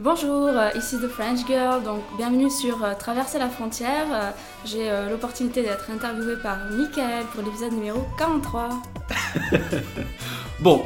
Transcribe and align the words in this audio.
Bonjour, 0.00 0.48
euh, 0.48 0.70
ici 0.74 0.96
The 0.98 1.06
French 1.06 1.46
Girl, 1.46 1.80
donc 1.84 2.02
bienvenue 2.16 2.50
sur 2.50 2.82
euh, 2.82 2.94
Traverser 2.98 3.38
la 3.38 3.48
frontière. 3.48 4.06
Euh, 4.12 4.30
J'ai 4.64 4.90
l'opportunité 5.08 5.62
d'être 5.62 5.88
interviewée 5.88 6.34
par 6.42 6.58
Michael 6.72 7.24
pour 7.32 7.44
l'épisode 7.44 7.72
numéro 7.72 8.04
43. 8.18 8.82
Bon, 10.60 10.82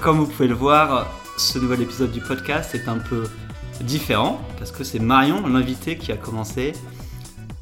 comme 0.00 0.16
vous 0.16 0.26
pouvez 0.26 0.48
le 0.48 0.54
voir, 0.54 1.06
ce 1.36 1.58
nouvel 1.58 1.82
épisode 1.82 2.10
du 2.10 2.20
podcast 2.20 2.74
est 2.74 2.88
un 2.88 2.98
peu 2.98 3.24
différent 3.82 4.40
parce 4.58 4.72
que 4.72 4.82
c'est 4.82 4.98
Marion, 4.98 5.46
l'invité, 5.46 5.98
qui 5.98 6.10
a 6.10 6.16
commencé 6.16 6.72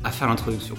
à 0.04 0.12
faire 0.12 0.28
l'introduction. 0.28 0.76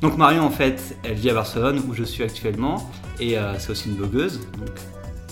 Donc 0.00 0.16
Marion, 0.16 0.44
en 0.44 0.50
fait, 0.50 0.96
elle 1.04 1.14
vit 1.14 1.28
à 1.28 1.34
Barcelone 1.34 1.82
où 1.86 1.92
je 1.92 2.04
suis 2.04 2.22
actuellement 2.22 2.90
et 3.20 3.36
c'est 3.58 3.70
aussi 3.70 3.90
une 3.90 3.96
blogueuse 3.96 4.40
donc, 4.58 4.70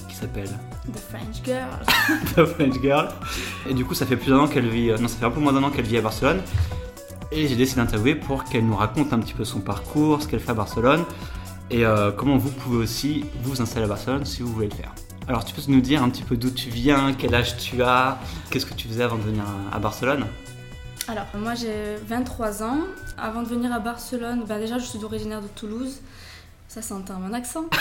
qui 0.09 0.15
s'appelle 0.15 0.51
The 0.93 0.99
French 0.99 1.45
Girl. 1.45 2.19
The 2.37 2.45
French 2.47 2.81
Girl. 2.83 3.09
Et 3.69 3.75
du 3.75 3.85
coup, 3.85 3.95
ça 3.95 4.07
fait 4.07 4.17
plus 4.17 4.31
d'un 4.31 4.39
an 4.41 4.49
qu'elle 4.49 4.69
vit, 4.69 4.91
euh, 4.91 4.99
non, 4.99 5.09
ça 5.09 5.17
fait 5.17 5.25
un 5.27 5.31
peu 5.31 5.41
moins 5.41 5.53
d'un 5.53 5.63
an 5.63 5.71
qu'elle 5.71 5.85
vit 5.87 5.99
à 5.99 6.03
Barcelone. 6.03 6.41
Et 7.33 7.47
j'ai 7.47 7.57
décidé 7.57 7.81
d'interviewer 7.81 8.15
pour 8.17 8.45
qu'elle 8.45 8.67
nous 8.67 8.75
raconte 8.77 9.13
un 9.13 9.19
petit 9.21 9.35
peu 9.35 9.45
son 9.45 9.61
parcours, 9.61 10.23
ce 10.23 10.27
qu'elle 10.29 10.41
fait 10.41 10.51
à 10.51 10.55
Barcelone 10.55 11.05
et 11.71 11.87
euh, 11.87 12.11
comment 12.11 12.37
vous 12.37 12.51
pouvez 12.51 12.79
aussi 12.79 13.25
vous 13.45 13.63
installer 13.63 13.85
à 13.85 13.89
Barcelone 13.89 14.25
si 14.25 14.43
vous 14.43 14.53
voulez 14.53 14.69
le 14.69 14.75
faire. 14.75 14.93
Alors, 15.29 15.45
tu 15.45 15.55
peux 15.55 15.63
nous 15.69 15.81
dire 15.81 16.03
un 16.03 16.11
petit 16.11 16.25
peu 16.25 16.37
d'où 16.37 16.51
tu 16.51 16.69
viens, 16.71 17.15
quel 17.17 17.33
âge 17.33 17.57
tu 17.59 17.81
as, 17.85 18.19
qu'est-ce 18.51 18.67
que 18.67 18.75
tu 18.75 18.89
faisais 18.89 19.05
avant 19.05 19.15
de 19.17 19.23
venir 19.23 19.45
à- 19.73 19.79
Barcelone? 19.79 20.27
Alors, 21.07 21.27
moi 21.39 21.55
j'ai 21.55 21.95
23 22.09 22.63
ans. 22.65 22.79
Avant 23.17 23.43
de 23.43 23.49
venir 23.49 23.73
à 23.73 23.79
Barcelone, 23.79 24.43
bah, 24.49 24.59
déjà 24.59 24.79
je 24.79 24.85
suis 24.85 25.03
originaire 25.05 25.41
de 25.41 25.47
Toulouse. 25.49 26.01
Ça 26.71 26.83
s'entend 26.83 27.19
mon 27.19 27.33
accent. 27.33 27.65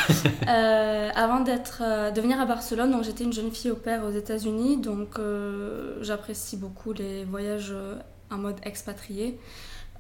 Euh, 0.48 1.12
avant 1.14 1.42
d'être, 1.42 1.84
euh, 1.86 2.10
de 2.10 2.22
venir 2.22 2.42
à 2.42 2.46
Barcelone, 2.48 2.90
donc 2.90 3.04
j'étais 3.04 3.24
une 3.24 3.32
jeune 3.32 3.52
fille 3.52 3.70
au 3.70 3.76
père 3.76 4.04
aux 4.04 4.10
États-Unis, 4.10 4.78
donc 4.78 5.20
euh, 5.20 6.00
j'apprécie 6.02 6.58
beaucoup 6.58 6.92
les 6.92 7.24
voyages 7.24 7.70
euh, 7.72 8.00
en 8.32 8.40
mode 8.40 8.56
expatrié. 8.64 9.40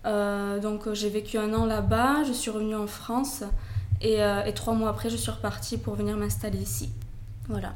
Donc 0.05 0.91
j'ai 0.93 1.09
vécu 1.09 1.37
un 1.37 1.53
an 1.53 1.67
là-bas, 1.67 2.23
je 2.23 2.33
suis 2.33 2.49
revenue 2.49 2.75
en 2.75 2.87
France 2.87 3.43
et, 4.01 4.21
et 4.21 4.53
trois 4.55 4.73
mois 4.73 4.89
après 4.89 5.11
je 5.11 5.17
suis 5.17 5.29
repartie 5.29 5.77
pour 5.77 5.93
venir 5.93 6.17
m'installer 6.17 6.57
ici. 6.57 6.89
Voilà. 7.47 7.75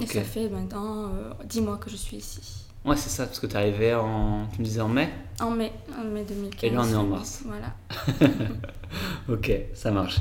Et 0.00 0.06
ça 0.06 0.22
fait 0.22 0.48
maintenant 0.48 1.10
10 1.46 1.62
mois 1.62 1.78
que 1.78 1.90
je 1.90 1.96
suis 1.96 2.18
ici. 2.18 2.67
Ouais, 2.84 2.96
c'est 2.96 3.10
ça, 3.10 3.26
parce 3.26 3.38
que 3.40 3.46
tu 3.46 3.54
es 3.54 3.56
arrivé 3.56 3.94
en. 3.94 4.46
Tu 4.52 4.60
me 4.60 4.64
disais 4.64 4.80
en 4.80 4.88
mai 4.88 5.08
En 5.40 5.50
mai, 5.50 5.72
en 5.98 6.04
mai 6.04 6.24
2015. 6.26 6.62
Et 6.62 6.70
là, 6.74 6.80
on 6.82 6.88
est 6.90 6.94
en 6.94 7.04
mars. 7.04 7.42
Voilà. 7.44 7.74
Ok, 9.28 9.52
ça 9.74 9.90
marche. 9.90 10.18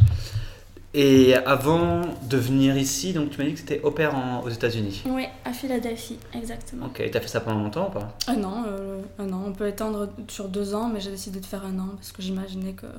Et 0.93 1.35
avant 1.35 2.01
de 2.29 2.37
venir 2.37 2.77
ici, 2.77 3.13
donc 3.13 3.29
tu 3.29 3.37
m'as 3.39 3.45
dit 3.45 3.53
que 3.53 3.59
c'était 3.59 3.79
au 3.81 3.91
pair 3.91 4.15
en- 4.15 4.41
aux 4.41 4.49
États-Unis. 4.49 5.03
Oui, 5.05 5.25
à 5.45 5.53
Philadelphie, 5.53 6.17
exactement. 6.33 6.87
Ok, 6.87 7.01
t'as 7.11 7.19
fait 7.21 7.27
ça 7.27 7.39
pendant 7.39 7.61
longtemps 7.63 7.87
ou 7.89 7.91
pas? 7.91 8.17
Un 8.27 8.43
an, 8.43 8.63
euh, 8.67 9.01
un 9.19 9.31
an. 9.31 9.43
On 9.47 9.53
peut 9.53 9.67
étendre 9.67 10.09
sur 10.27 10.49
deux 10.49 10.73
ans, 10.73 10.89
mais 10.91 10.99
j'ai 10.99 11.11
décidé 11.11 11.39
de 11.39 11.45
faire 11.45 11.63
un 11.65 11.77
an 11.79 11.89
parce 11.95 12.11
que 12.11 12.21
j'imaginais 12.21 12.73
qu'il 12.73 12.89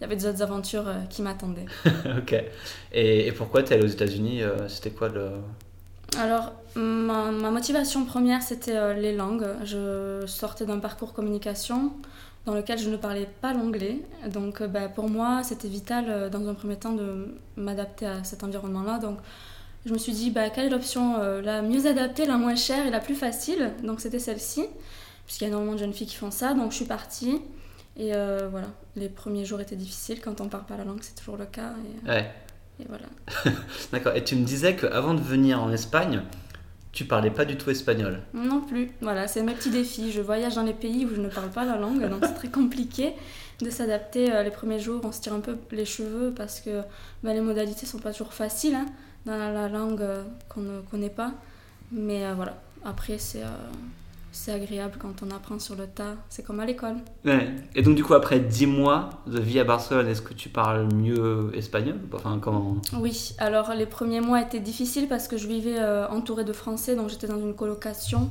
y 0.00 0.04
avait 0.04 0.16
des 0.16 0.26
autres 0.26 0.42
aventures 0.42 0.86
euh, 0.86 1.00
qui 1.10 1.22
m'attendaient. 1.22 1.66
Ok. 2.18 2.34
Et, 2.92 3.26
et 3.26 3.32
pourquoi 3.32 3.62
t'es 3.62 3.74
allé 3.74 3.84
aux 3.84 3.88
États-Unis 3.88 4.42
euh, 4.42 4.68
C'était 4.68 4.90
quoi 4.90 5.08
le. 5.08 5.30
Alors, 6.18 6.52
ma, 6.74 7.30
motivation 7.50 8.04
première, 8.04 8.42
c'était 8.42 8.76
euh, 8.76 8.94
les 8.94 9.14
langues. 9.14 9.46
Je 9.64 10.24
sortais 10.26 10.64
d'un 10.64 10.78
parcours 10.78 11.12
communication 11.12 11.92
dans 12.46 12.54
lequel 12.54 12.78
je 12.78 12.88
ne 12.88 12.96
parlais 12.96 13.28
pas 13.40 13.52
l'anglais. 13.52 14.00
Donc, 14.26 14.60
euh, 14.60 14.66
bah, 14.66 14.88
pour 14.88 15.10
moi, 15.10 15.42
c'était 15.42 15.68
vital, 15.68 16.06
euh, 16.08 16.28
dans 16.30 16.48
un 16.48 16.54
premier 16.54 16.76
temps, 16.76 16.92
de 16.92 17.34
m'adapter 17.56 18.06
à 18.06 18.24
cet 18.24 18.44
environnement-là. 18.44 18.98
Donc, 18.98 19.18
je 19.84 19.92
me 19.92 19.98
suis 19.98 20.12
dit, 20.12 20.30
bah, 20.30 20.48
quelle 20.48 20.66
est 20.66 20.70
l'option 20.70 21.18
la 21.42 21.62
mieux 21.62 21.86
adaptée, 21.86 22.26
la 22.26 22.38
moins 22.38 22.56
chère 22.56 22.86
et 22.86 22.90
la 22.90 22.98
plus 23.00 23.14
facile? 23.14 23.72
Donc, 23.84 24.00
c'était 24.00 24.18
celle-ci, 24.18 24.64
puisqu'il 25.26 25.44
y 25.44 25.46
a 25.46 25.48
énormément 25.48 25.74
de 25.74 25.78
jeunes 25.78 25.92
filles 25.92 26.08
qui 26.08 26.16
font 26.16 26.32
ça. 26.32 26.54
Donc, 26.54 26.72
je 26.72 26.76
suis 26.76 26.86
partie. 26.86 27.40
Et 27.96 28.10
voilà, 28.50 28.66
les 28.96 29.08
premiers 29.08 29.44
jours 29.44 29.60
étaient 29.60 29.76
difficiles. 29.76 30.20
Quand 30.20 30.40
on 30.40 30.44
ne 30.44 30.48
parle 30.48 30.64
pas 30.64 30.76
la 30.76 30.84
langue, 30.84 30.98
c'est 31.02 31.14
toujours 31.14 31.36
le 31.36 31.46
cas. 31.46 31.74
Ouais. 32.04 32.28
Et 32.80 32.84
voilà. 32.88 33.06
D'accord. 33.92 34.14
Et 34.14 34.24
tu 34.24 34.36
me 34.36 34.44
disais 34.44 34.76
qu'avant 34.76 35.14
de 35.14 35.20
venir 35.20 35.62
en 35.62 35.70
Espagne, 35.72 36.22
tu 36.92 37.04
parlais 37.04 37.30
pas 37.30 37.44
du 37.44 37.56
tout 37.56 37.70
espagnol. 37.70 38.20
Non 38.34 38.60
plus. 38.60 38.90
Voilà, 39.00 39.28
c'est 39.28 39.42
mes 39.42 39.54
petits 39.54 39.70
défis. 39.70 40.12
Je 40.12 40.20
voyage 40.20 40.54
dans 40.54 40.62
les 40.62 40.72
pays 40.72 41.04
où 41.04 41.14
je 41.14 41.20
ne 41.20 41.28
parle 41.28 41.50
pas 41.50 41.64
la 41.64 41.76
langue, 41.76 42.08
donc 42.08 42.24
c'est 42.24 42.34
très 42.34 42.48
compliqué 42.48 43.12
de 43.60 43.70
s'adapter. 43.70 44.32
Euh, 44.32 44.42
Les 44.42 44.50
premiers 44.50 44.78
jours, 44.78 45.00
on 45.04 45.12
se 45.12 45.20
tire 45.20 45.34
un 45.34 45.40
peu 45.40 45.56
les 45.72 45.84
cheveux 45.84 46.32
parce 46.36 46.60
que 46.60 46.82
bah, 47.22 47.32
les 47.34 47.40
modalités 47.40 47.86
sont 47.86 47.98
pas 47.98 48.12
toujours 48.12 48.32
faciles 48.34 48.74
hein, 48.74 48.86
dans 49.26 49.36
la, 49.36 49.52
la 49.52 49.68
langue 49.68 50.00
euh, 50.02 50.22
qu'on 50.48 50.60
ne 50.62 50.80
connaît 50.90 51.10
pas. 51.10 51.32
Mais 51.92 52.24
euh, 52.24 52.34
voilà, 52.34 52.56
après, 52.84 53.18
c'est 53.18 53.42
euh, 53.42 53.46
c'est 54.36 54.52
agréable 54.52 54.98
quand 55.00 55.22
on 55.22 55.34
apprend 55.34 55.58
sur 55.58 55.74
le 55.76 55.86
tas. 55.86 56.14
C'est 56.28 56.44
comme 56.44 56.60
à 56.60 56.66
l'école. 56.66 56.96
Ouais. 57.24 57.54
Et 57.74 57.82
donc, 57.82 57.96
du 57.96 58.04
coup, 58.04 58.12
après 58.12 58.38
10 58.38 58.66
mois 58.66 59.10
de 59.26 59.40
vie 59.40 59.58
à 59.58 59.64
Barcelone, 59.64 60.06
est-ce 60.08 60.20
que 60.20 60.34
tu 60.34 60.50
parles 60.50 60.92
mieux 60.92 61.50
espagnol 61.54 61.96
Enfin, 62.12 62.38
comment? 62.40 62.76
Oui, 63.00 63.34
alors 63.38 63.72
les 63.74 63.86
premiers 63.86 64.20
mois 64.20 64.42
étaient 64.42 64.60
difficiles 64.60 65.08
parce 65.08 65.26
que 65.26 65.38
je 65.38 65.48
vivais 65.48 65.78
euh, 65.78 66.06
entourée 66.08 66.44
de 66.44 66.52
Français, 66.52 66.94
donc 66.94 67.08
j'étais 67.08 67.26
dans 67.26 67.40
une 67.40 67.54
colocation 67.54 68.30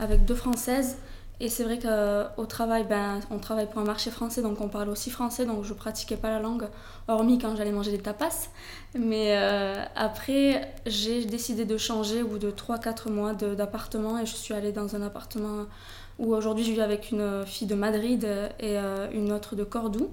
avec 0.00 0.24
deux 0.24 0.34
Françaises. 0.34 0.98
Et 1.40 1.48
c'est 1.48 1.64
vrai 1.64 1.80
qu'au 1.80 2.46
travail, 2.46 2.86
ben, 2.88 3.18
on 3.30 3.38
travaille 3.38 3.68
pour 3.68 3.80
un 3.80 3.84
marché 3.84 4.10
français, 4.12 4.40
donc 4.40 4.60
on 4.60 4.68
parle 4.68 4.88
aussi 4.88 5.10
français, 5.10 5.44
donc 5.44 5.64
je 5.64 5.74
pratiquais 5.74 6.16
pas 6.16 6.30
la 6.30 6.38
langue, 6.38 6.68
hormis 7.08 7.38
quand 7.38 7.56
j'allais 7.56 7.72
manger 7.72 7.90
des 7.90 7.98
tapas. 7.98 8.50
Mais 8.96 9.36
euh, 9.36 9.82
après, 9.96 10.72
j'ai 10.86 11.24
décidé 11.24 11.64
de 11.64 11.76
changer 11.76 12.22
au 12.22 12.28
bout 12.28 12.38
de 12.38 12.52
3-4 12.52 13.10
mois 13.10 13.32
d'appartement 13.32 14.18
et 14.18 14.26
je 14.26 14.34
suis 14.34 14.54
allée 14.54 14.70
dans 14.70 14.94
un 14.94 15.02
appartement 15.02 15.66
où 16.20 16.32
aujourd'hui 16.32 16.64
je 16.64 16.70
vis 16.70 16.80
avec 16.80 17.10
une 17.10 17.44
fille 17.44 17.66
de 17.66 17.74
Madrid 17.74 18.24
et 18.60 18.78
euh, 18.78 19.10
une 19.12 19.32
autre 19.32 19.56
de 19.56 19.64
Cordoue. 19.64 20.10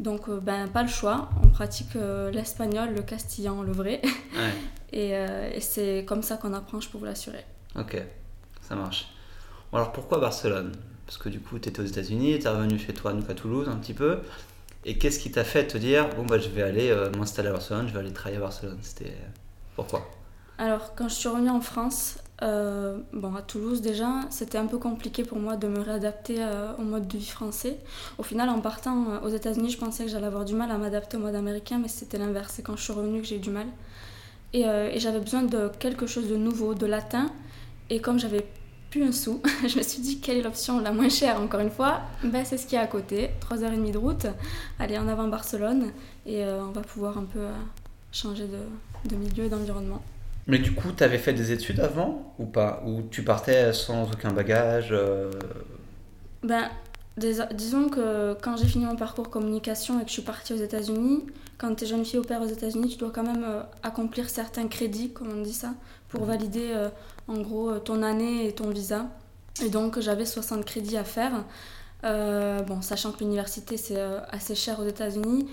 Donc, 0.00 0.28
euh, 0.28 0.40
ben, 0.40 0.66
pas 0.66 0.82
le 0.82 0.88
choix. 0.88 1.30
On 1.44 1.48
pratique 1.50 1.94
l'espagnol, 2.32 2.92
le 2.92 3.02
castillan, 3.02 3.62
le 3.62 3.72
vrai. 3.72 4.00
Ouais. 4.02 4.52
Et, 4.96 5.10
et 5.10 5.60
c'est 5.60 6.04
comme 6.06 6.22
ça 6.22 6.36
qu'on 6.36 6.54
apprend, 6.54 6.80
je 6.80 6.88
peux 6.88 6.98
vous 6.98 7.04
l'assurer. 7.04 7.44
Ok, 7.76 8.00
ça 8.62 8.76
marche. 8.76 9.13
Alors 9.72 9.92
pourquoi 9.92 10.18
Barcelone? 10.18 10.72
Parce 11.06 11.18
que 11.18 11.28
du 11.28 11.40
coup, 11.40 11.58
tu 11.58 11.68
étais 11.68 11.80
aux 11.80 11.86
États-Unis, 11.86 12.38
tu 12.38 12.46
es 12.46 12.48
revenu 12.48 12.78
chez 12.78 12.94
toi, 12.94 13.12
donc 13.12 13.28
à 13.28 13.34
Toulouse 13.34 13.68
un 13.68 13.76
petit 13.76 13.94
peu. 13.94 14.20
Et 14.84 14.98
qu'est-ce 14.98 15.18
qui 15.18 15.30
t'a 15.30 15.44
fait 15.44 15.66
te 15.66 15.78
dire, 15.78 16.08
bon, 16.16 16.24
bah, 16.24 16.38
je 16.38 16.48
vais 16.48 16.62
aller 16.62 16.90
euh, 16.90 17.10
m'installer 17.16 17.48
à 17.48 17.52
Barcelone, 17.52 17.88
je 17.88 17.92
vais 17.92 18.00
aller 18.00 18.12
travailler 18.12 18.38
à 18.38 18.40
Barcelone? 18.40 18.78
C'était. 18.82 19.16
Pourquoi? 19.76 20.08
Alors, 20.58 20.94
quand 20.94 21.08
je 21.08 21.14
suis 21.14 21.28
revenue 21.28 21.50
en 21.50 21.60
France, 21.60 22.18
euh, 22.42 22.98
bon, 23.12 23.34
à 23.34 23.42
Toulouse 23.42 23.80
déjà, 23.80 24.20
c'était 24.30 24.58
un 24.58 24.66
peu 24.66 24.78
compliqué 24.78 25.24
pour 25.24 25.38
moi 25.38 25.56
de 25.56 25.66
me 25.66 25.80
réadapter 25.80 26.36
euh, 26.38 26.72
au 26.78 26.82
mode 26.82 27.08
de 27.08 27.18
vie 27.18 27.26
français. 27.26 27.78
Au 28.18 28.22
final, 28.22 28.48
en 28.48 28.60
partant 28.60 29.10
euh, 29.10 29.20
aux 29.20 29.30
États-Unis, 29.30 29.70
je 29.70 29.78
pensais 29.78 30.04
que 30.04 30.10
j'allais 30.10 30.26
avoir 30.26 30.44
du 30.44 30.54
mal 30.54 30.70
à 30.70 30.78
m'adapter 30.78 31.16
au 31.16 31.20
mode 31.20 31.34
américain, 31.34 31.78
mais 31.80 31.88
c'était 31.88 32.18
l'inverse. 32.18 32.54
C'est 32.56 32.62
quand 32.62 32.76
je 32.76 32.82
suis 32.82 32.92
revenue 32.92 33.20
que 33.20 33.26
j'ai 33.26 33.36
eu 33.36 33.40
du 33.40 33.50
mal. 33.50 33.66
Euh, 34.54 34.90
et 34.92 35.00
j'avais 35.00 35.20
besoin 35.20 35.42
de 35.42 35.70
quelque 35.80 36.06
chose 36.06 36.28
de 36.28 36.36
nouveau, 36.36 36.74
de 36.74 36.86
latin. 36.86 37.30
Et 37.90 38.00
comme 38.00 38.18
j'avais 38.18 38.46
plus 38.94 39.02
un 39.08 39.12
sou, 39.12 39.42
je 39.66 39.76
me 39.76 39.82
suis 39.82 40.00
dit 40.00 40.20
quelle 40.20 40.36
est 40.38 40.42
l'option 40.42 40.80
la 40.80 40.92
moins 40.92 41.08
chère, 41.08 41.40
encore 41.40 41.58
une 41.58 41.70
fois 41.70 42.02
ben, 42.22 42.44
C'est 42.44 42.56
ce 42.56 42.64
qui 42.66 42.76
est 42.76 42.78
à 42.78 42.86
côté, 42.86 43.30
3h30 43.50 43.90
de 43.90 43.98
route. 43.98 44.26
Allez, 44.78 44.96
en 44.98 45.08
avant 45.08 45.26
Barcelone. 45.26 45.90
Et 46.26 46.44
euh, 46.44 46.62
on 46.62 46.70
va 46.70 46.82
pouvoir 46.82 47.18
un 47.18 47.24
peu 47.24 47.40
euh, 47.40 47.50
changer 48.12 48.46
de, 48.46 49.10
de 49.10 49.16
milieu 49.16 49.44
et 49.44 49.48
d'environnement. 49.48 50.00
Mais 50.46 50.58
du 50.58 50.72
coup, 50.74 50.92
tu 50.96 51.02
avais 51.02 51.18
fait 51.18 51.32
des 51.32 51.50
études 51.50 51.80
avant 51.80 52.34
ou 52.38 52.44
pas? 52.44 52.84
Ou 52.86 53.02
tu 53.10 53.24
partais 53.24 53.72
sans 53.72 54.04
aucun 54.12 54.30
bagage 54.30 54.90
euh, 54.92 55.32
Ben, 56.44 56.70
dis- 57.16 57.40
disons 57.52 57.88
que 57.88 58.34
quand 58.42 58.56
j'ai 58.56 58.66
fini 58.66 58.84
mon 58.84 58.94
parcours 58.94 59.28
communication 59.28 59.98
et 59.98 60.02
que 60.04 60.08
je 60.08 60.12
suis 60.14 60.22
partie 60.22 60.52
aux 60.52 60.62
États-Unis, 60.62 61.24
quand 61.64 61.74
tu 61.74 61.84
es 61.84 61.86
jeune 61.86 62.04
fille 62.04 62.18
au 62.18 62.24
père 62.24 62.42
aux 62.42 62.46
États-Unis, 62.46 62.88
tu 62.88 62.98
dois 62.98 63.10
quand 63.10 63.22
même 63.22 63.44
euh, 63.44 63.62
accomplir 63.82 64.28
certains 64.28 64.68
crédits, 64.68 65.12
comme 65.12 65.30
on 65.32 65.42
dit 65.42 65.54
ça, 65.54 65.72
pour 66.08 66.24
valider 66.24 66.72
euh, 66.74 66.88
en 67.26 67.38
gros 67.40 67.70
euh, 67.70 67.78
ton 67.78 68.02
année 68.02 68.46
et 68.46 68.52
ton 68.52 68.68
visa. 68.68 69.06
Et 69.64 69.70
donc 69.70 69.98
j'avais 70.00 70.26
60 70.26 70.64
crédits 70.64 70.98
à 70.98 71.04
faire. 71.04 71.44
Euh, 72.04 72.60
bon, 72.60 72.82
sachant 72.82 73.12
que 73.12 73.20
l'université 73.20 73.78
c'est 73.78 74.00
assez 74.28 74.54
cher 74.54 74.78
aux 74.78 74.84
États-Unis, 74.86 75.46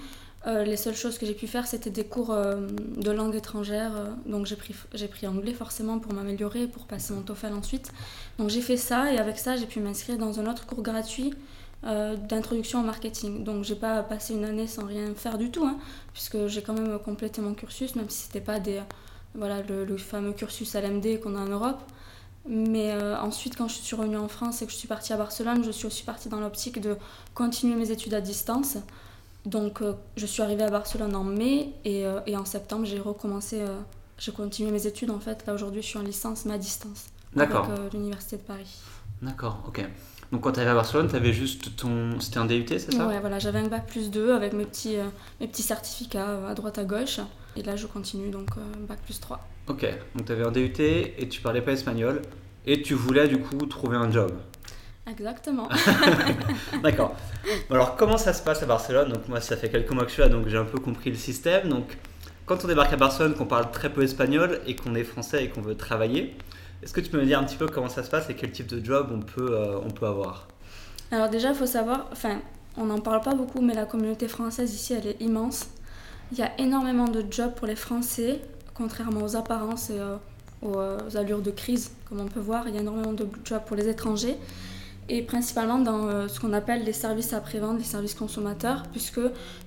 euh, 0.48 0.66
les 0.66 0.76
seules 0.76 0.96
choses 0.96 1.18
que 1.18 1.26
j'ai 1.26 1.36
pu 1.36 1.48
faire 1.48 1.68
c'était 1.68 1.92
des 1.92 2.04
cours 2.04 2.32
euh, 2.32 2.68
de 2.98 3.12
langue 3.12 3.36
étrangère. 3.36 3.92
donc 4.26 4.48
j'ai 4.48 4.56
pris, 4.56 4.76
j'ai 4.94 5.08
pris 5.08 5.28
anglais 5.28 5.54
forcément 5.54 6.00
pour 6.00 6.14
m'améliorer, 6.14 6.68
pour 6.68 6.88
passer 6.88 7.14
mon 7.14 7.22
TOEFL 7.22 7.54
ensuite. 7.54 7.92
Donc 8.38 8.50
j'ai 8.50 8.62
fait 8.62 8.76
ça 8.76 9.14
et 9.14 9.18
avec 9.18 9.38
ça 9.38 9.56
j'ai 9.56 9.68
pu 9.68 9.80
m'inscrire 9.80 10.18
dans 10.18 10.40
un 10.40 10.52
autre 10.52 10.66
cours 10.66 10.82
gratuit 10.82 11.34
euh, 11.86 12.16
d'introduction 12.16 12.82
au 12.82 12.84
marketing. 12.84 13.44
Donc 13.44 13.64
j'ai 13.64 13.76
pas 13.76 14.04
passé 14.04 14.34
une 14.34 14.46
année 14.46 14.68
sans 14.68 14.86
rien 14.86 15.14
faire 15.16 15.38
du 15.38 15.50
tout, 15.52 15.66
hein, 15.66 15.78
puisque 16.14 16.48
j'ai 16.48 16.62
quand 16.62 16.74
même 16.74 17.00
complété 17.00 17.42
mon 17.42 17.54
cursus, 17.54 17.96
même 17.96 18.10
si 18.10 18.24
c'était 18.24 18.42
pas 18.42 18.60
des, 18.60 18.82
voilà, 19.36 19.62
le, 19.64 19.86
le 19.86 19.98
fameux 19.98 20.34
cursus 20.34 20.76
LMD 20.76 21.20
qu'on 21.22 21.36
a 21.36 21.40
en 21.40 21.46
Europe. 21.48 21.82
Mais 22.48 22.92
euh, 22.92 23.20
ensuite, 23.20 23.56
quand 23.56 23.68
je 23.68 23.76
suis 23.76 23.96
revenue 23.96 24.18
en 24.18 24.28
France 24.28 24.62
et 24.62 24.66
que 24.66 24.72
je 24.72 24.78
suis 24.78 24.88
partie 24.88 25.14
à 25.14 25.18
Barcelone, 25.18 25.64
je 25.64 25.70
suis 25.72 25.86
aussi 25.86 26.04
partie 26.04 26.28
dans 26.30 26.40
l'optique 26.40 26.82
de 26.82 26.98
continuer 27.36 27.76
mes 27.76 27.92
études 27.92 28.14
à 28.16 28.22
distance. 28.22 28.78
Donc 29.46 29.82
euh, 29.82 29.94
je 30.18 30.26
suis 30.26 30.42
arrivée 30.44 30.64
à 30.64 30.70
Barcelone 30.70 31.16
en 31.16 31.24
mai 31.24 31.74
et, 31.86 32.06
euh, 32.06 32.20
et 32.28 32.38
en 32.38 32.46
septembre 32.46 32.86
j'ai 32.86 33.00
recommencé, 33.00 33.64
j'ai 34.20 34.32
continué 34.32 34.72
mes 34.72 34.86
études 34.86 35.10
en 35.12 35.20
fait. 35.20 35.44
Là 35.48 35.54
aujourd'hui 35.54 35.82
je 35.82 35.88
suis 35.88 35.98
en 36.00 36.04
licence 36.04 36.46
mais 36.46 36.54
à 36.54 36.58
distance 36.60 37.06
avec 37.36 37.50
D'accord. 37.50 37.70
euh, 37.70 37.90
l'université 37.94 38.38
de 38.38 38.42
Paris. 38.44 38.78
D'accord, 39.22 39.64
ok. 39.68 39.88
Donc 40.32 40.42
quand 40.42 40.54
tu 40.54 40.60
arrivé 40.60 40.72
à 40.72 40.76
Barcelone, 40.76 41.10
tu 41.10 41.16
avais 41.16 41.34
juste 41.34 41.76
ton... 41.76 42.20
C'était 42.20 42.38
un 42.38 42.46
DUT, 42.46 42.66
c'est 42.68 42.94
ça? 42.94 43.06
Ouais, 43.06 43.20
voilà, 43.20 43.38
j'avais 43.38 43.60
un 43.60 43.68
bac 43.68 43.86
plus 43.86 44.10
2 44.10 44.34
avec 44.34 44.54
mes 44.54 44.66
petits, 44.66 44.98
euh, 44.98 45.04
mes 45.42 45.48
petits 45.48 45.62
certificats 45.62 46.30
euh, 46.30 46.50
à 46.50 46.54
droite 46.54 46.78
à 46.78 46.86
gauche. 46.86 47.20
Et 47.58 47.64
là, 47.64 47.76
je 47.76 47.86
continue, 47.86 48.30
donc 48.30 48.50
euh, 48.58 48.62
bac 48.88 49.00
plus 49.04 49.20
3. 49.20 49.46
Ok, 49.68 49.86
donc 50.16 50.26
tu 50.26 50.32
avais 50.32 50.46
un 50.46 50.52
DUT 50.52 50.80
et 50.80 51.28
tu 51.30 51.42
parlais 51.42 51.62
pas 51.62 51.74
espagnol. 51.74 52.22
Et 52.66 52.82
tu 52.82 52.94
voulais 52.94 53.28
du 53.28 53.40
coup 53.40 53.58
trouver 53.66 53.98
un 53.98 54.10
job. 54.10 54.32
Exactement. 55.10 55.68
D'accord. 56.84 57.16
Alors 57.70 57.96
comment 57.96 58.18
ça 58.18 58.34
se 58.34 58.42
passe 58.42 58.64
à 58.64 58.66
Barcelone? 58.66 59.12
Donc 59.12 59.28
moi, 59.28 59.42
ça 59.42 59.58
fait 59.58 59.70
quelques 59.70 59.92
mois 59.92 60.04
que 60.04 60.10
je 60.10 60.14
suis 60.14 60.22
là, 60.22 60.30
donc 60.30 60.48
j'ai 60.48 60.58
un 60.58 60.66
peu 60.66 60.80
compris 60.80 61.10
le 61.10 61.18
système. 61.18 61.68
Donc 61.68 61.98
quand 62.46 62.64
on 62.64 62.68
débarque 62.68 62.94
à 62.94 62.98
Barcelone, 62.98 63.34
qu'on 63.34 63.46
parle 63.46 63.70
très 63.72 63.90
peu 63.90 64.04
espagnol 64.04 64.62
et 64.66 64.76
qu'on 64.76 64.96
est 64.96 65.04
français 65.04 65.44
et 65.44 65.50
qu'on 65.50 65.62
veut 65.62 65.76
travailler, 65.76 66.36
est-ce 66.84 66.94
que 66.94 67.02
tu 67.02 67.10
peux 67.10 67.20
me 67.20 67.26
dire 67.26 67.40
un 67.40 67.44
petit 67.44 67.58
peu 67.58 67.68
comment 67.68 67.90
ça 67.90 68.04
se 68.04 68.10
passe 68.10 68.30
et 68.30 68.36
quel 68.36 68.52
type 68.52 68.68
de 68.68 68.84
job 68.84 69.10
on 69.14 69.20
peut, 69.20 69.52
euh, 69.52 69.80
on 69.86 69.92
peut 69.92 70.08
avoir? 70.08 70.48
Alors 71.12 71.30
déjà, 71.30 71.50
il 71.50 71.56
faut 71.56 71.68
savoir, 71.68 72.08
enfin, 72.12 72.40
on 72.78 72.86
n'en 72.86 73.00
parle 73.00 73.22
pas 73.22 73.36
beaucoup, 73.36 73.62
mais 73.62 73.74
la 73.74 73.86
communauté 73.86 74.28
française 74.28 74.74
ici, 74.74 74.94
elle 74.94 75.08
est 75.08 75.22
immense. 75.22 75.68
Il 76.32 76.40
y 76.40 76.42
a 76.42 76.52
énormément 76.60 77.08
de 77.08 77.24
jobs 77.30 77.54
pour 77.54 77.68
les 77.68 77.76
Français, 77.76 78.40
contrairement 78.74 79.22
aux 79.22 79.36
apparences 79.36 79.90
et 79.90 80.00
euh, 80.00 80.16
aux, 80.62 80.80
euh, 80.80 80.98
allures 81.16 81.42
de 81.42 81.52
crise, 81.52 81.92
comme 82.10 82.22
on 82.22 82.28
peut 82.28 82.40
voir. 82.40 82.68
Il 82.68 82.74
y 82.74 82.78
a 82.78 82.82
énormément 82.82 83.14
de 83.14 83.28
jobs 83.46 83.64
pour 83.66 83.76
les 83.76 83.88
étrangers 83.88 84.38
et 85.10 85.22
principalement 85.24 85.80
dans 85.80 86.30
ce 86.30 86.40
qu'on 86.40 86.54
appelle 86.54 86.86
les 86.86 86.94
services 86.94 87.34
après-vente, 87.34 87.80
les 87.80 87.84
services 87.84 88.14
consommateurs, 88.14 88.84
puisque 88.92 89.20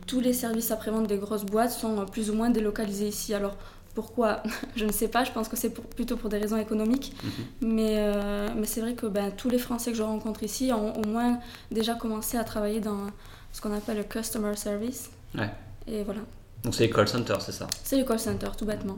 tous 0.07 0.21
les 0.21 0.33
services 0.33 0.71
après-vente 0.71 1.07
des 1.07 1.19
grosses 1.19 1.45
boîtes 1.45 1.73
sont 1.73 2.07
plus 2.07 2.31
ou 2.31 2.35
moins 2.35 2.49
délocalisés 2.49 3.09
ici. 3.09 3.35
Alors 3.35 3.55
pourquoi 3.95 4.43
Je 4.77 4.85
ne 4.85 4.93
sais 4.93 5.09
pas, 5.09 5.25
je 5.25 5.33
pense 5.33 5.49
que 5.49 5.57
c'est 5.57 5.71
plutôt 5.71 6.17
pour 6.17 6.29
des 6.31 6.39
raisons 6.39 6.57
économiques, 6.57 7.15
mais, 7.61 7.97
euh, 7.99 8.49
mais 8.57 8.67
c'est 8.67 8.81
vrai 8.81 8.95
que 8.95 9.07
ben, 9.07 9.31
tous 9.31 9.49
les 9.49 9.59
Français 9.59 9.93
que 9.93 9.97
je 9.97 10.03
rencontre 10.03 10.43
ici 10.43 10.73
ont 10.73 10.97
au 11.01 11.07
moins 11.07 11.39
déjà 11.71 11.95
commencé 11.95 12.37
à 12.37 12.45
travailler 12.45 12.81
dans 12.81 13.07
ce 13.53 13.61
qu'on 13.61 13.73
appelle 13.75 13.97
le 13.99 14.05
customer 14.05 14.57
service. 14.57 15.11
Ouais. 15.37 15.51
Et 15.87 16.03
voilà, 16.03 16.21
Donc 16.63 16.75
c'est 16.75 16.85
les 16.85 16.91
call 16.91 17.09
centers, 17.09 17.41
c'est 17.43 17.53
ça? 17.53 17.67
C'est 17.83 17.97
le 17.99 18.05
call 18.05 18.19
center 18.19 18.49
tout 18.57 18.65
bêtement. 18.67 18.97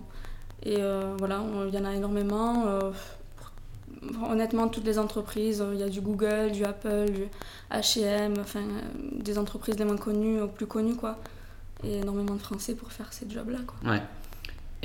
Et 0.62 0.76
euh, 0.78 1.14
voilà, 1.18 1.42
il 1.68 1.74
y 1.74 1.78
en 1.78 1.84
a 1.84 1.94
énormément. 1.94 2.66
euh, 2.66 2.90
honnêtement, 4.30 4.68
toutes 4.68 4.84
les 4.84 4.98
entreprises, 4.98 5.64
il 5.72 5.78
y 5.78 5.82
a 5.82 5.88
du 5.88 6.00
Google, 6.00 6.52
du 6.52 6.64
Apple, 6.64 7.10
du 7.10 7.24
H&M, 7.70 8.34
enfin 8.40 8.62
des 9.12 9.38
entreprises 9.38 9.78
les 9.78 9.84
moins 9.84 9.96
connues 9.96 10.40
aux 10.40 10.48
plus 10.48 10.66
connues 10.66 10.96
quoi. 10.96 11.18
Et 11.84 11.98
énormément 11.98 12.34
de 12.34 12.40
Français 12.40 12.74
pour 12.74 12.90
faire 12.92 13.12
ces 13.12 13.28
jobs-là 13.28 13.58
quoi. 13.66 13.90
Ouais. 13.92 14.02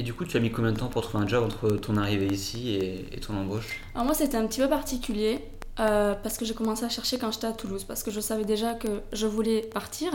Et 0.02 0.04
du 0.04 0.16
coup, 0.16 0.26
tu 0.26 0.36
as 0.36 0.40
mis 0.40 0.50
combien 0.50 0.72
de 0.72 0.80
temps 0.80 0.88
pour 0.88 1.04
trouver 1.04 1.24
un 1.24 1.28
job 1.28 1.44
entre 1.44 1.78
ton 1.78 1.96
arrivée 1.96 2.26
ici 2.26 2.70
et, 2.72 3.06
et 3.16 3.20
ton 3.20 3.38
embauche? 3.38 3.80
Alors 3.94 4.04
moi 4.04 4.16
c'était 4.16 4.36
un 4.36 4.48
petit 4.48 4.60
peu 4.60 4.68
particulier 4.68 5.38
euh, 5.80 6.16
parce 6.24 6.40
que 6.40 6.44
j'ai 6.46 6.56
commencé 6.56 6.84
à 6.84 6.90
chercher 6.90 7.20
quand 7.20 7.32
j'étais 7.32 7.46
à 7.46 7.52
Toulouse 7.52 7.84
parce 7.84 8.02
que 8.02 8.10
je 8.10 8.20
savais 8.20 8.44
déjà 8.44 8.74
que 8.74 8.88
je 9.14 9.28
voulais 9.28 9.62
partir. 9.62 10.12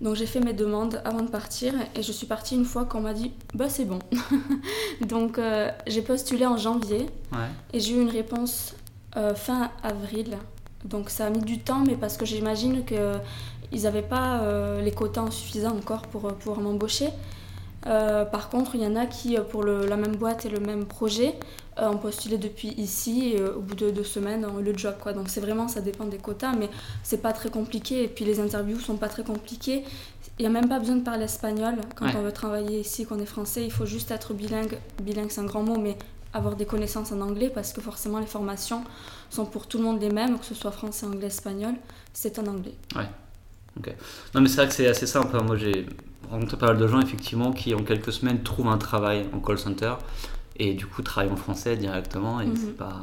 Donc 0.00 0.14
j'ai 0.14 0.26
fait 0.26 0.38
mes 0.38 0.52
demandes 0.52 1.02
avant 1.04 1.22
de 1.22 1.28
partir 1.30 1.74
et 1.96 2.02
je 2.04 2.12
suis 2.12 2.28
partie 2.28 2.54
une 2.54 2.64
fois 2.64 2.84
qu'on 2.84 3.00
m'a 3.00 3.12
dit 3.12 3.32
bah 3.54 3.68
c'est 3.68 3.86
bon. 3.86 3.98
Donc 5.00 5.40
euh, 5.40 5.68
j'ai 5.88 6.02
postulé 6.02 6.46
en 6.46 6.56
janvier 6.56 7.06
Ouais. 7.32 7.48
et 7.72 7.80
j'ai 7.80 7.94
eu 7.94 8.00
une 8.00 8.10
réponse 8.10 8.76
euh, 9.16 9.34
fin 9.34 9.72
avril. 9.82 10.38
Donc 10.84 11.10
ça 11.10 11.26
a 11.26 11.30
mis 11.30 11.40
du 11.40 11.58
temps 11.58 11.82
mais 11.84 11.96
parce 11.96 12.16
que 12.16 12.24
j'imagine 12.24 12.84
qu'ils 12.84 13.82
n'avaient 13.82 14.00
pas 14.00 14.44
les 14.80 14.92
quotas 14.92 15.28
suffisants 15.32 15.76
encore 15.76 16.02
pour 16.02 16.22
pouvoir 16.34 16.60
m'embaucher. 16.60 17.08
Euh, 17.86 18.24
par 18.24 18.48
contre, 18.50 18.74
il 18.74 18.82
y 18.82 18.86
en 18.86 18.96
a 18.96 19.06
qui, 19.06 19.36
euh, 19.36 19.42
pour 19.42 19.62
le- 19.62 19.86
la 19.86 19.96
même 19.96 20.16
boîte 20.16 20.44
et 20.44 20.48
le 20.48 20.58
même 20.60 20.84
projet, 20.84 21.34
euh, 21.78 21.88
ont 21.88 21.96
postulé 21.96 22.36
depuis 22.36 22.68
ici 22.76 23.34
et 23.34 23.40
euh, 23.40 23.54
au 23.54 23.60
bout 23.60 23.76
de 23.76 23.90
deux 23.90 24.02
semaines 24.04 24.44
ont 24.44 24.58
eu 24.58 24.64
le 24.64 24.76
job. 24.76 24.94
Quoi. 25.00 25.12
Donc 25.12 25.28
c'est 25.28 25.40
vraiment, 25.40 25.68
ça 25.68 25.80
dépend 25.80 26.04
des 26.06 26.18
quotas, 26.18 26.52
mais 26.54 26.68
c'est 27.04 27.22
pas 27.22 27.32
très 27.32 27.50
compliqué. 27.50 28.02
Et 28.04 28.08
puis 28.08 28.24
les 28.24 28.40
interviews 28.40 28.80
sont 28.80 28.96
pas 28.96 29.08
très 29.08 29.22
compliquées. 29.22 29.84
Il 30.38 30.42
n'y 30.42 30.46
a 30.46 30.50
même 30.50 30.68
pas 30.68 30.80
besoin 30.80 30.96
de 30.96 31.02
parler 31.04 31.24
espagnol 31.24 31.76
quand 31.94 32.06
Ouais. 32.06 32.12
on 32.16 32.22
veut 32.22 32.32
travailler 32.32 32.80
ici, 32.80 33.06
qu'on 33.06 33.18
est 33.20 33.26
français. 33.26 33.64
Il 33.64 33.70
faut 33.72 33.86
juste 33.86 34.10
être 34.10 34.34
bilingue. 34.34 34.76
Bilingue, 35.02 35.30
c'est 35.30 35.40
un 35.40 35.44
grand 35.46 35.62
mot, 35.62 35.78
mais 35.78 35.96
avoir 36.34 36.56
des 36.56 36.66
connaissances 36.66 37.12
en 37.12 37.20
anglais 37.20 37.50
parce 37.52 37.72
que 37.72 37.80
forcément 37.80 38.18
les 38.18 38.26
formations 38.26 38.82
sont 39.30 39.46
pour 39.46 39.66
tout 39.68 39.78
le 39.78 39.84
monde 39.84 40.00
les 40.00 40.10
mêmes, 40.10 40.38
que 40.38 40.44
ce 40.44 40.54
soit 40.54 40.72
français, 40.72 41.06
anglais, 41.06 41.28
espagnol, 41.28 41.74
c'est 42.12 42.38
en 42.40 42.46
anglais. 42.48 42.74
Non, 44.34 44.40
mais 44.40 44.48
c'est 44.48 44.56
vrai 44.56 44.66
que 44.68 44.74
c'est 44.74 44.88
assez 44.88 45.06
simple. 45.06 45.36
hein. 45.36 45.42
Moi, 45.46 45.56
j'ai 45.56 45.86
rencontré 46.30 46.56
pas 46.56 46.66
mal 46.66 46.78
de 46.78 46.86
gens, 46.86 47.00
effectivement, 47.00 47.52
qui 47.52 47.74
en 47.74 47.82
quelques 47.82 48.12
semaines 48.12 48.42
trouvent 48.42 48.68
un 48.68 48.78
travail 48.78 49.26
en 49.32 49.40
call 49.40 49.58
center 49.58 49.94
et 50.56 50.74
du 50.74 50.86
coup 50.86 51.02
travaillent 51.02 51.32
en 51.32 51.36
français 51.36 51.76
directement. 51.76 52.40
Et 52.40 52.46
Mhm. 52.46 52.56
c'est 52.56 52.76
pas. 52.76 52.96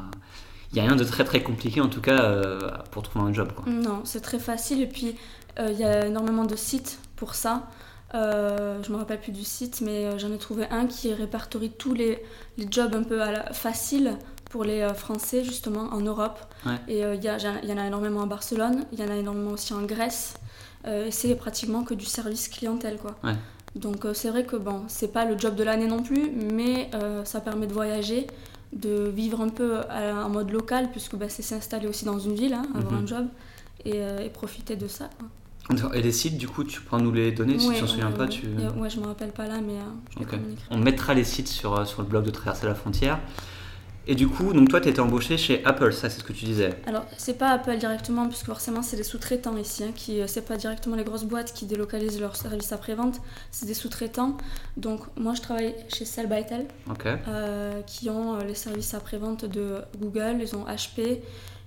Il 0.71 0.75
n'y 0.75 0.81
a 0.81 0.83
rien 0.89 0.95
de 0.97 1.03
très 1.05 1.23
très 1.23 1.41
compliqué 1.41 1.79
en 1.79 1.87
tout 1.87 2.01
cas 2.01 2.21
euh, 2.23 2.59
pour 2.91 3.03
trouver 3.03 3.25
un 3.29 3.33
job. 3.33 3.51
Quoi. 3.55 3.65
Non, 3.71 4.01
c'est 4.03 4.19
très 4.21 4.39
facile 4.39 4.81
et 4.81 4.87
puis 4.87 5.15
euh, 5.59 5.69
il 5.71 5.79
y 5.79 5.85
a 5.85 6.05
énormément 6.07 6.43
de 6.43 6.55
sites 6.55 6.99
pour 7.15 7.33
ça. 7.35 7.67
Euh, 8.13 8.81
je 8.83 8.91
me 8.91 8.97
rappelle 8.97 9.19
plus 9.21 9.31
du 9.31 9.43
site, 9.43 9.81
mais 9.81 10.05
euh, 10.05 10.17
j'en 10.17 10.31
ai 10.31 10.37
trouvé 10.37 10.65
un 10.69 10.85
qui 10.85 11.13
répertorie 11.13 11.71
tous 11.71 11.93
les, 11.93 12.21
les 12.57 12.67
jobs 12.69 12.93
un 12.95 13.03
peu 13.03 13.21
à 13.21 13.31
la- 13.31 13.53
faciles 13.53 14.17
pour 14.51 14.63
les 14.63 14.87
Français 14.93 15.43
justement 15.43 15.89
en 15.93 15.99
Europe. 16.01 16.39
Ouais. 16.65 16.73
Et 16.87 16.99
il 16.99 17.23
y, 17.23 17.27
a- 17.27 17.37
il 17.63 17.69
y 17.69 17.73
en 17.73 17.77
a 17.77 17.85
énormément 17.87 18.21
à 18.21 18.25
Barcelone, 18.25 18.85
il 18.93 18.99
y 18.99 19.03
en 19.03 19.09
a 19.09 19.15
énormément 19.15 19.51
aussi 19.51 19.73
en 19.73 19.81
Grèce. 19.83 20.35
Euh, 20.87 21.07
c'est 21.11 21.35
pratiquement 21.35 21.83
que 21.83 21.93
du 21.93 22.05
service 22.05 22.47
clientèle 22.47 22.97
quoi. 22.97 23.15
Ouais. 23.23 23.35
Donc 23.75 24.05
euh, 24.05 24.13
c'est 24.13 24.29
vrai 24.29 24.43
que 24.45 24.55
bon, 24.55 24.83
c'est 24.87 25.11
pas 25.11 25.25
le 25.25 25.37
job 25.37 25.55
de 25.55 25.63
l'année 25.63 25.87
non 25.87 26.01
plus, 26.03 26.29
mais 26.31 26.89
euh, 26.93 27.25
ça 27.25 27.41
permet 27.41 27.67
de 27.67 27.73
voyager, 27.73 28.27
de 28.73 29.09
vivre 29.09 29.41
un 29.41 29.49
peu 29.49 29.79
en 29.89 30.29
mode 30.29 30.51
local, 30.51 30.89
puisque 30.91 31.15
bah, 31.15 31.27
c'est 31.29 31.41
s'installer 31.41 31.87
aussi 31.87 32.05
dans 32.05 32.19
une 32.19 32.35
ville, 32.35 32.53
hein, 32.53 32.65
avoir 32.75 32.93
Mhm. 32.93 33.03
un 33.03 33.07
job, 33.07 33.25
et, 33.83 33.97
et 33.97 34.29
profiter 34.29 34.75
de 34.75 34.87
ça. 34.87 35.09
Quoi. 35.17 35.27
Et 35.95 36.01
les 36.01 36.11
sites, 36.11 36.37
du 36.37 36.47
coup, 36.47 36.63
tu 36.63 36.79
pourras 36.81 37.01
nous 37.01 37.11
les 37.11 37.31
donner 37.31 37.57
si 37.57 37.67
Ouais, 37.67 37.75
tu 37.75 37.81
t'en 37.81 37.87
souviens 37.87 38.11
pas. 38.11 38.27
Tu... 38.27 38.45
Ouais, 38.77 38.89
je 38.89 38.99
me 38.99 39.07
rappelle 39.07 39.31
pas 39.31 39.47
là, 39.47 39.59
mais 39.61 39.73
les. 40.19 40.25
On 40.69 40.77
mettra 40.77 41.13
les 41.15 41.23
sites 41.23 41.47
sur, 41.47 41.87
sur 41.87 42.01
le 42.03 42.07
blog 42.07 42.23
de 42.23 42.29
Traverser 42.29 42.67
la 42.67 42.75
frontière. 42.75 43.19
Et 44.07 44.15
du 44.15 44.27
coup, 44.27 44.53
donc 44.53 44.69
toi, 44.69 44.79
tu 44.79 44.89
étais 44.89 44.99
embauché 44.99 45.37
chez 45.37 45.63
Apple, 45.65 45.91
ça 45.91 46.09
c'est 46.09 46.19
ce 46.19 46.23
que 46.23 46.33
tu 46.33 46.45
disais. 46.45 46.71
Alors, 46.85 47.05
c'est 47.17 47.37
pas 47.37 47.49
Apple 47.49 47.77
directement, 47.77 48.27
puisque 48.27 48.45
forcément, 48.45 48.81
c'est 48.83 48.97
des 48.97 49.03
sous-traitants 49.03 49.57
ici, 49.57 49.83
hein, 49.83 49.91
qui, 49.95 50.21
euh, 50.21 50.27
c'est 50.27 50.43
pas 50.45 50.57
directement 50.57 50.95
les 50.95 51.03
grosses 51.03 51.23
boîtes 51.23 51.53
qui 51.53 51.65
délocalisent 51.65 52.19
leurs 52.21 52.35
services 52.35 52.71
après-vente, 52.71 53.19
c'est 53.51 53.65
des 53.65 53.73
sous-traitants. 53.73 54.37
Donc, 54.77 55.01
moi, 55.17 55.33
je 55.33 55.41
travaille 55.41 55.73
chez 55.89 56.05
Cell 56.05 56.27
by 56.27 56.45
Tel, 56.45 56.67
Ok. 56.89 57.07
euh, 57.27 57.81
qui 57.87 58.09
ont 58.09 58.35
euh, 58.35 58.43
les 58.43 58.55
services 58.55 58.93
après-vente 58.93 59.45
de 59.45 59.77
Google, 59.99 60.37
ils 60.39 60.55
ont 60.55 60.65
HP, 60.65 61.21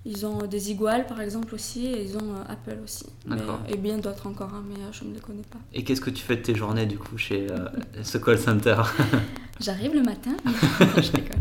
ils 0.08 0.25
ont 0.26 0.43
euh, 0.43 0.46
des 0.46 0.70
Igual 0.70 1.06
par 1.06 1.20
exemple 1.20 1.55
aussi, 1.55 1.87
et 1.87 2.02
ils 2.02 2.16
ont 2.16 2.32
euh, 2.35 2.42
Apple 2.52 2.78
aussi. 2.82 3.04
Mais- 3.26 3.37
D'accord. 3.37 3.61
et 3.68 3.76
bien 3.76 3.99
d'autres 3.99 4.26
encore, 4.26 4.52
hein, 4.54 4.64
mais 4.68 4.76
euh, 4.82 4.88
je 4.92 5.04
ne 5.04 5.12
les 5.14 5.21
connais 5.21 5.42
pas. 5.42 5.59
Et 5.75 5.85
qu'est-ce 5.85 6.00
que 6.00 6.11
tu 6.11 6.23
fais 6.25 6.37
de 6.37 6.42
tes 6.42 6.54
journées 6.54 6.87
du 6.87 6.99
coup 6.99 7.18
chez 7.18 7.47
euh, 7.50 7.68
ce 8.02 8.16
call 8.18 8.38
center? 8.38 8.80
J'arrive 9.61 9.94
le 9.94 10.02
matin. 10.02 10.37
je 10.97 11.11
déconne. 11.12 11.40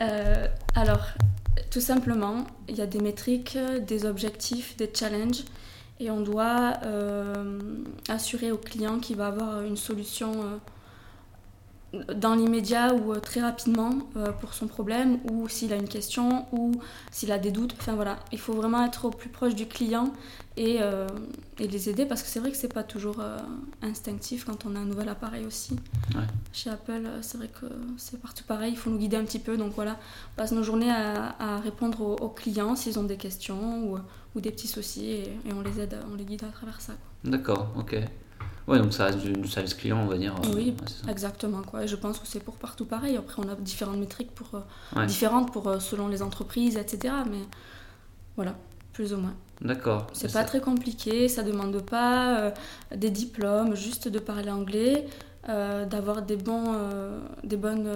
Euh, 0.00 0.46
alors, 0.74 1.04
tout 1.70 1.80
simplement, 1.80 2.46
il 2.68 2.76
y 2.76 2.80
a 2.80 2.86
des 2.86 3.00
métriques, 3.00 3.58
des 3.86 4.06
objectifs, 4.06 4.76
des 4.76 4.90
challenges, 4.94 5.42
et 6.00 6.10
on 6.10 6.20
doit 6.20 6.74
euh, 6.84 7.58
assurer 8.08 8.52
au 8.52 8.56
client 8.58 9.00
qu'il 9.00 9.16
va 9.16 9.26
avoir 9.26 9.62
une 9.62 9.76
solution 9.76 10.32
euh, 10.34 10.56
dans 11.92 12.34
l'immédiat 12.34 12.94
ou 12.94 13.12
euh, 13.12 13.20
très 13.20 13.40
rapidement 13.40 13.94
euh, 14.16 14.30
pour 14.32 14.52
son 14.52 14.66
problème, 14.66 15.18
ou 15.30 15.48
s'il 15.48 15.72
a 15.72 15.76
une 15.76 15.88
question, 15.88 16.46
ou 16.52 16.72
s'il 17.10 17.32
a 17.32 17.38
des 17.38 17.50
doutes. 17.50 17.74
Enfin 17.78 17.94
voilà, 17.94 18.18
il 18.30 18.38
faut 18.38 18.52
vraiment 18.52 18.84
être 18.84 19.06
au 19.06 19.10
plus 19.10 19.30
proche 19.30 19.54
du 19.54 19.66
client 19.66 20.12
et, 20.56 20.78
euh, 20.80 21.06
et 21.58 21.66
les 21.66 21.88
aider 21.88 22.04
parce 22.04 22.22
que 22.22 22.28
c'est 22.28 22.40
vrai 22.40 22.50
que 22.50 22.58
c'est 22.58 22.72
pas 22.72 22.82
toujours 22.82 23.20
euh, 23.20 23.38
instinctif 23.80 24.44
quand 24.44 24.66
on 24.66 24.76
a 24.76 24.78
un 24.80 24.84
nouvel 24.84 25.08
appareil 25.08 25.46
aussi. 25.46 25.76
Chez 26.52 26.68
Apple, 26.68 27.08
c'est 27.22 27.38
vrai 27.38 27.48
que 27.48 27.66
c'est 27.96 28.20
partout 28.20 28.44
pareil, 28.44 28.72
il 28.72 28.76
faut 28.76 28.90
nous 28.90 28.98
guider 28.98 29.16
un 29.16 29.24
petit 29.24 29.38
peu. 29.38 29.56
Donc 29.56 29.72
voilà, 29.74 29.96
on 30.32 30.36
passe 30.36 30.52
nos 30.52 30.62
journées 30.62 30.90
à, 30.90 31.36
à 31.38 31.58
répondre 31.58 32.00
aux, 32.02 32.16
aux 32.16 32.28
clients 32.28 32.76
s'ils 32.76 32.98
ont 32.98 33.04
des 33.04 33.16
questions 33.16 33.84
ou, 33.84 33.98
ou 34.34 34.40
des 34.40 34.50
petits 34.50 34.68
soucis 34.68 35.06
et, 35.06 35.22
et 35.46 35.52
on 35.54 35.62
les 35.62 35.80
aide, 35.80 35.96
on 36.12 36.16
les 36.16 36.24
guide 36.24 36.44
à 36.44 36.52
travers 36.52 36.80
ça. 36.80 36.92
D'accord, 37.24 37.68
ok. 37.78 37.96
Ouais, 38.68 38.78
donc 38.78 38.92
ça 38.92 39.06
reste 39.06 39.18
du, 39.18 39.32
du 39.32 39.48
service 39.48 39.74
client, 39.74 39.98
on 40.02 40.06
va 40.06 40.18
dire. 40.18 40.34
euh, 40.44 40.54
Oui, 40.54 40.74
ouais. 41.06 41.10
Exactement 41.10 41.62
quoi. 41.62 41.84
Et 41.84 41.88
je 41.88 41.96
pense 41.96 42.18
que 42.18 42.26
c'est 42.26 42.40
pour 42.42 42.54
partout 42.56 42.84
pareil. 42.84 43.16
Après, 43.16 43.42
on 43.44 43.48
a 43.50 43.54
différentes 43.54 43.98
métriques 43.98 44.34
pour 44.34 44.48
euh, 44.54 44.60
Ouais. 44.96 45.06
différentes 45.06 45.52
pour 45.52 45.66
euh, 45.68 45.80
selon 45.80 46.08
les 46.08 46.22
entreprises, 46.22 46.76
etc. 46.76 47.14
Mais 47.30 47.40
voilà, 48.36 48.54
plus 48.92 49.12
ou 49.14 49.16
moins. 49.18 49.34
D'accord. 49.60 50.06
C'est 50.12 50.32
pas 50.32 50.44
très 50.44 50.60
compliqué, 50.60 51.28
ça 51.28 51.42
demande 51.42 51.80
pas 51.82 52.38
euh, 52.38 52.50
des 52.94 53.10
diplômes, 53.10 53.74
juste 53.74 54.06
de 54.06 54.18
parler 54.20 54.50
anglais, 54.50 55.06
euh, 55.48 55.84
d'avoir 55.86 56.22
des 56.22 56.36
bons, 56.36 56.74
euh, 56.74 57.18
des 57.42 57.56
bonnes, 57.56 57.90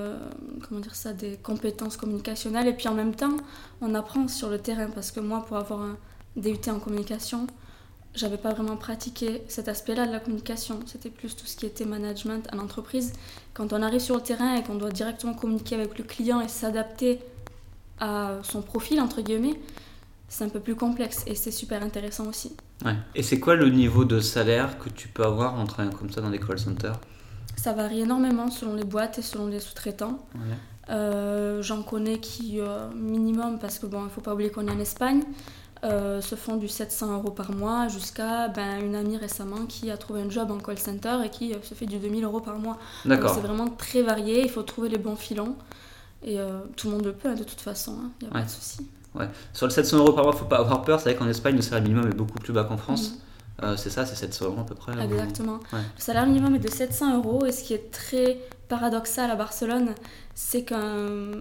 comment 0.67 0.81
dire 0.81 0.95
ça, 0.97 1.13
des 1.13 1.37
compétences 1.37 1.97
communicationnelles. 1.97 2.67
Et 2.67 2.73
puis 2.73 2.89
en 2.89 2.95
même 2.95 3.15
temps, 3.15 3.37
on 3.81 3.95
apprend 3.95 4.27
sur 4.27 4.49
le 4.49 4.59
terrain 4.59 4.89
parce 4.93 5.13
que 5.13 5.21
moi, 5.21 5.45
pour 5.47 5.57
avoir 5.57 5.83
un 5.83 5.97
DUT 6.37 6.69
en 6.69 6.81
communication, 6.81 7.47
j'avais 8.15 8.37
pas 8.37 8.53
vraiment 8.53 8.77
pratiqué 8.77 9.43
cet 9.49 9.69
aspect-là 9.69 10.07
de 10.07 10.13
la 10.13 10.21
communication. 10.21 10.81
C'était 10.87 11.11
plus 11.11 11.35
tout 11.35 11.47
ce 11.47 11.57
qui 11.57 11.67
était 11.67 11.85
management 11.85 12.47
en 12.53 12.59
entreprise. 12.59 13.13
Quand 13.55 13.73
on 13.73 13.83
arrive 13.83 14.01
sur 14.01 14.17
le 14.17 14.23
terrain 14.23 14.57
et 14.57 14.63
qu'on 14.63 14.75
doit 14.75 14.91
directement 14.91 15.35
communiquer 15.35 15.77
avec 15.77 15.99
le 15.99 16.05
client 16.05 16.41
et 16.41 16.49
s'adapter 16.49 17.21
à 17.99 18.39
son 18.43 18.63
profil 18.63 19.01
entre 19.01 19.23
guillemets, 19.23 19.59
c'est 20.29 20.45
un 20.45 20.49
peu 20.49 20.61
plus 20.61 20.75
complexe 20.75 21.25
et 21.27 21.35
c'est 21.35 21.51
super 21.51 21.83
intéressant 21.83 22.27
aussi. 22.27 22.57
Ouais. 22.85 22.97
Et 23.15 23.23
c'est 23.23 23.39
quoi 23.39 23.55
le 23.55 23.69
niveau 23.69 24.05
de 24.05 24.21
salaire 24.21 24.79
que 24.79 24.89
tu 24.89 25.09
peux 25.09 25.25
avoir 25.25 25.59
en 25.59 25.67
travaillant 25.67 25.97
comme 25.97 26.11
ça 26.11 26.21
dans 26.21 26.31
des 26.31 26.41
call 26.41 26.59
centers? 26.59 26.99
Ça 27.57 27.73
varie 27.73 28.01
énormément 28.01 28.51
selon 28.51 28.75
les 28.75 28.85
boîtes 28.85 29.19
et 29.19 29.23
selon 29.23 29.47
les 29.47 29.61
sous-traitants. 29.61 30.19
Ouais. 30.35 30.41
Euh, 30.91 31.63
J'en 31.63 31.83
connais 31.83 32.19
qui, 32.19 32.61
euh, 32.61 32.91
minimum, 32.95 33.59
parce 33.59 33.79
que 33.79 33.87
bon, 33.87 34.05
il 34.05 34.11
faut 34.11 34.21
pas 34.21 34.35
oublier 34.35 34.51
qu'on 34.51 34.67
est 34.67 34.71
en 34.71 34.81
Espagne, 34.81 35.23
euh, 35.85 36.21
se 36.21 36.35
font 36.37 36.57
du 36.57 36.69
700 36.69 37.13
euros 37.15 37.31
par 37.33 37.51
mois 37.53 37.89
jusqu'à 37.89 38.49
ben, 38.49 38.81
une 38.85 38.95
amie 38.95 39.17
récemment 39.17 39.67
qui 39.67 39.91
a 39.91 39.97
trouvé 39.97 40.23
un 40.23 40.31
job 40.31 40.51
en 40.51 40.59
call 40.59 40.79
center 40.79 41.17
et 41.25 41.29
qui 41.31 41.53
euh, 41.55 41.59
se 41.63 41.75
fait 41.75 41.87
du 41.87 41.99
2000 41.99 42.25
euros 42.25 42.41
par 42.41 42.57
mois. 42.59 42.79
D'accord. 43.05 43.35
c'est 43.35 43.41
vraiment 43.41 43.69
très 43.69 44.03
varié, 44.03 44.43
il 44.43 44.49
faut 44.51 44.63
trouver 44.63 44.89
les 44.89 44.99
bons 44.99 45.17
filons. 45.17 45.57
Et 46.25 46.39
euh, 46.39 46.61
tout 46.77 46.87
le 46.89 46.95
monde 46.95 47.05
le 47.05 47.13
peut 47.13 47.29
hein, 47.29 47.35
de 47.35 47.43
toute 47.45 47.61
façon, 47.61 47.97
il 48.21 48.29
n'y 48.29 48.33
a 48.33 48.35
Ouais. 48.37 48.41
pas 48.43 48.47
de 48.47 48.51
souci. 48.51 48.87
Ouais. 49.17 49.29
Sur 49.53 49.67
le 49.67 49.73
700 49.73 49.99
euros 49.99 50.13
par 50.13 50.25
mois, 50.25 50.33
faut 50.33 50.45
pas 50.45 50.59
avoir 50.59 50.83
peur. 50.83 51.01
C'est 51.01 51.11
vrai 51.11 51.17
qu'en 51.19 51.29
Espagne, 51.29 51.57
le 51.57 51.63
salaire 51.63 51.83
minimum 51.83 52.09
est 52.09 52.15
beaucoup 52.15 52.39
plus 52.39 52.53
bas 52.53 52.65
qu'en 52.65 52.77
France. 52.77 53.11
Mhm. 53.11 53.17
Euh, 53.65 53.77
c'est 53.77 53.91
ça, 53.91 54.07
c'est 54.07 54.15
700 54.17 54.47
euros 54.47 54.61
à 54.61 54.65
peu 54.65 54.75
près. 54.75 54.97
ou- 54.97 55.01
Exactement. 55.01 55.59
Ouais. 55.73 55.81
Le 55.97 56.01
salaire 56.01 56.27
minimum 56.27 56.55
est 56.55 56.59
de 56.61 56.71
700 56.71 57.17
euros 57.17 57.45
et 57.45 57.51
ce 57.53 57.65
qui 57.65 57.75
est 57.75 57.91
très 57.91 58.41
paradoxal 58.69 59.31
à 59.31 59.35
Barcelone, 59.37 59.95
c'est 60.35 60.63
qu'un 60.65 61.33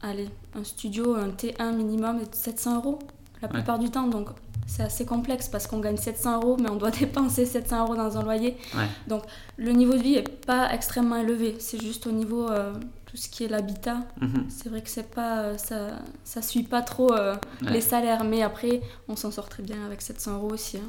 allez, 0.00 0.28
un 0.54 0.64
studio, 0.64 1.14
un 1.16 1.28
T1 1.30 1.72
minimum 1.76 2.18
est 2.20 2.30
de 2.30 2.34
700 2.34 2.76
euros 2.76 2.98
la 3.44 3.50
Ouais. 3.50 3.58
plupart 3.58 3.78
du 3.78 3.90
temps. 3.90 4.06
Donc 4.06 4.28
c'est 4.66 4.82
assez 4.82 5.04
complexe 5.04 5.48
parce 5.48 5.66
qu'on 5.66 5.78
gagne 5.78 5.96
700 5.98 6.40
euros 6.40 6.56
mais 6.60 6.70
on 6.70 6.76
doit 6.76 6.90
dépenser 7.02 7.44
700 7.46 7.82
euros 7.84 7.96
dans 7.96 8.16
un 8.18 8.22
loyer. 8.22 8.56
Ouais. 8.74 8.86
Donc 9.08 9.22
le 9.56 9.72
niveau 9.72 9.92
de 9.94 10.02
vie 10.02 10.14
est 10.14 10.28
pas 10.46 10.72
extrêmement 10.72 11.16
élevé. 11.16 11.56
C'est 11.58 11.80
juste 11.80 12.06
au 12.06 12.12
niveau 12.12 12.48
euh, 12.48 12.72
tout 13.06 13.16
ce 13.16 13.28
qui 13.28 13.44
est 13.44 13.48
l'habitat. 13.48 13.98
Mhm. 14.20 14.46
C'est 14.48 14.68
vrai 14.70 14.80
que 14.82 14.88
c'est 14.88 15.10
pas 15.10 15.56
ça 15.58 15.88
ça 16.24 16.40
suit 16.42 16.62
pas 16.64 16.82
trop 16.82 17.12
euh, 17.12 17.34
Ouais. 17.62 17.72
les 17.72 17.80
salaires 17.80 18.24
mais 18.24 18.42
après 18.42 18.80
on 19.08 19.16
s'en 19.16 19.30
sort 19.30 19.48
très 19.48 19.62
bien 19.62 19.84
avec 19.86 20.00
700 20.02 20.34
euros 20.36 20.50
aussi. 20.52 20.78
hein. 20.78 20.88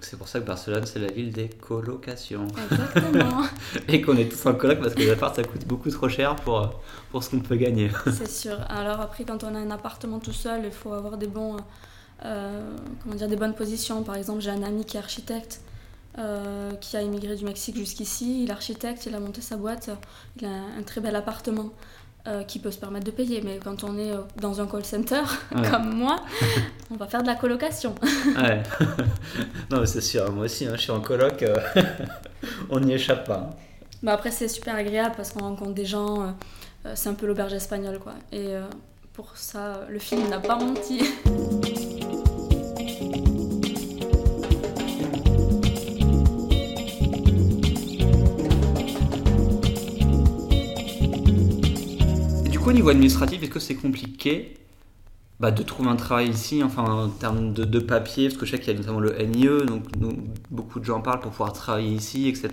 C'est 0.00 0.16
pour 0.16 0.28
ça 0.28 0.38
que 0.40 0.44
Barcelone, 0.44 0.86
c'est 0.86 1.00
la 1.00 1.10
ville 1.10 1.32
des 1.32 1.48
colocations. 1.48 2.46
Exactement. 2.70 3.42
Et 3.88 4.00
qu'on 4.00 4.16
est 4.16 4.28
tous 4.28 4.46
en 4.46 4.54
coloc 4.54 4.80
parce 4.80 4.94
que 4.94 5.00
les 5.00 5.10
apparts, 5.10 5.34
ça 5.34 5.42
coûte 5.42 5.66
beaucoup 5.66 5.90
trop 5.90 6.08
cher 6.08 6.36
pour, 6.36 6.60
euh, 6.60 6.66
pour 7.10 7.24
ce 7.24 7.30
qu'on 7.30 7.40
peut 7.40 7.56
gagner. 7.56 7.90
C'est 8.06 8.30
sûr. 8.30 8.58
Alors 8.68 9.00
après, 9.00 9.24
quand 9.24 9.42
on 9.42 9.54
a 9.54 9.58
un 9.58 9.70
appartement 9.70 10.20
tout 10.20 10.32
seul, 10.32 10.62
il 10.64 10.70
faut 10.70 10.92
avoir 10.92 11.18
des 11.18 11.26
bons, 11.26 11.56
euh, 12.24 12.76
comment 13.02 13.16
dire, 13.16 13.28
des 13.28 13.36
bonnes 13.36 13.54
positions. 13.54 14.02
Par 14.04 14.14
exemple, 14.14 14.40
j'ai 14.40 14.50
un 14.50 14.62
ami 14.62 14.84
qui 14.84 14.96
est 14.96 15.00
architecte, 15.00 15.60
euh, 16.18 16.72
qui 16.76 16.96
a 16.96 17.02
immigré 17.02 17.34
du 17.34 17.44
Mexique 17.44 17.76
jusqu'ici. 17.76 18.44
Il 18.44 18.50
est 18.50 18.52
architecte, 18.52 19.06
il 19.06 19.14
a 19.16 19.20
monté 19.20 19.40
sa 19.40 19.56
boîte, 19.56 19.90
il 20.40 20.46
a 20.46 20.50
un 20.78 20.82
très 20.84 21.00
bel 21.00 21.16
appartement. 21.16 21.70
Euh, 22.26 22.42
qui 22.42 22.58
peut 22.58 22.70
se 22.70 22.78
permettre 22.78 23.06
de 23.06 23.10
payer, 23.10 23.40
mais 23.42 23.58
quand 23.62 23.84
on 23.84 23.96
est 23.96 24.10
euh, 24.12 24.18
dans 24.40 24.60
un 24.60 24.66
call 24.66 24.84
center 24.84 25.22
Ouais. 25.54 25.68
comme 25.70 25.94
moi, 25.94 26.16
on 26.90 26.96
va 26.96 27.06
faire 27.06 27.22
de 27.22 27.26
la 27.28 27.34
colocation. 27.36 27.94
Ouais. 28.36 28.62
non, 29.70 29.80
mais 29.80 29.86
c'est 29.86 30.00
sûr, 30.00 30.30
moi 30.32 30.44
aussi, 30.44 30.66
hein, 30.66 30.72
je 30.74 30.82
suis 30.82 30.90
en 30.90 31.00
coloc, 31.00 31.42
euh, 31.42 31.54
on 32.70 32.80
n'y 32.80 32.92
échappe 32.92 33.26
pas. 33.26 33.50
Mais 34.02 34.10
après, 34.12 34.30
c'est 34.30 34.48
super 34.48 34.74
agréable 34.76 35.14
parce 35.16 35.30
qu'on 35.32 35.40
rencontre 35.40 35.72
des 35.74 35.86
gens, 35.86 36.22
euh, 36.84 36.92
c'est 36.94 37.08
un 37.08 37.14
peu 37.14 37.26
l'auberge 37.26 37.52
espagnole, 37.54 37.98
quoi. 37.98 38.14
Et 38.32 38.54
pour 39.12 39.36
ça, 39.36 39.80
le 39.88 39.98
film 39.98 40.28
n'a 40.28 40.38
pas 40.38 40.56
menti. 40.56 41.02
Coup, 52.68 52.74
au 52.74 52.76
niveau 52.76 52.90
administratif, 52.90 53.42
est-ce 53.42 53.50
que 53.50 53.60
c'est 53.60 53.74
compliqué 53.74 54.54
bah, 55.40 55.52
de 55.52 55.62
trouver 55.62 55.88
un 55.88 55.96
travail 55.96 56.30
ici, 56.30 56.64
enfin 56.64 56.82
en 56.82 57.08
termes 57.08 57.52
de, 57.54 57.64
de 57.64 57.78
papier, 57.78 58.28
parce 58.28 58.38
que 58.40 58.44
je 58.44 58.50
sais 58.52 58.58
qu'il 58.58 58.72
y 58.72 58.76
a 58.76 58.78
notamment 58.78 58.98
le 58.98 59.16
NIE, 59.22 59.66
donc 59.66 59.84
nous, 59.96 60.12
beaucoup 60.50 60.80
de 60.80 60.84
gens 60.84 60.98
en 60.98 61.00
parlent 61.00 61.20
pour 61.20 61.30
pouvoir 61.30 61.52
travailler 61.52 61.92
ici, 61.92 62.28
etc. 62.28 62.50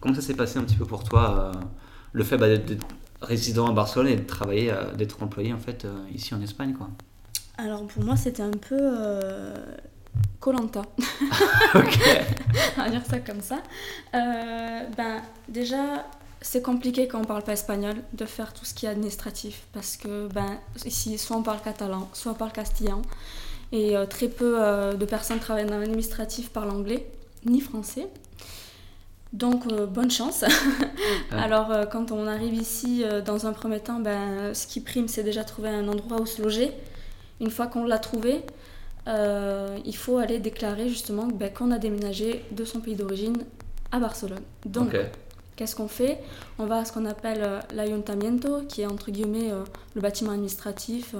Comment 0.00 0.14
ça 0.14 0.20
s'est 0.20 0.34
passé 0.34 0.58
un 0.58 0.64
petit 0.64 0.76
peu 0.76 0.84
pour 0.84 1.02
toi, 1.02 1.52
euh, 1.56 1.60
le 2.12 2.24
fait 2.24 2.36
bah, 2.36 2.48
d'être 2.48 2.86
résident 3.22 3.68
à 3.68 3.72
Barcelone 3.72 4.08
et 4.08 4.16
de 4.16 4.26
travailler, 4.26 4.70
euh, 4.70 4.92
d'être 4.92 5.22
employé 5.22 5.54
en 5.54 5.58
fait 5.58 5.86
euh, 5.86 5.94
ici 6.14 6.34
en 6.34 6.42
Espagne, 6.42 6.74
quoi? 6.74 6.90
Alors 7.56 7.86
pour 7.86 8.04
moi, 8.04 8.16
c'était 8.16 8.42
un 8.42 8.50
peu 8.50 8.78
Colanta, 10.40 10.82
Ok. 11.74 11.98
on 12.76 12.82
va 12.82 12.90
dire 12.90 13.02
ça 13.08 13.18
comme 13.20 13.40
ça. 13.40 13.62
Ben 14.12 15.22
déjà, 15.48 16.06
c'est 16.42 16.62
compliqué 16.62 17.06
quand 17.06 17.20
on 17.20 17.24
parle 17.24 17.42
pas 17.42 17.52
espagnol 17.52 17.96
de 18.14 18.24
faire 18.24 18.54
tout 18.54 18.64
ce 18.64 18.72
qui 18.72 18.86
est 18.86 18.88
administratif 18.88 19.66
parce 19.72 19.96
que 19.96 20.28
ben 20.28 20.58
ici, 20.86 21.18
soit 21.18 21.36
on 21.36 21.42
parle 21.42 21.60
catalan, 21.60 22.08
soit 22.14 22.32
on 22.32 22.34
parle 22.34 22.52
castillan, 22.52 23.02
et 23.72 23.96
euh, 23.96 24.06
très 24.06 24.28
peu 24.28 24.56
euh, 24.58 24.94
de 24.94 25.04
personnes 25.04 25.38
travaillent 25.38 25.66
dans 25.66 25.78
l'administratif 25.78 26.50
parlent 26.50 26.70
anglais 26.70 27.06
ni 27.44 27.60
français. 27.60 28.08
Donc 29.32 29.66
euh, 29.70 29.86
bonne 29.86 30.10
chance. 30.10 30.44
Alors 31.30 31.70
euh, 31.70 31.84
quand 31.84 32.10
on 32.10 32.26
arrive 32.26 32.54
ici, 32.54 33.04
dans 33.24 33.46
un 33.46 33.52
premier 33.52 33.80
temps, 33.80 34.00
ben, 34.00 34.54
ce 34.54 34.66
qui 34.66 34.80
prime, 34.80 35.08
c'est 35.08 35.22
déjà 35.22 35.44
trouver 35.44 35.68
un 35.68 35.86
endroit 35.88 36.20
où 36.20 36.26
se 36.26 36.42
loger. 36.42 36.72
Une 37.40 37.50
fois 37.50 37.66
qu'on 37.66 37.84
l'a 37.84 37.98
trouvé, 37.98 38.42
il 39.06 39.96
faut 39.96 40.18
aller 40.18 40.38
déclarer 40.38 40.88
justement 40.88 41.26
ben, 41.26 41.52
qu'on 41.52 41.70
a 41.70 41.78
déménagé 41.78 42.44
de 42.50 42.64
son 42.64 42.80
pays 42.80 42.94
d'origine 42.94 43.44
à 43.92 43.98
Barcelone. 43.98 44.42
Donc. 44.64 44.96
Qu'est-ce 45.60 45.76
qu'on 45.76 45.88
fait 45.88 46.18
On 46.58 46.64
va 46.64 46.78
à 46.78 46.84
ce 46.86 46.92
qu'on 46.92 47.04
appelle 47.04 47.42
euh, 47.42 47.60
l'ayuntamiento, 47.74 48.62
qui 48.66 48.80
est 48.80 48.86
entre 48.86 49.10
guillemets 49.10 49.50
euh, 49.50 49.62
le 49.94 50.00
bâtiment 50.00 50.30
administratif. 50.32 51.14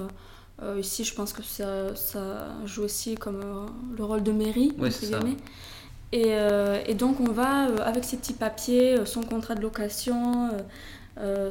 Euh, 0.63 0.79
ici, 0.79 1.03
je 1.03 1.13
pense 1.13 1.31
que 1.31 1.43
ça, 1.43 1.95
ça 1.95 2.47
joue 2.65 2.81
aussi 2.81 3.13
comme 3.15 3.39
le 3.95 4.03
rôle 4.03 4.23
de 4.23 4.31
mairie, 4.31 4.73
Ouais, 4.79 4.87
entre 4.87 4.97
c'est 4.97 5.05
ça. 5.05 5.19
guillemets. 5.19 5.37
Et, 6.11 6.29
euh, 6.29 6.81
et 6.87 6.95
donc, 6.95 7.19
on 7.19 7.31
va 7.31 7.67
euh, 7.69 7.77
avec 7.85 8.03
ses 8.03 8.17
petits 8.17 8.33
papiers, 8.33 8.97
euh, 8.97 9.05
son 9.05 9.21
contrat 9.21 9.53
de 9.53 9.61
location, 9.61 10.49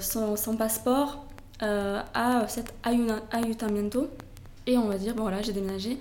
son, 0.01 0.35
son 0.37 0.57
passeport, 0.57 1.25
à 1.61 2.45
cet 2.49 2.75
ayuntamiento. 3.33 4.09
Et 4.67 4.77
on 4.77 4.89
va 4.89 4.97
dire, 4.99 5.15
bon 5.15 5.23
voilà, 5.23 5.43
j'ai 5.43 5.53
déménagé. 5.53 5.99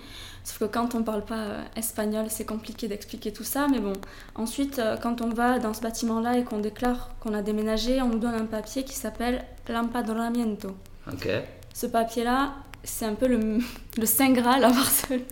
Sauf 0.50 0.58
que 0.68 0.74
quand 0.74 0.96
on 0.96 1.04
parle 1.04 1.24
pas 1.24 1.36
euh, 1.38 1.64
espagnol, 1.76 2.26
c'est 2.30 2.46
compliqué 2.46 2.88
d'expliquer 2.88 3.32
tout 3.32 3.44
ça. 3.44 3.68
Mais 3.70 3.80
bon, 3.80 3.94
ensuite, 4.34 4.80
euh, 4.80 4.98
quand 4.98 5.22
on 5.22 5.30
va 5.30 5.60
dans 5.60 5.76
ce 5.76 5.82
bâtiment-là 5.82 6.38
et 6.40 6.44
qu'on 6.44 6.58
déclare 6.60 7.12
qu'on 7.20 7.36
a 7.36 7.42
déménagé, 7.44 8.02
on 8.02 8.08
nous 8.08 8.18
donne 8.20 8.34
un 8.34 8.46
papier 8.46 8.84
qui 8.84 8.96
s'appelle 8.96 9.44
l'empadronamiento. 9.68 10.70
Ok. 11.12 11.30
Ce 11.74 11.86
papier-là, 11.86 12.54
c'est 12.84 13.06
un 13.06 13.14
peu 13.14 13.28
le, 13.28 13.60
le 13.98 14.06
Saint 14.08 14.32
Graal 14.32 14.64
à 14.64 14.70
Barcelone. 14.70 15.24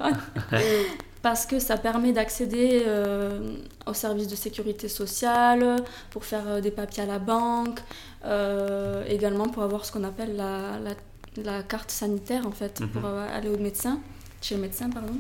Parce 1.24 1.46
que 1.48 1.58
ça 1.60 1.78
permet 1.78 2.14
d'accéder 2.14 2.84
euh, 2.86 3.56
aux 3.88 3.94
services 3.96 4.28
de 4.28 4.36
sécurité 4.36 4.88
sociale, 4.88 5.78
pour 6.12 6.24
faire 6.26 6.44
euh, 6.48 6.62
des 6.62 6.72
papiers 6.72 7.04
à 7.04 7.06
la 7.08 7.20
banque, 7.20 7.80
euh, 8.24 9.04
également 9.08 9.48
pour 9.50 9.64
avoir 9.64 9.84
ce 9.84 9.92
qu'on 9.92 10.04
appelle 10.04 10.36
la, 10.36 10.78
la- 10.80 11.44
la 11.44 11.64
carte 11.64 11.92
sanitaire, 11.92 12.46
en 12.48 12.52
fait, 12.52 12.80
Mhm. 12.82 12.88
pour 12.90 13.06
euh, 13.06 13.28
aller 13.36 13.50
au 13.50 13.58
médecin, 13.58 14.00
chez 14.41 14.56
le 14.56 14.62
médecin, 14.62 14.89
pardon. 14.89 15.13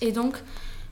Et 0.00 0.12
donc, 0.12 0.36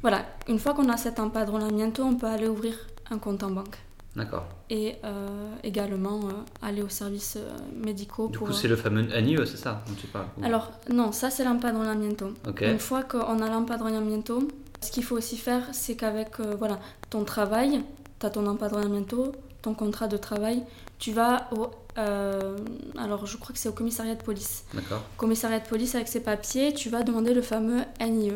voilà, 0.02 0.25
une 0.49 0.59
fois 0.59 0.75
qu'on 0.75 0.88
a 0.88 0.97
cet 0.97 1.18
empadronamiento, 1.20 2.02
on 2.02 2.14
peut 2.14 2.26
aller 2.26 2.47
ouvrir 2.49 2.75
un 3.11 3.18
compte 3.18 3.42
en 3.42 3.50
banque. 3.50 3.76
D'accord. 4.16 4.47
Et 4.70 4.97
euh, 5.04 5.54
également 5.62 6.20
euh, 6.28 6.32
aller 6.62 6.82
aux 6.82 6.88
services 6.88 7.37
euh, 7.37 7.49
médicaux 7.76 8.26
Du 8.28 8.38
pour... 8.38 8.49
coup, 8.49 8.52
c'est 8.52 8.66
le 8.66 8.75
fameux 8.76 9.02
NIE, 9.02 9.37
c'est 9.47 9.56
ça 9.56 9.82
dont 9.87 9.94
tu 9.94 10.09
parles 10.09 10.26
ou- 10.37 10.44
Alors, 10.44 10.70
non, 10.92 11.12
ça 11.12 11.30
c'est 11.30 11.44
l'empadronamiento. 11.44 12.32
Ok. 12.49 12.62
Une 12.62 12.80
fois 12.80 13.04
qu'on 13.04 13.40
a 13.40 13.49
l'empadronamiento, 13.49 14.49
ce 14.80 14.90
qu'il 14.90 15.04
faut 15.04 15.16
aussi 15.16 15.37
faire, 15.37 15.62
c'est 15.73 15.94
qu'avec 15.94 16.40
voilà, 16.40 16.80
ton 17.09 17.23
travail, 17.25 17.82
tu 18.18 18.26
as 18.26 18.30
ton 18.30 18.47
empadronamiento, 18.47 19.32
ton 19.62 19.75
contrat 19.75 20.09
de 20.09 20.16
travail, 20.16 20.64
tu 20.99 21.12
vas 21.12 21.49
au. 21.52 21.70
Euh, 21.99 22.56
alors, 22.99 23.26
je 23.26 23.37
crois 23.37 23.52
que 23.52 23.59
c'est 23.59 23.68
au 23.68 23.73
commissariat 23.73 24.14
de 24.14 24.23
police. 24.23 24.64
D'accord. 24.75 25.02
Commissariat 25.16 25.61
de 25.61 25.66
police, 25.68 25.94
avec 25.94 26.09
ses 26.09 26.20
papiers, 26.20 26.73
tu 26.73 26.88
vas 26.88 27.02
demander 27.02 27.35
le 27.35 27.42
fameux 27.42 27.82
NIE. 28.00 28.32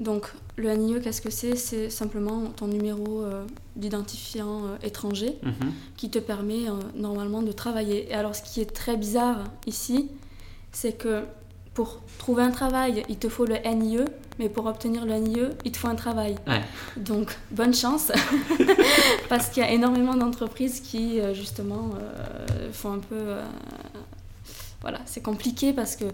Donc, 0.00 0.32
le 0.56 0.72
NIE, 0.74 1.00
qu'est-ce 1.00 1.20
que 1.22 1.30
c'est? 1.30 1.54
C'est 1.56 1.90
simplement 1.90 2.46
ton 2.56 2.66
numéro 2.66 3.22
euh, 3.22 3.44
d'identifiant 3.76 4.64
euh, 4.66 4.76
étranger 4.82 5.38
Mhm. 5.42 5.72
qui 5.96 6.10
te 6.10 6.18
permet 6.18 6.64
normalement 6.96 7.42
de 7.42 7.52
travailler. 7.52 8.10
Et 8.10 8.14
alors 8.14 8.34
ce 8.34 8.42
qui 8.42 8.60
est 8.60 8.72
très 8.74 8.96
bizarre 8.96 9.44
ici, 9.66 10.10
c'est 10.72 10.92
que 10.94 11.24
pour 11.74 12.00
trouver 12.18 12.42
un 12.42 12.50
travail, 12.50 13.02
il 13.08 13.16
te 13.16 13.28
faut 13.28 13.46
le 13.46 13.56
NIE, 13.66 14.00
mais 14.38 14.48
pour 14.48 14.66
obtenir 14.66 15.06
le 15.06 15.14
NIE, 15.14 15.40
il 15.64 15.72
te 15.72 15.78
faut 15.78 15.88
un 15.88 15.94
travail. 15.94 16.36
Ouais. 16.46 16.60
Donc 16.96 17.36
bonne 17.50 17.74
chance, 17.74 18.12
parce 19.28 19.48
qu'il 19.48 19.62
y 19.62 19.66
a 19.66 19.70
énormément 19.72 20.14
d'entreprises 20.14 20.80
qui 20.80 21.18
euh, 21.20 21.32
justement 21.34 21.90
euh, 21.98 22.70
font 22.72 22.92
un 22.94 22.98
peu... 22.98 23.16
euh, 23.16 23.42
voilà, 24.80 24.98
c'est 25.06 25.22
compliqué 25.22 25.72
parce 25.72 25.96
que... 25.96 26.04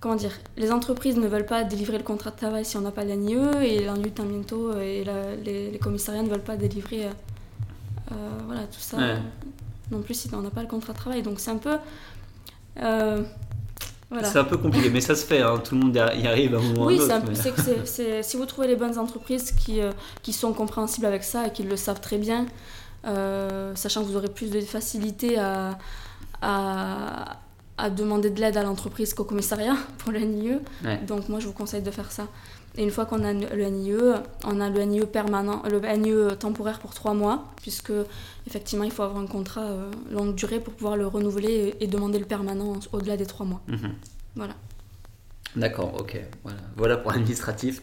Comment 0.00 0.14
dire 0.16 0.32
Les 0.56 0.72
entreprises 0.72 1.16
ne 1.18 1.26
veulent 1.28 1.44
pas 1.44 1.62
délivrer 1.62 1.98
le 1.98 2.04
contrat 2.04 2.30
de 2.30 2.36
travail 2.36 2.64
si 2.64 2.78
on 2.78 2.80
n'a 2.80 2.90
pas 2.90 3.04
le 3.04 3.12
NIE 3.16 3.36
et 3.62 3.84
l'enlutamiento 3.84 4.78
et 4.80 5.04
la- 5.04 5.36
les, 5.36 5.70
les 5.70 5.78
commissariats 5.78 6.22
ne 6.22 6.30
veulent 6.30 6.40
pas 6.40 6.56
délivrer 6.56 7.04
euh, 7.06 8.14
voilà, 8.46 8.62
tout 8.62 8.80
ça 8.80 8.96
Ouais. 8.96 9.16
non 9.90 10.00
plus 10.00 10.14
si 10.14 10.30
on 10.34 10.40
n'a 10.40 10.48
pas 10.48 10.62
le 10.62 10.68
contrat 10.68 10.94
de 10.94 10.98
travail. 10.98 11.20
Donc 11.22 11.38
c'est 11.38 11.50
un 11.50 11.58
peu... 11.58 11.76
Voilà. 14.10 14.26
C'est 14.28 14.38
un 14.38 14.44
peu 14.44 14.56
compliqué, 14.56 14.90
mais 14.90 15.00
ça 15.00 15.14
se 15.14 15.24
fait, 15.24 15.40
hein. 15.40 15.58
tout 15.62 15.76
le 15.76 15.82
monde 15.82 15.94
y 15.94 15.98
arrive 16.26 16.54
à 16.54 16.58
un 16.58 16.62
moment 16.62 16.82
ou 16.82 16.86
Oui, 16.88 16.98
à 17.10 17.14
un 17.14 17.18
autre. 17.18 17.26
mais- 17.28 17.86
c'est- 17.86 18.22
si 18.24 18.36
vous 18.36 18.44
trouvez 18.46 18.66
les 18.66 18.74
bonnes 18.76 18.98
entreprises 18.98 19.52
qui, 19.52 19.80
euh, 19.80 19.92
qui 20.22 20.32
sont 20.32 20.52
compréhensibles 20.52 21.06
avec 21.06 21.22
ça 21.22 21.46
et 21.46 21.52
qui 21.52 21.62
le 21.62 21.76
savent 21.76 22.00
très 22.00 22.18
bien, 22.18 22.46
euh, 23.06 23.72
sachant 23.76 24.02
que 24.02 24.06
vous 24.08 24.16
aurez 24.16 24.28
plus 24.28 24.50
de 24.50 24.60
facilité 24.62 25.38
à, 25.38 25.78
à, 26.42 27.36
à 27.78 27.90
demander 27.90 28.30
de 28.30 28.40
l'aide 28.40 28.56
à 28.56 28.62
l'entreprise 28.62 29.14
qu'au 29.14 29.24
commissariat 29.24 29.76
pour 29.98 30.12
NIE. 30.12 30.58
Ouais. 30.84 30.98
Donc 31.06 31.28
moi, 31.28 31.38
je 31.40 31.46
vous 31.46 31.52
conseille 31.52 31.82
de 31.82 31.90
faire 31.90 32.10
ça. 32.12 32.26
Et 32.76 32.84
une 32.84 32.90
fois 32.90 33.04
qu'on 33.04 33.24
a 33.24 33.32
le 33.32 33.64
NIE, 33.68 33.94
on 34.44 34.60
a 34.60 34.70
le 34.70 34.82
NIE 34.82 35.04
permanent, 35.06 35.62
le 35.68 35.80
NIE 35.80 36.36
temporaire 36.38 36.78
pour 36.78 36.94
trois 36.94 37.14
mois, 37.14 37.44
puisque 37.56 37.92
effectivement, 38.46 38.84
il 38.84 38.92
faut 38.92 39.02
avoir 39.02 39.20
un 39.20 39.26
contrat 39.26 39.62
euh, 39.62 39.90
longue 40.10 40.34
durée 40.34 40.60
pour 40.60 40.74
pouvoir 40.74 40.96
le 40.96 41.06
renouveler 41.06 41.74
et, 41.80 41.84
et 41.84 41.86
demander 41.88 42.18
le 42.18 42.26
permanent 42.26 42.78
au-delà 42.92 43.16
des 43.16 43.26
trois 43.26 43.44
mois. 43.44 43.60
Mhm. 43.66 43.94
Voilà. 44.36 44.54
D'accord, 45.56 45.94
ok. 45.98 46.20
Voilà, 46.44 46.58
voilà 46.76 46.96
pour 46.96 47.10
l'administratif. 47.10 47.80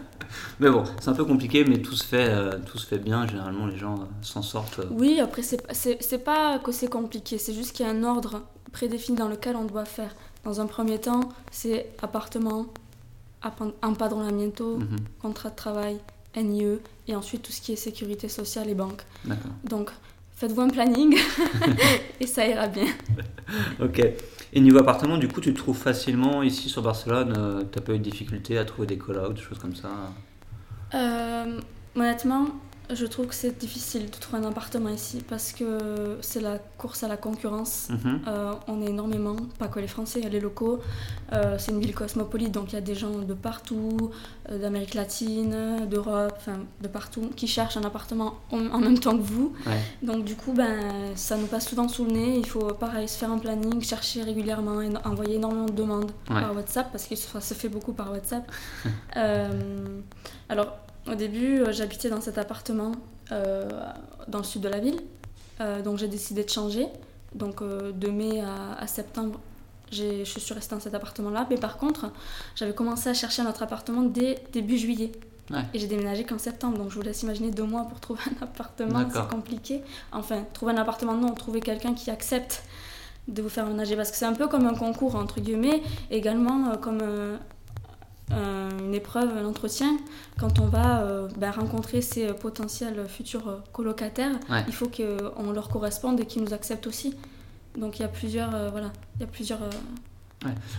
mais 0.60 0.68
bon, 0.68 0.84
c'est 1.00 1.08
un 1.08 1.14
peu 1.14 1.24
compliqué, 1.24 1.64
mais 1.64 1.78
tout 1.80 1.94
se 1.94 2.04
fait, 2.04 2.28
euh, 2.28 2.58
tout 2.66 2.78
se 2.78 2.86
fait 2.86 2.98
bien. 2.98 3.26
Généralement, 3.26 3.66
les 3.66 3.78
gens 3.78 3.94
euh, 3.94 4.04
s'en 4.20 4.42
sortent. 4.42 4.80
Oui, 4.90 5.20
après, 5.20 5.42
c'est 5.42 6.24
pas 6.24 6.58
que 6.58 6.72
c'est 6.72 6.88
compliqué, 6.88 7.38
c'est 7.38 7.54
juste 7.54 7.74
qu'il 7.74 7.86
y 7.86 7.88
a 7.88 7.92
un 7.92 8.04
ordre 8.04 8.42
prédéfini 8.72 9.16
dans 9.16 9.28
lequel 9.28 9.56
on 9.56 9.64
doit 9.64 9.86
faire. 9.86 10.14
Dans 10.44 10.60
un 10.60 10.66
premier 10.66 10.98
temps, 10.98 11.20
c'est 11.50 11.90
appartement, 12.02 12.66
empadronamiento, 13.82 14.78
Mhm. 14.78 14.96
contrat 15.20 15.50
de 15.50 15.56
travail, 15.56 15.98
NIE, 16.36 16.78
et 17.06 17.16
ensuite 17.16 17.42
tout 17.42 17.52
ce 17.52 17.60
qui 17.60 17.72
est 17.72 17.76
sécurité 17.76 18.28
sociale 18.28 18.68
et 18.68 18.74
banque. 18.74 19.02
Donc, 19.64 19.90
faites-vous 20.36 20.60
un 20.60 20.68
planning 20.68 21.16
et 22.20 22.26
ça 22.26 22.46
ira 22.46 22.66
bien. 22.68 22.86
Ok. 23.80 24.00
Et 24.52 24.60
niveau 24.60 24.78
appartement, 24.78 25.16
du 25.18 25.28
coup, 25.28 25.40
tu 25.40 25.52
te 25.52 25.58
trouves 25.58 25.76
facilement 25.78 26.42
ici 26.42 26.68
sur 26.68 26.82
Barcelone 26.82 27.34
euh, 27.36 27.62
T'as 27.70 27.80
pas 27.80 27.92
eu 27.94 27.98
de 27.98 28.02
difficulté 28.02 28.58
à 28.58 28.64
trouver 28.64 28.86
des 28.86 28.98
call 28.98 29.32
des 29.34 29.40
choses 29.40 29.58
comme 29.58 29.74
ça? 29.74 29.88
Euh, 30.94 31.60
honnêtement, 31.96 32.46
je 32.90 33.06
trouve 33.06 33.26
que 33.26 33.34
c'est 33.34 33.58
difficile 33.58 34.06
de 34.06 34.16
trouver 34.16 34.38
un 34.44 34.48
appartement 34.48 34.88
ici 34.88 35.22
parce 35.28 35.52
que 35.52 36.16
c'est 36.22 36.40
la 36.40 36.58
course 36.78 37.02
à 37.02 37.08
la 37.08 37.16
concurrence. 37.16 37.88
Mhm. 37.90 38.20
Euh, 38.26 38.52
on 38.66 38.80
est 38.82 38.86
énormément, 38.90 39.36
pas 39.58 39.68
que 39.68 39.78
les 39.80 39.88
Français, 39.88 40.20
les 40.20 40.40
locaux. 40.40 40.80
Euh, 41.32 41.56
c'est 41.58 41.72
une 41.72 41.80
ville 41.80 41.94
cosmopolite, 41.94 42.52
donc 42.52 42.72
il 42.72 42.74
y 42.74 42.78
a 42.78 42.80
des 42.82 42.94
gens 42.94 43.10
de 43.18 43.34
partout, 43.34 44.10
euh, 44.50 44.58
d'Amérique 44.58 44.94
latine, 44.94 45.86
d'Europe, 45.90 46.34
enfin 46.38 46.60
de 46.80 46.88
partout, 46.88 47.30
qui 47.36 47.46
cherchent 47.46 47.76
un 47.76 47.84
appartement 47.84 48.36
en, 48.50 48.66
en 48.70 48.78
même 48.78 48.98
temps 48.98 49.16
que 49.16 49.22
vous. 49.22 49.52
Ouais. 49.66 49.80
Donc 50.02 50.24
du 50.24 50.34
coup, 50.34 50.52
ben, 50.52 51.14
ça 51.14 51.36
nous 51.36 51.46
passe 51.46 51.68
souvent 51.68 51.88
sous 51.88 52.04
le 52.04 52.12
nez. 52.12 52.38
Il 52.38 52.46
faut 52.46 52.72
pareil 52.74 53.08
se 53.08 53.18
faire 53.18 53.30
un 53.30 53.38
planning, 53.38 53.82
chercher 53.82 54.22
régulièrement, 54.22 54.80
et 54.80 54.88
envoyer 55.04 55.36
énormément 55.36 55.66
de 55.66 55.72
demandes 55.72 56.10
Ouais. 56.30 56.40
par 56.40 56.54
WhatsApp 56.54 56.90
parce 56.92 57.06
que 57.06 57.16
ça 57.16 57.40
se 57.40 57.54
fait 57.54 57.68
beaucoup 57.68 57.92
par 57.92 58.10
WhatsApp. 58.10 58.50
Alors 60.48 60.68
au 61.10 61.14
début, 61.14 61.60
euh, 61.60 61.72
j'habitais 61.72 62.10
dans 62.10 62.20
cet 62.20 62.38
appartement 62.38 62.92
euh, 63.32 63.68
dans 64.28 64.38
le 64.38 64.44
sud 64.44 64.62
de 64.62 64.68
la 64.68 64.78
ville, 64.80 65.00
Euh, 65.60 65.82
donc 65.82 65.98
j'ai 65.98 66.06
décidé 66.06 66.44
de 66.44 66.50
changer. 66.50 66.86
Donc 67.34 67.62
de 67.64 68.10
mai 68.10 68.40
à, 68.40 68.74
à 68.78 68.86
septembre, 68.86 69.40
je 69.90 70.22
suis 70.24 70.54
restée 70.54 70.74
dans 70.76 70.80
cet 70.80 70.94
appartement-là. 70.94 71.46
Mais 71.50 71.56
par 71.56 71.78
contre, 71.78 72.12
j'avais 72.54 72.74
commencé 72.74 73.10
à 73.10 73.14
chercher 73.14 73.42
un 73.42 73.48
autre 73.50 73.64
appartement 73.64 74.02
dès 74.02 74.38
début 74.52 74.78
juillet. 74.78 75.10
Ouais. 75.50 75.64
Et 75.74 75.78
j'ai 75.78 75.86
déménagé 75.86 76.24
qu'en 76.24 76.38
septembre, 76.38 76.78
donc 76.78 76.90
je 76.90 76.94
vous 76.94 77.02
laisse 77.02 77.22
imaginer 77.22 77.50
deux 77.50 77.64
mois 77.64 77.84
pour 77.84 78.00
trouver 78.00 78.20
un 78.30 78.44
appartement, 78.44 79.04
c'est 79.12 79.28
compliqué. 79.28 79.82
Enfin, 80.12 80.44
trouver 80.52 80.72
un 80.72 80.78
appartement, 80.78 81.14
non, 81.14 81.32
trouver 81.34 81.60
quelqu'un 81.60 81.94
qui 81.94 82.10
accepte 82.10 82.62
de 83.28 83.42
vous 83.42 83.48
faire 83.48 83.66
ménager, 83.66 83.96
parce 83.96 84.10
que 84.10 84.16
c'est 84.16 84.24
un 84.24 84.32
peu 84.32 84.48
comme 84.48 84.66
un 84.66 84.74
concours, 84.74 85.14
entre 85.16 85.40
guillemets, 85.40 85.82
également 86.10 86.70
euh, 86.70 86.76
comme 86.76 87.00
euh, 87.02 87.36
une 88.30 88.94
épreuve, 88.94 89.30
un 89.36 89.44
entretien. 89.46 89.96
Quand 90.38 90.58
on 90.60 90.66
va 90.66 91.02
euh, 91.02 91.28
ben, 91.38 91.50
rencontrer 91.50 92.02
ses 92.02 92.28
euh, 92.28 92.32
potentiels 92.34 93.06
futurs 93.08 93.48
euh, 93.48 93.56
colocataires, 93.72 94.32
Ouais. 94.50 94.64
il 94.68 94.74
faut 94.74 94.88
qu'on 94.88 95.50
leur 95.52 95.68
corresponde 95.68 96.20
et 96.20 96.26
qu'ils 96.26 96.42
nous 96.42 96.52
acceptent 96.54 96.86
aussi. 96.86 97.14
Donc 97.76 97.98
il 97.98 98.02
y 98.02 98.04
a 98.04 98.08
plusieurs, 98.08 98.54
euh, 98.54 98.70
voilà, 98.70 98.90
il 99.16 99.20
y 99.22 99.24
a 99.24 99.26
plusieurs 99.26 99.62
euh, 99.62 99.70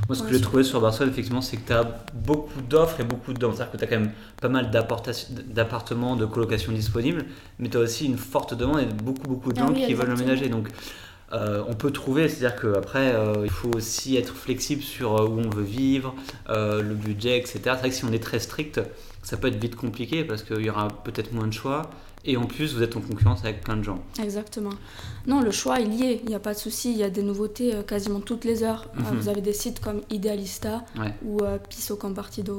Moi, 0.07 0.15
ce 0.15 0.23
que 0.23 0.31
j'ai 0.33 0.41
trouvé 0.41 0.63
sur 0.63 0.79
Barcelone, 0.79 1.09
effectivement, 1.11 1.41
c'est 1.41 1.57
que 1.57 1.67
tu 1.67 1.73
as 1.73 1.83
beaucoup 2.13 2.61
d'offres 2.61 2.99
et 3.01 3.03
beaucoup 3.03 3.33
de 3.33 3.39
demandes. 3.39 3.57
C'est-à-dire 3.57 3.71
que 3.73 3.77
tu 3.77 3.83
as 3.83 3.87
quand 3.87 3.99
même 3.99 4.11
pas 4.41 4.47
mal 4.49 4.71
d'appartements, 5.47 6.15
de 6.15 6.25
colocation 6.25 6.71
disponibles, 6.71 7.25
mais 7.59 7.69
tu 7.69 7.77
as 7.77 7.81
aussi 7.81 8.05
une 8.05 8.17
forte 8.17 8.53
demande 8.53 8.79
et 8.79 8.85
beaucoup, 8.85 9.27
beaucoup 9.27 9.51
de 9.51 9.59
Ah 9.59 9.67
gens 9.67 9.73
oui, 9.73 9.85
qui 9.85 9.93
veulent 9.93 10.11
exactement. 10.11 10.15
emménager. 10.15 10.49
Donc, 10.49 10.69
euh, 11.33 11.63
on 11.67 11.73
peut 11.75 11.91
trouver, 11.91 12.27
c'est-à-dire 12.29 12.59
qu'après, 12.59 13.13
il 13.43 13.49
faut 13.49 13.69
aussi 13.75 14.17
être 14.17 14.33
flexible 14.33 14.81
sur 14.81 15.15
euh, 15.17 15.27
où 15.27 15.39
on 15.39 15.49
veut 15.49 15.63
vivre, 15.63 16.15
euh, 16.49 16.81
le 16.81 16.95
budget, 16.95 17.37
etc. 17.37 17.59
C'est 17.63 17.69
vrai 17.75 17.89
que 17.89 17.95
si 17.95 18.05
on 18.05 18.11
est 18.11 18.23
très 18.23 18.39
strict, 18.39 18.81
ça 19.23 19.37
peut 19.37 19.47
être 19.47 19.61
vite 19.61 19.75
compliqué 19.75 20.23
parce 20.23 20.43
qu'il 20.43 20.61
y 20.65 20.69
aura 20.69 20.87
peut-être 20.87 21.31
moins 21.33 21.47
de 21.47 21.53
choix. 21.53 21.89
Et 22.25 22.35
en 22.35 22.45
plus, 22.45 22.73
vous 22.75 22.83
êtes 22.83 22.97
en 22.97 23.01
concurrence 23.01 23.39
avec 23.45 23.61
plein 23.61 23.77
de 23.77 23.83
gens. 23.83 24.03
Exactement. 24.21 24.71
Non, 25.25 25.39
le 25.41 25.51
choix, 25.51 25.79
il 25.79 25.93
y 25.93 26.03
est, 26.03 26.19
il 26.23 26.27
n'y 26.27 26.35
a 26.35 26.39
pas 26.39 26.53
de 26.53 26.59
souci, 26.59 26.91
il 26.91 26.97
y 26.97 27.03
a 27.03 27.09
des 27.09 27.23
nouveautés 27.23 27.73
euh, 27.75 27.81
quasiment 27.83 28.19
toutes 28.19 28.43
les 28.43 28.61
heures. 28.63 28.89
Euh, 28.97 29.01
Mhm. 29.13 29.19
vous 29.19 29.29
avez 29.29 29.41
des 29.41 29.53
sites 29.53 29.79
comme 29.79 30.01
Idealista 30.09 30.83
Ouais. 30.99 31.13
ou 31.23 31.39
euh, 31.43 31.57
Piso 31.69 31.95
Compartido 31.95 32.57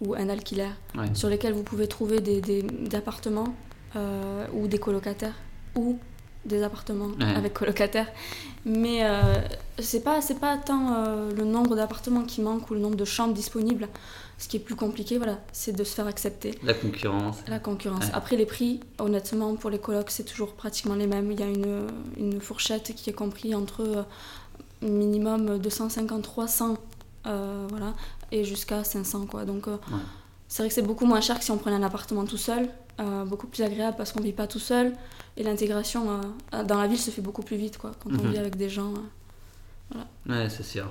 ou 0.00 0.14
Un 0.14 0.28
Alquiler 0.30 0.68
Ouais. 0.96 1.04
sur 1.12 1.28
lesquels 1.28 1.52
vous 1.52 1.64
pouvez 1.64 1.86
trouver 1.86 2.20
des, 2.20 2.40
des- 2.40 2.62
des 2.62 2.96
appartements 2.96 3.54
euh, 3.96 4.46
ou 4.54 4.68
des 4.68 4.78
colocataires 4.78 5.34
ou 5.76 5.98
des 6.48 6.62
appartements 6.62 7.08
Ouais. 7.20 7.34
avec 7.36 7.54
colocataires. 7.54 8.08
Mais 8.64 9.04
euh, 9.04 9.34
c'est 9.78 10.00
pas, 10.02 10.18
pas 10.40 10.56
tant 10.58 10.94
euh, 10.94 11.30
le 11.34 11.44
nombre 11.44 11.76
d'appartements 11.76 12.22
qui 12.24 12.40
manque 12.42 12.70
ou 12.70 12.74
le 12.74 12.80
nombre 12.80 12.96
de 12.96 13.04
chambres 13.04 13.34
disponibles. 13.34 13.88
Ce 14.40 14.46
qui 14.48 14.56
est 14.56 14.60
plus 14.60 14.76
compliqué, 14.76 15.16
voilà, 15.18 15.38
c'est 15.52 15.72
de 15.72 15.82
se 15.82 15.94
faire 15.94 16.06
accepter. 16.06 16.56
La 16.62 16.74
concurrence. 16.74 17.38
La 17.48 17.58
concurrence. 17.58 18.04
Ouais. 18.04 18.10
Après, 18.14 18.36
les 18.36 18.46
prix, 18.46 18.80
honnêtement, 18.98 19.54
pour 19.56 19.68
les 19.70 19.78
colocs, 19.80 20.10
c'est 20.10 20.22
toujours 20.24 20.52
pratiquement 20.54 20.94
les 20.94 21.06
mêmes. 21.08 21.30
Il 21.32 21.40
y 21.40 21.42
a 21.42 21.46
une, 21.46 21.86
une 22.16 22.40
fourchette 22.40 22.94
qui 22.94 23.10
est 23.10 23.14
comprise 23.14 23.54
entre 23.56 23.80
euh, 23.82 24.02
minimum 24.82 25.58
250-300, 25.58 26.76
euh, 27.26 27.66
voilà, 27.68 27.94
et 28.30 28.44
jusqu'à 28.44 28.84
500, 28.84 29.26
quoi. 29.26 29.44
Donc, 29.44 29.66
Ouais. 29.66 29.74
c'est 30.46 30.62
vrai 30.62 30.68
que 30.68 30.74
c'est 30.74 30.82
beaucoup 30.82 31.06
moins 31.06 31.20
cher 31.20 31.38
que 31.38 31.44
si 31.44 31.50
on 31.50 31.58
prenait 31.58 31.76
un 31.76 31.82
appartement 31.82 32.24
tout 32.24 32.36
seul, 32.36 32.68
euh, 33.00 33.24
beaucoup 33.24 33.46
plus 33.46 33.62
agréable 33.62 33.96
parce 33.96 34.12
qu'on 34.12 34.20
vit 34.22 34.32
pas 34.32 34.46
tout 34.46 34.58
seul, 34.58 34.92
et 35.36 35.42
l'intégration 35.42 36.20
euh, 36.54 36.64
dans 36.64 36.78
la 36.80 36.86
ville 36.88 36.98
se 36.98 37.10
fait 37.10 37.22
beaucoup 37.22 37.42
plus 37.42 37.56
vite, 37.56 37.78
quoi, 37.78 37.92
quand 38.02 38.18
on 38.18 38.22
Mhm. 38.22 38.30
vit 38.30 38.38
avec 38.38 38.56
des 38.56 38.68
gens. 38.70 38.92
euh. 38.94 39.00
Ouais, 40.28 40.48
c'est 40.50 40.62
sûr. 40.62 40.90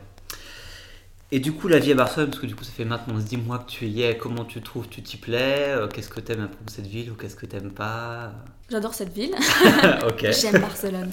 Et 1.31 1.39
du 1.39 1.51
coup, 1.53 1.67
la 1.67 1.79
vie 1.79 1.91
à 1.91 1.95
Barcelone, 1.95 2.29
parce 2.29 2.39
que 2.41 2.45
du 2.47 2.55
coup, 2.55 2.63
ça 2.63 2.71
fait 2.71 2.85
maintenant 2.85 3.17
10 3.19 3.37
mois 3.37 3.59
que 3.59 3.69
tu 3.69 3.85
y 3.87 4.01
es, 4.01 4.17
comment 4.17 4.45
tu 4.45 4.61
trouves, 4.61 4.87
tu 4.87 5.01
t'y 5.03 5.17
plais? 5.17 5.73
Euh, 5.75 5.87
Qu'est-ce 5.87 6.09
que 6.09 6.21
t'aimes 6.21 6.41
à 6.41 6.47
propos 6.47 6.65
de 6.65 6.71
cette 6.71 6.87
ville 6.87 7.11
ou 7.11 7.15
qu'est-ce 7.15 7.35
que 7.35 7.45
t'aimes 7.45 7.71
pas? 7.73 8.33
J'adore 8.69 8.93
cette 8.93 9.13
ville. 9.13 9.33
J'aime 10.31 10.59
Barcelone. 10.59 11.11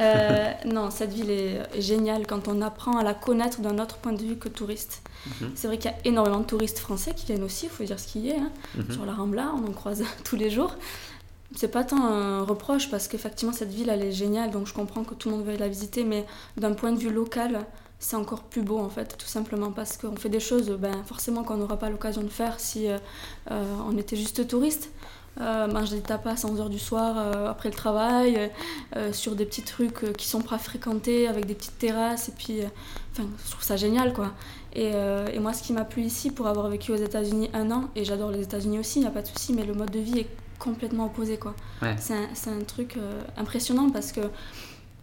Euh, 0.00 0.52
non, 0.64 0.90
cette 0.90 1.12
ville 1.12 1.30
est, 1.30 1.80
géniale 1.80 2.26
quand 2.26 2.48
on 2.48 2.60
apprend 2.60 2.98
à 2.98 3.04
la 3.04 3.14
connaître 3.14 3.60
d'un 3.60 3.78
autre 3.78 3.98
point 3.98 4.12
de 4.12 4.22
vue 4.22 4.36
que 4.36 4.48
touriste. 4.48 5.02
Mhm. 5.40 5.52
C'est 5.54 5.68
vrai 5.68 5.78
qu'il 5.78 5.90
y 5.90 5.94
a 5.94 5.98
énormément 6.04 6.40
de 6.40 6.44
touristes 6.46 6.80
français 6.80 7.14
qui 7.14 7.26
viennent 7.26 7.44
aussi, 7.44 7.66
il 7.66 7.70
faut 7.70 7.84
dire 7.84 8.00
ce 8.00 8.08
qu'il 8.08 8.22
y 8.22 8.30
est. 8.30 8.38
hein. 8.38 8.50
Mhm. 8.76 8.92
Sur 8.92 9.06
la 9.06 9.12
Rambla, 9.12 9.52
on 9.54 9.68
en 9.68 9.72
croise 9.72 10.02
tous 10.24 10.36
les 10.36 10.50
jours. 10.50 10.74
C'est 11.54 11.68
pas 11.68 11.84
tant 11.84 12.04
un 12.04 12.42
reproche 12.42 12.90
parce 12.90 13.08
qu'effectivement 13.08 13.54
cette 13.54 13.72
ville 13.72 13.88
elle 13.88 14.02
est 14.02 14.12
géniale 14.12 14.50
donc 14.50 14.66
je 14.66 14.74
comprends 14.74 15.02
que 15.02 15.14
tout 15.14 15.30
le 15.30 15.36
monde 15.36 15.46
veuille 15.46 15.56
la 15.56 15.68
visiter 15.68 16.04
mais 16.04 16.26
d'un 16.58 16.74
point 16.74 16.92
de 16.92 16.98
vue 16.98 17.10
local 17.10 17.64
c'est 17.98 18.16
encore 18.16 18.42
plus 18.42 18.60
beau 18.60 18.78
en 18.78 18.90
fait 18.90 19.16
tout 19.16 19.26
simplement 19.26 19.72
parce 19.72 19.96
qu'on 19.96 20.14
fait 20.14 20.28
des 20.28 20.40
choses 20.40 20.68
ben, 20.70 21.02
forcément 21.04 21.44
qu'on 21.44 21.56
n'aura 21.56 21.78
pas 21.78 21.88
l'occasion 21.88 22.22
de 22.22 22.28
faire 22.28 22.60
si 22.60 22.86
euh, 22.88 22.98
euh, 23.50 23.64
on 23.88 23.96
était 23.96 24.16
juste 24.16 24.46
touriste. 24.46 24.90
Euh, 25.40 25.68
manger 25.68 25.96
des 25.96 26.02
tapas 26.02 26.30
à 26.30 26.34
11h 26.34 26.68
du 26.68 26.80
soir 26.80 27.14
euh, 27.16 27.48
après 27.48 27.68
le 27.68 27.74
travail, 27.74 28.50
euh, 28.96 29.12
sur 29.12 29.36
des 29.36 29.44
petits 29.44 29.62
trucs 29.62 30.02
euh, 30.02 30.12
qui 30.12 30.26
sont 30.26 30.40
pas 30.40 30.58
fréquentés 30.58 31.28
avec 31.28 31.46
des 31.46 31.54
petites 31.54 31.78
terrasses 31.78 32.28
et 32.28 32.32
puis 32.32 32.60
euh, 32.60 32.66
enfin 33.12 33.28
je 33.44 33.50
trouve 33.52 33.62
ça 33.62 33.76
génial 33.76 34.12
quoi. 34.12 34.32
Et, 34.74 34.92
euh, 34.94 35.26
et 35.32 35.38
moi, 35.38 35.52
ce 35.52 35.62
qui 35.62 35.72
m'a 35.72 35.84
plu 35.84 36.02
ici, 36.02 36.30
pour 36.30 36.46
avoir 36.46 36.68
vécu 36.68 36.92
aux 36.92 36.96
États-Unis 36.96 37.50
un 37.54 37.70
an, 37.70 37.88
et 37.96 38.04
j'adore 38.04 38.30
les 38.30 38.42
États-Unis 38.42 38.78
aussi, 38.78 38.98
il 38.98 39.02
n'y 39.02 39.08
a 39.08 39.10
pas 39.10 39.22
de 39.22 39.26
souci, 39.26 39.52
mais 39.52 39.64
le 39.64 39.74
mode 39.74 39.90
de 39.90 39.98
vie 39.98 40.20
est 40.20 40.28
complètement 40.58 41.06
opposé. 41.06 41.36
quoi. 41.36 41.54
Ouais. 41.82 41.96
C'est 41.98 42.14
un, 42.50 42.64
truc 42.66 42.96
euh, 42.96 43.20
impressionnant 43.36 43.90
parce 43.90 44.12
que, 44.12 44.20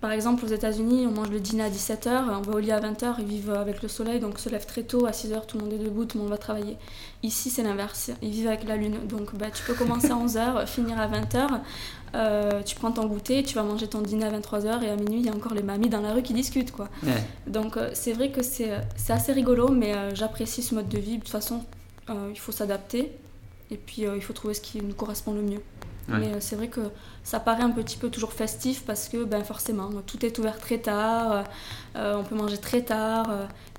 par 0.05 0.11
exemple, 0.11 0.45
aux 0.45 0.49
États-Unis, 0.49 1.07
on 1.07 1.11
mange 1.19 1.31
le 1.31 1.39
dîner 1.39 1.63
à 1.63 1.69
17h, 1.71 2.25
on 2.29 2.41
va 2.41 2.53
au 2.53 2.59
lit 2.59 2.71
à 2.71 2.79
20h, 2.79 3.15
ils 3.17 3.25
vivent 3.25 3.49
avec 3.49 3.81
le 3.81 3.87
soleil, 3.87 4.19
donc 4.19 4.37
se 4.37 4.49
lève 4.49 4.63
très 4.63 4.83
tôt, 4.83 5.07
à 5.07 5.09
6h, 5.09 5.47
tout 5.47 5.57
le 5.57 5.63
monde 5.63 5.73
est 5.73 5.83
debout, 5.83 6.05
tout 6.05 6.19
le 6.19 6.21
monde 6.25 6.31
va 6.31 6.37
travailler. 6.37 6.77
Ici, 7.23 7.49
c'est 7.49 7.63
l'inverse, 7.63 8.11
ils 8.21 8.29
vivent 8.29 8.45
avec 8.49 8.65
la 8.65 8.75
lune, 8.75 8.97
donc 9.09 9.33
bah, 9.33 9.47
tu 9.51 9.63
peux 9.63 9.73
commencer 9.73 10.11
à 10.11 10.15
11h, 10.15 10.67
finir 10.67 10.99
à 11.01 11.07
20h. 11.07 11.59
euh, 12.13 12.61
tu 12.61 12.75
prends 12.75 12.91
ton 12.91 13.07
goûter, 13.07 13.41
tu 13.41 13.55
vas 13.55 13.63
manger 13.63 13.87
ton 13.87 14.01
dîner 14.01 14.25
à 14.25 14.31
23h 14.39 14.83
et 14.83 14.89
à 14.91 14.95
minuit 14.95 15.21
il 15.21 15.25
y 15.25 15.29
a 15.29 15.33
encore 15.33 15.55
les 15.55 15.63
mamies 15.63 15.89
dans 15.89 16.01
la 16.01 16.13
rue 16.13 16.21
qui 16.21 16.35
discutent 16.35 16.71
quoi. 16.71 16.87
Ouais. 17.01 17.11
Donc 17.47 17.75
euh, 17.75 17.89
c'est 17.93 18.13
vrai 18.13 18.29
que 18.29 18.43
c'est 18.43 18.73
c'est 18.95 19.13
assez 19.13 19.33
rigolo, 19.33 19.69
mais 19.69 19.95
euh, 19.95 20.13
j'apprécie 20.13 20.61
ce 20.61 20.75
mode 20.75 20.87
de 20.87 20.99
vie. 20.99 21.15
De 21.17 21.21
toute 21.21 21.29
façon, 21.29 21.63
euh, 22.11 22.29
il 22.31 22.39
faut 22.39 22.51
s'adapter 22.51 23.11
et 23.71 23.77
puis 23.77 24.05
euh, 24.05 24.15
il 24.15 24.21
faut 24.21 24.33
trouver 24.33 24.53
ce 24.53 24.61
qui 24.61 24.81
nous 24.83 24.93
correspond 24.93 25.33
le 25.33 25.41
mieux. 25.41 25.61
Mais 26.07 26.33
euh, 26.33 26.37
c'est 26.39 26.55
vrai 26.55 26.67
que 26.67 26.81
ça 27.23 27.39
paraît 27.39 27.63
un 27.63 27.71
petit 27.71 27.97
peu 27.97 28.09
toujours 28.09 28.33
festif 28.33 28.83
parce 28.85 29.09
que 29.09 29.23
ben, 29.23 29.43
forcément, 29.43 29.89
tout 30.05 30.23
est 30.25 30.37
ouvert 30.37 30.57
très 30.59 30.77
tard, 30.77 31.43
on 31.95 32.23
peut 32.23 32.35
manger 32.35 32.57
très 32.57 32.81
tard 32.81 33.27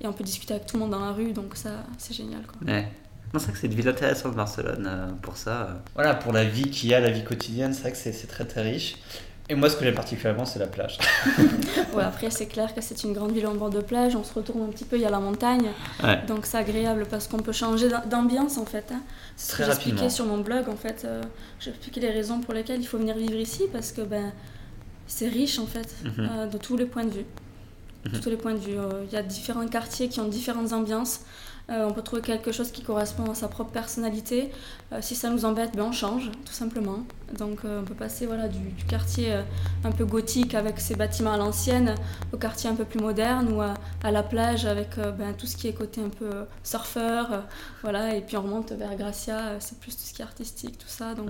et 0.01 0.07
on 0.07 0.13
peut 0.13 0.23
discuter 0.23 0.53
avec 0.53 0.65
tout 0.65 0.75
le 0.75 0.81
monde 0.81 0.91
dans 0.91 0.99
la 0.99 1.11
rue, 1.11 1.31
donc 1.31 1.55
ça, 1.55 1.69
c'est 1.97 2.13
génial. 2.13 2.41
Quoi. 2.41 2.67
Ouais. 2.67 2.87
c'est 3.33 3.39
vrai 3.39 3.51
que 3.53 3.57
c'est 3.59 3.67
une 3.67 3.73
ville 3.73 3.87
intéressante, 3.87 4.35
Barcelone, 4.35 5.17
pour 5.21 5.37
ça. 5.37 5.81
Voilà, 5.95 6.15
pour 6.15 6.33
la 6.33 6.43
vie 6.43 6.69
qu'il 6.69 6.89
y 6.89 6.93
a, 6.93 6.99
la 6.99 7.11
vie 7.11 7.23
quotidienne, 7.23 7.73
c'est 7.73 7.81
vrai 7.81 7.91
que 7.91 7.97
c'est 7.97 8.27
très 8.27 8.45
très 8.45 8.61
riche. 8.61 8.97
Et 9.49 9.55
moi, 9.55 9.69
ce 9.69 9.77
que 9.77 9.85
j'aime 9.85 9.95
particulièrement, 9.95 10.45
c'est 10.45 10.59
la 10.59 10.67
plage. 10.67 10.97
ouais, 11.93 12.03
après, 12.03 12.29
c'est 12.31 12.47
clair 12.47 12.75
que 12.75 12.81
c'est 12.81 13.03
une 13.03 13.13
grande 13.13 13.31
ville 13.31 13.47
en 13.47 13.55
bord 13.55 13.69
de 13.69 13.79
plage. 13.79 14.13
On 14.15 14.23
se 14.23 14.33
retourne 14.33 14.63
un 14.63 14.67
petit 14.67 14.83
peu, 14.83 14.97
il 14.97 15.01
y 15.01 15.05
a 15.05 15.09
la 15.09 15.21
montagne. 15.21 15.69
Donc, 16.27 16.45
c'est 16.45 16.57
agréable 16.57 17.05
parce 17.09 17.27
qu'on 17.27 17.39
peut 17.39 17.53
changer 17.53 17.87
d'ambiance, 18.09 18.57
en 18.57 18.65
fait. 18.65 18.91
Hein. 18.91 19.01
C'est 19.37 19.53
ce 19.53 19.57
que 19.57 19.63
j'expliquais 19.63 20.09
sur 20.09 20.25
mon 20.25 20.39
blog, 20.39 20.67
en 20.67 20.75
fait. 20.75 21.03
Euh, 21.05 21.23
J'expliquais 21.61 22.01
les 22.01 22.11
raisons 22.11 22.41
pour 22.41 22.53
lesquelles 22.53 22.81
il 22.81 22.87
faut 22.87 22.97
venir 22.97 23.15
vivre 23.15 23.37
ici 23.37 23.63
parce 23.71 23.93
que 23.93 24.01
ben, 24.01 24.33
c'est 25.07 25.29
riche, 25.29 25.59
en 25.59 25.65
fait, 25.65 25.95
mhm. 26.03 26.13
euh, 26.19 26.47
de 26.47 26.57
tous 26.57 26.75
les 26.75 26.85
points 26.85 27.05
de 27.05 27.11
vue. 27.11 27.25
De 28.03 28.09
mhm. 28.09 28.19
tous 28.19 28.29
les 28.29 28.37
points 28.37 28.53
de 28.53 28.59
vue. 28.59 28.77
Euh, 28.77 29.05
il 29.05 29.13
y 29.13 29.17
a 29.17 29.23
différents 29.23 29.67
quartiers 29.67 30.09
qui 30.09 30.19
ont 30.19 30.27
différentes 30.27 30.73
ambiances. 30.73 31.21
Euh, 31.69 31.85
on 31.85 31.91
peut 31.91 32.01
trouver 32.01 32.21
quelque 32.21 32.53
chose 32.53 32.71
qui 32.71 32.81
correspond 32.81 33.29
à 33.29 33.35
sa 33.35 33.49
propre 33.49 33.71
personnalité. 33.71 34.51
Euh, 34.93 34.99
si 35.01 35.15
ça 35.15 35.29
nous 35.29 35.43
embête, 35.43 35.75
ben 35.75 35.83
on 35.83 35.91
change, 35.91 36.31
tout 36.45 36.53
simplement. 36.53 36.99
Donc 37.37 37.59
euh, 37.65 37.81
on 37.81 37.83
peut 37.83 37.93
passer 37.93 38.25
voilà, 38.25 38.47
du, 38.47 38.59
quartier 38.87 39.35
un 39.83 39.91
peu 39.91 40.05
gothique 40.05 40.55
avec 40.55 40.79
ses 40.79 40.95
bâtiments 40.95 41.33
à 41.33 41.37
l'ancienne 41.37 41.95
au 42.31 42.37
quartier 42.37 42.69
un 42.69 42.75
peu 42.75 42.85
plus 42.85 43.01
moderne 43.01 43.51
ou 43.51 43.61
à, 43.61 43.73
la 44.09 44.23
plage 44.23 44.65
avec 44.65 44.97
ben, 44.97 45.33
tout 45.37 45.45
ce 45.45 45.57
qui 45.57 45.67
est 45.67 45.73
côté 45.73 46.01
un 46.01 46.09
peu 46.09 46.45
surfeur. 46.63 47.43
voilà, 47.81 48.15
et 48.15 48.21
puis 48.21 48.37
on 48.37 48.43
remonte 48.43 48.71
vers 48.71 48.95
Gracia, 48.95 49.59
c'est 49.59 49.77
plus 49.79 49.95
tout 49.95 50.03
ce 50.03 50.13
qui 50.13 50.21
est 50.21 50.25
artistique, 50.25 50.77
tout 50.77 50.87
ça. 50.87 51.15
Donc, 51.15 51.29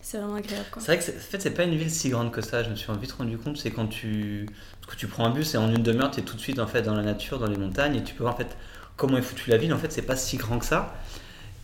c'est 0.00 0.18
vraiment 0.18 0.36
agréable. 0.36 0.66
C'est 0.78 0.86
vrai 0.86 0.98
que 0.98 1.10
en 1.10 1.20
fait, 1.20 1.40
c'est 1.40 1.50
pas 1.50 1.64
une 1.64 1.76
ville 1.76 1.90
si 1.90 2.08
grande 2.08 2.30
que 2.30 2.40
ça. 2.40 2.62
Je 2.62 2.70
me 2.70 2.76
suis 2.76 2.90
vite 2.98 3.12
rendu 3.12 3.36
compte. 3.36 3.58
C'est 3.58 3.70
quand 3.70 3.88
tu, 3.88 4.48
que 4.86 4.96
tu 4.96 5.06
prends 5.06 5.26
un 5.26 5.30
bus 5.30 5.54
et 5.54 5.58
en 5.58 5.70
une 5.70 5.82
demi-heure, 5.82 6.10
tu 6.10 6.20
es 6.20 6.22
tout 6.22 6.36
de 6.36 6.40
suite 6.40 6.58
en 6.58 6.66
fait 6.66 6.82
dans 6.82 6.94
la 6.94 7.02
nature, 7.02 7.38
dans 7.38 7.46
les 7.46 7.58
montagnes, 7.58 7.96
et 7.96 8.02
tu 8.02 8.14
peux 8.14 8.22
voir 8.22 8.34
en 8.34 8.38
fait 8.38 8.56
comment 8.98 9.16
est 9.16 9.22
foutue 9.22 9.48
la 9.48 9.56
ville, 9.56 9.72
en 9.72 9.78
fait, 9.78 9.90
c'est 9.90 10.02
pas 10.02 10.16
si 10.16 10.36
grand 10.36 10.58
que 10.58 10.66
ça. 10.66 10.94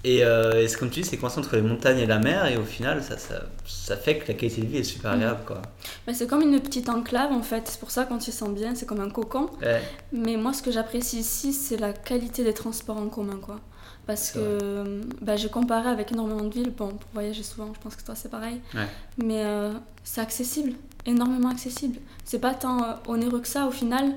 Et, 0.05 0.23
euh, 0.23 0.67
ce 0.69 0.77
comme 0.77 0.91
tu 0.91 1.01
dis, 1.01 1.09
c'est 1.09 1.17
coincé 1.17 1.39
entre 1.39 1.57
les 1.57 1.63
montagnes 1.63 1.99
et 1.99 2.07
la 2.07 2.19
mer, 2.19 2.47
et 2.47 2.57
au 2.57 2.65
final, 2.65 3.03
ça, 3.03 3.19
ça, 3.19 3.43
ça 3.67 3.97
fait 3.97 4.19
que 4.19 4.29
la 4.29 4.35
qualité 4.35 4.61
de 4.63 4.67
vie 4.67 4.79
est 4.79 4.85
super 4.85 5.11
mm. 5.11 5.15
agréable. 5.15 5.41
Quoi. 5.47 5.63
Mais 6.07 6.15
c'est 6.15 6.27
comme 6.27 6.43
une 6.43 6.61
petite 6.61 6.89
enclave, 6.89 7.33
en 7.33 7.43
fait. 7.43 7.65
C'est 7.67 7.81
pour 7.81 7.91
ça, 7.91 8.05
quand 8.05 8.19
tu 8.19 8.31
sens 8.31 8.51
bien, 8.51 8.75
c'est 8.75 8.87
comme 8.87 9.01
un 9.01 9.11
cocon. 9.11 9.51
Mais 10.13 10.37
moi, 10.37 10.53
ce 10.53 10.63
que 10.63 10.71
j'apprécie 10.71 11.19
ici, 11.19 11.53
c'est 11.53 11.77
la 11.77 11.93
qualité 11.93 12.45
des 12.45 12.55
transports 12.55 12.99
en 12.99 13.09
commun. 13.09 13.39
quoi. 13.43 13.61
Parce 14.07 14.33
que 14.33 15.01
bah, 15.23 15.37
j'ai 15.37 15.49
comparé 15.49 15.89
avec 15.89 16.13
énormément 16.13 16.45
de 16.45 16.53
villes. 16.53 16.73
Bon, 16.77 16.89
pour 16.89 17.11
voyager 17.15 17.43
souvent, 17.43 17.73
je 17.75 17.81
pense 17.81 17.97
que 17.97 18.05
toi, 18.05 18.15
c'est 18.15 18.31
pareil. 18.31 18.61
Mais 19.17 19.45
euh, 19.45 19.73
c'est 20.03 20.21
accessible, 20.21 20.75
énormément 21.07 21.49
accessible. 21.49 21.99
C'est 22.25 22.39
pas 22.39 22.55
tant 22.55 22.83
euh, 22.83 22.93
onéreux 23.07 23.41
que 23.41 23.49
ça, 23.49 23.67
au 23.67 23.71
final. 23.71 24.13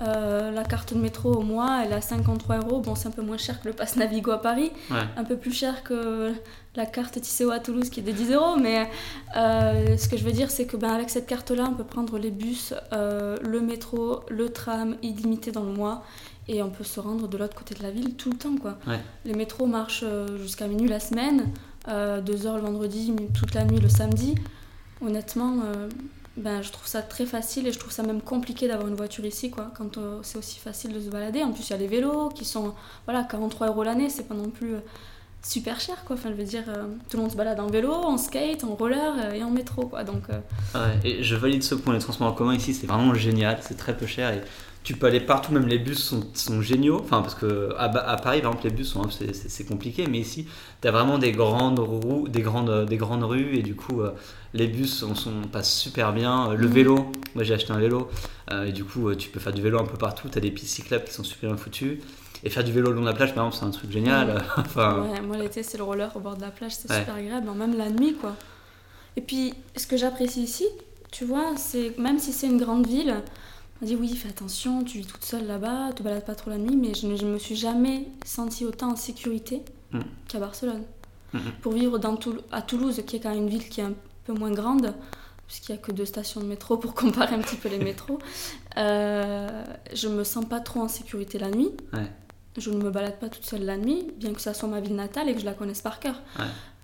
Euh, 0.00 0.50
la 0.50 0.64
carte 0.64 0.92
de 0.92 0.98
métro 0.98 1.32
au 1.32 1.42
mois, 1.42 1.82
elle 1.84 1.92
a 1.92 2.00
53 2.00 2.58
euros. 2.58 2.80
Bon, 2.80 2.94
c'est 2.94 3.08
un 3.08 3.12
peu 3.12 3.22
moins 3.22 3.36
cher 3.36 3.60
que 3.60 3.68
le 3.68 3.74
pass 3.74 3.96
Navigo 3.96 4.32
à 4.32 4.40
Paris, 4.40 4.72
un 4.90 5.24
peu 5.24 5.36
plus 5.36 5.52
cher 5.52 5.84
que 5.84 6.32
la 6.74 6.86
carte 6.86 7.20
Tisséo 7.20 7.50
à 7.50 7.60
Toulouse 7.60 7.90
qui 7.90 8.00
est 8.00 8.02
de 8.02 8.10
10 8.10 8.32
euros. 8.32 8.56
Mais 8.56 8.88
euh, 9.36 9.96
ce 9.96 10.08
que 10.08 10.16
je 10.16 10.24
veux 10.24 10.32
dire, 10.32 10.50
c'est 10.50 10.66
que 10.66 10.76
ben, 10.76 10.90
avec 10.90 11.10
cette 11.10 11.26
carte-là, 11.26 11.68
on 11.70 11.74
peut 11.74 11.84
prendre 11.84 12.18
les 12.18 12.30
bus, 12.30 12.74
euh, 12.92 13.36
le 13.42 13.60
métro, 13.60 14.20
le 14.28 14.50
tram 14.50 14.96
illimité 15.02 15.52
dans 15.52 15.64
le 15.64 15.72
mois. 15.72 16.04
Et 16.48 16.62
on 16.62 16.70
peut 16.70 16.84
se 16.84 17.00
rendre 17.00 17.26
de 17.28 17.38
l'autre 17.38 17.54
côté 17.54 17.74
de 17.74 17.82
la 17.82 17.90
ville 17.90 18.16
tout 18.16 18.30
le 18.30 18.36
temps. 18.36 18.56
Quoi. 18.60 18.76
Les 19.24 19.32
métros 19.32 19.66
marchent 19.66 20.04
jusqu'à 20.38 20.66
minuit 20.66 20.88
la 20.88 21.00
semaine, 21.00 21.50
2 21.88 22.46
heures 22.46 22.56
le 22.56 22.62
vendredi, 22.62 23.14
toute 23.32 23.54
la 23.54 23.64
nuit 23.64 23.80
le 23.80 23.88
samedi. 23.88 24.34
Honnêtement, 25.00 25.54
ben, 26.36 26.62
je 26.62 26.72
trouve 26.72 26.86
ça 26.86 27.00
très 27.00 27.26
facile 27.26 27.66
et 27.66 27.72
je 27.72 27.78
trouve 27.78 27.92
ça 27.92 28.02
même 28.02 28.20
compliqué 28.20 28.66
d'avoir 28.66 28.88
une 28.88 28.96
voiture 28.96 29.24
ici, 29.24 29.50
quoi, 29.50 29.70
quand 29.76 29.98
euh, 29.98 30.18
c'est 30.22 30.36
aussi 30.36 30.58
facile 30.58 30.92
de 30.92 31.00
se 31.00 31.08
balader. 31.08 31.42
En 31.44 31.52
plus, 31.52 31.68
il 31.68 31.70
y 31.70 31.74
a 31.74 31.76
les 31.76 31.86
vélos 31.86 32.30
qui 32.30 32.44
sont, 32.44 32.74
voilà, 33.06 33.22
43 33.22 33.68
euros 33.68 33.84
l'année, 33.84 34.08
c'est 34.10 34.24
pas 34.24 34.34
non 34.34 34.50
plus 34.50 34.74
euh, 34.74 34.80
super 35.42 35.78
cher, 35.78 36.04
quoi. 36.04 36.16
Enfin, 36.16 36.30
je 36.30 36.34
veux 36.34 36.44
dire, 36.44 36.64
euh, 36.68 36.86
tout 37.08 37.18
le 37.18 37.22
monde 37.22 37.30
se 37.30 37.36
balade 37.36 37.60
en 37.60 37.68
vélo, 37.68 37.92
en 37.92 38.18
skate, 38.18 38.64
en 38.64 38.74
roller 38.74 39.32
et 39.32 39.44
en 39.44 39.50
métro, 39.50 39.86
quoi. 39.86 40.02
Donc, 40.02 40.24
ouais, 40.28 40.80
et 41.04 41.22
je 41.22 41.36
valide 41.36 41.62
ce 41.62 41.76
point, 41.76 41.94
les 41.94 42.00
transports 42.00 42.26
en 42.26 42.32
commun 42.32 42.54
ici, 42.54 42.74
c'est 42.74 42.88
vraiment 42.88 43.14
génial, 43.14 43.58
c'est 43.62 43.76
très 43.76 43.96
peu 43.96 44.06
cher 44.06 44.32
et 44.32 44.40
tu 44.84 44.94
peux 44.94 45.06
aller 45.06 45.20
partout, 45.20 45.50
même 45.50 45.66
les 45.66 45.78
bus 45.78 45.98
sont, 45.98 46.22
sont 46.34 46.60
géniaux. 46.60 47.00
Enfin, 47.02 47.22
parce 47.22 47.34
que 47.34 47.74
à, 47.78 47.88
Paris, 47.88 48.42
par 48.42 48.52
exemple, 48.52 48.64
les 48.64 48.70
bus 48.70 48.88
sont 48.88 49.02
c'est 49.10 49.66
compliqué, 49.66 50.06
mais 50.06 50.18
ici, 50.18 50.46
tu 50.82 50.86
as 50.86 50.90
vraiment 50.90 51.16
des 51.16 51.32
grandes, 51.32 51.78
roues, 51.78 52.28
des, 52.28 52.42
grandes, 52.42 52.84
des 52.84 52.98
grandes 52.98 53.24
rues, 53.24 53.56
et 53.56 53.62
du 53.62 53.74
coup, 53.74 54.02
euh, 54.02 54.12
les 54.52 54.66
bus 54.66 55.02
on, 55.02 55.14
sont, 55.14 55.40
passent 55.50 55.74
super 55.74 56.12
bien. 56.12 56.50
Euh, 56.50 56.54
le 56.54 56.68
mhm. 56.68 56.74
vélo, 56.74 57.12
moi 57.34 57.44
j'ai 57.44 57.54
acheté 57.54 57.72
un 57.72 57.78
vélo, 57.78 58.10
euh, 58.52 58.66
et 58.66 58.72
du 58.72 58.84
coup, 58.84 59.14
tu 59.14 59.30
peux 59.30 59.40
faire 59.40 59.54
du 59.54 59.62
vélo 59.62 59.80
un 59.80 59.86
peu 59.86 59.96
partout. 59.96 60.28
Tu 60.28 60.36
as 60.36 60.42
des 60.42 60.50
pistes 60.50 60.74
cyclables 60.74 61.04
qui 61.04 61.14
sont 61.14 61.24
super 61.24 61.48
bien 61.50 61.58
foutues. 61.58 62.00
Et 62.46 62.50
faire 62.50 62.62
du 62.62 62.72
vélo 62.72 62.90
le 62.90 62.96
long 62.96 63.00
de 63.00 63.06
la 63.06 63.14
plage, 63.14 63.34
par 63.34 63.46
exemple, 63.46 63.56
c'est 63.58 63.66
un 63.66 63.78
truc 63.78 63.90
génial. 63.90 64.44
enfin... 64.58 65.06
moi, 65.26 65.38
l'été, 65.38 65.62
c'est 65.62 65.78
le 65.78 65.84
roller 65.84 66.14
au 66.14 66.20
bord 66.20 66.36
de 66.36 66.42
la 66.42 66.50
plage, 66.50 66.72
c'est 66.72 66.92
super 66.92 67.14
agréable, 67.14 67.50
même 67.56 67.78
la 67.78 67.88
nuit, 67.88 68.16
quoi. 68.20 68.36
Et 69.16 69.22
puis, 69.22 69.54
ce 69.76 69.86
que 69.86 69.96
j'apprécie 69.96 70.42
ici, 70.42 70.66
tu 71.10 71.24
vois, 71.24 71.56
c'est 71.56 71.96
même 71.96 72.18
si 72.18 72.32
c'est 72.32 72.48
une 72.48 72.58
grande 72.58 72.86
ville, 72.86 73.22
on 73.82 73.86
dit 73.86 73.96
oui, 73.96 74.14
fais 74.14 74.28
attention, 74.28 74.84
tu 74.84 74.98
vis 74.98 75.06
toute 75.06 75.24
seule 75.24 75.46
là-bas, 75.46 75.92
te 75.92 76.02
balades 76.02 76.24
pas 76.24 76.34
trop 76.34 76.50
la 76.50 76.58
nuit, 76.58 76.76
mais 76.76 76.94
je 76.94 77.06
ne 77.06 77.32
me 77.32 77.38
suis 77.38 77.56
jamais 77.56 78.06
sentie 78.24 78.64
autant 78.64 78.92
en 78.92 78.96
sécurité 78.96 79.62
mm. 79.92 80.00
qu'à 80.28 80.38
Barcelone. 80.38 80.82
Mm-hmm. 81.34 81.52
Pour 81.60 81.72
vivre 81.72 81.98
dans 81.98 82.18
à 82.52 82.62
Toulouse, 82.62 83.02
qui 83.06 83.16
est 83.16 83.20
quand 83.20 83.30
même 83.30 83.44
une 83.44 83.48
ville 83.48 83.68
qui 83.68 83.80
est 83.80 83.84
un 83.84 83.94
peu 84.24 84.32
moins 84.32 84.52
grande, 84.52 84.94
puisqu'il 85.46 85.72
n'y 85.72 85.78
a 85.78 85.82
que 85.82 85.92
deux 85.92 86.06
stations 86.06 86.40
de 86.40 86.46
métro 86.46 86.76
pour 86.76 86.94
comparer 86.94 87.34
un 87.34 87.40
petit 87.40 87.56
peu 87.56 87.68
les 87.68 87.78
métros, 87.78 88.18
euh, 88.76 89.64
je 89.92 90.08
me 90.08 90.24
sens 90.24 90.44
pas 90.44 90.60
trop 90.60 90.80
en 90.80 90.88
sécurité 90.88 91.38
la 91.38 91.50
nuit. 91.50 91.70
Je 92.56 92.70
ne 92.70 92.76
me 92.76 92.90
balade 92.90 93.18
pas 93.18 93.28
toute 93.28 93.44
seule 93.44 93.64
la 93.64 93.76
nuit, 93.76 94.06
bien 94.16 94.32
que 94.32 94.40
ça 94.40 94.54
soit 94.54 94.68
ma 94.68 94.80
ville 94.80 94.94
natale 94.94 95.28
et 95.28 95.34
que 95.34 95.40
je 95.40 95.44
la 95.44 95.54
connaisse 95.54 95.82
par 95.82 95.98
cœur. 95.98 96.14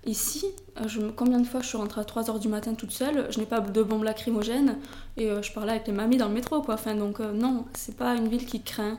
Ici, 0.06 0.46
euh, 0.80 0.88
je, 0.88 1.00
combien 1.14 1.40
de 1.40 1.46
fois 1.46 1.60
je 1.60 1.66
suis 1.66 1.76
rentrée 1.76 2.00
à 2.00 2.04
3h 2.04 2.40
du 2.40 2.48
matin 2.48 2.74
toute 2.74 2.90
seule, 2.90 3.26
je 3.30 3.38
n'ai 3.38 3.44
pas 3.44 3.60
de 3.60 3.82
bombe 3.82 4.02
lacrymogène 4.02 4.78
et 5.18 5.30
euh, 5.30 5.42
je 5.42 5.52
parlais 5.52 5.72
avec 5.72 5.86
les 5.86 5.92
mamies 5.92 6.16
dans 6.16 6.28
le 6.28 6.34
métro 6.34 6.62
quoi. 6.62 6.74
Enfin, 6.74 6.94
donc 6.94 7.20
euh, 7.20 7.32
non, 7.32 7.66
c'est 7.74 7.96
pas 7.96 8.14
une 8.14 8.28
ville 8.28 8.46
qui 8.46 8.62
craint. 8.62 8.98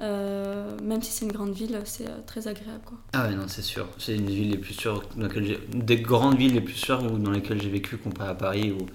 même 0.00 1.02
si 1.02 1.12
c'est 1.12 1.26
une 1.26 1.32
grande 1.32 1.52
ville, 1.52 1.78
c'est 1.84 2.08
très 2.24 2.48
agréable 2.48 2.80
quoi. 2.86 2.96
Ah 3.12 3.28
ouais 3.28 3.34
non 3.34 3.44
c'est 3.46 3.62
sûr, 3.62 3.88
c'est 3.98 4.14
une 4.16 4.30
ville 4.30 4.50
les 4.50 4.56
plus 4.56 4.72
sûres 4.72 5.02
dans 5.16 5.28
des 5.28 6.00
grandes 6.00 6.38
villes 6.38 6.54
les 6.54 6.62
plus 6.62 6.74
sûres 6.74 7.02
dans 7.02 7.30
lesquelles 7.30 7.60
j'ai 7.60 7.68
vécu 7.68 7.98
comparé 7.98 8.30
à 8.30 8.34
Paris 8.34 8.72
ou 8.72 8.86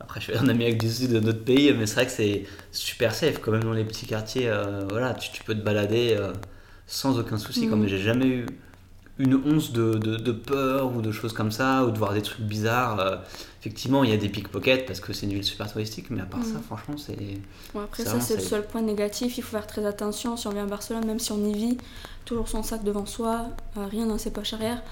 après 0.00 0.18
je 0.20 0.30
suis 0.30 0.38
en 0.38 0.48
Amérique 0.48 0.78
du 0.78 0.90
Sud 0.90 1.12
de 1.12 1.20
notre 1.20 1.44
pays 1.44 1.74
mais 1.74 1.86
c'est 1.86 1.96
vrai 1.96 2.06
que 2.06 2.12
c'est 2.12 2.46
super 2.70 3.14
safe 3.14 3.38
quand 3.38 3.52
même 3.52 3.64
dans 3.64 3.74
les 3.74 3.84
petits 3.84 4.06
quartiers 4.06 4.50
voilà 4.88 5.12
tu, 5.14 5.42
peux 5.44 5.54
te 5.54 5.62
balader 5.62 6.16
sans 6.86 7.18
aucun 7.18 7.38
souci 7.38 7.68
comme 7.68 7.82
mm. 7.82 7.88
j'ai 7.88 7.98
jamais 7.98 8.26
eu 8.26 8.46
une 9.18 9.34
once 9.34 9.72
de, 9.72 9.94
de, 9.94 10.32
peur 10.32 10.94
ou 10.96 11.02
de 11.02 11.12
choses 11.12 11.32
comme 11.32 11.52
ça, 11.52 11.84
ou 11.84 11.90
de 11.90 11.98
voir 11.98 12.14
des 12.14 12.22
trucs 12.22 12.40
bizarres. 12.40 12.98
Euh, 12.98 13.16
effectivement, 13.60 14.04
il 14.04 14.10
y 14.10 14.12
a 14.14 14.16
des 14.16 14.28
pickpockets 14.28 14.86
parce 14.86 15.00
que 15.00 15.12
c'est 15.12 15.26
une 15.26 15.32
ville 15.32 15.44
super 15.44 15.70
touristique, 15.70 16.10
mais 16.10 16.22
à 16.22 16.24
part 16.24 16.42
ça, 16.44 16.58
mm. 16.58 16.62
franchement, 16.62 16.96
c'est. 16.96 17.38
après, 17.78 18.04
ça, 18.04 18.20
c'est 18.20 18.36
le 18.36 18.42
seul 18.42 18.66
point 18.66 18.82
négatif. 18.82 19.38
Il 19.38 19.42
faut 19.42 19.56
faire 19.56 19.66
très 19.66 19.84
attention 19.84 20.36
si 20.36 20.46
on 20.46 20.50
vient 20.50 20.64
à 20.64 20.66
Barcelone, 20.66 21.06
même 21.06 21.18
si 21.18 21.32
on 21.32 21.44
y 21.44 21.52
vit, 21.52 21.78
toujours 22.24 22.48
son 22.48 22.62
sac 22.62 22.82
devant 22.84 23.06
soi, 23.06 23.48
euh, 23.76 23.86
rien 23.86 24.06
dans 24.06 24.18
ses 24.18 24.30
poches 24.30 24.54
arrière. 24.54 24.82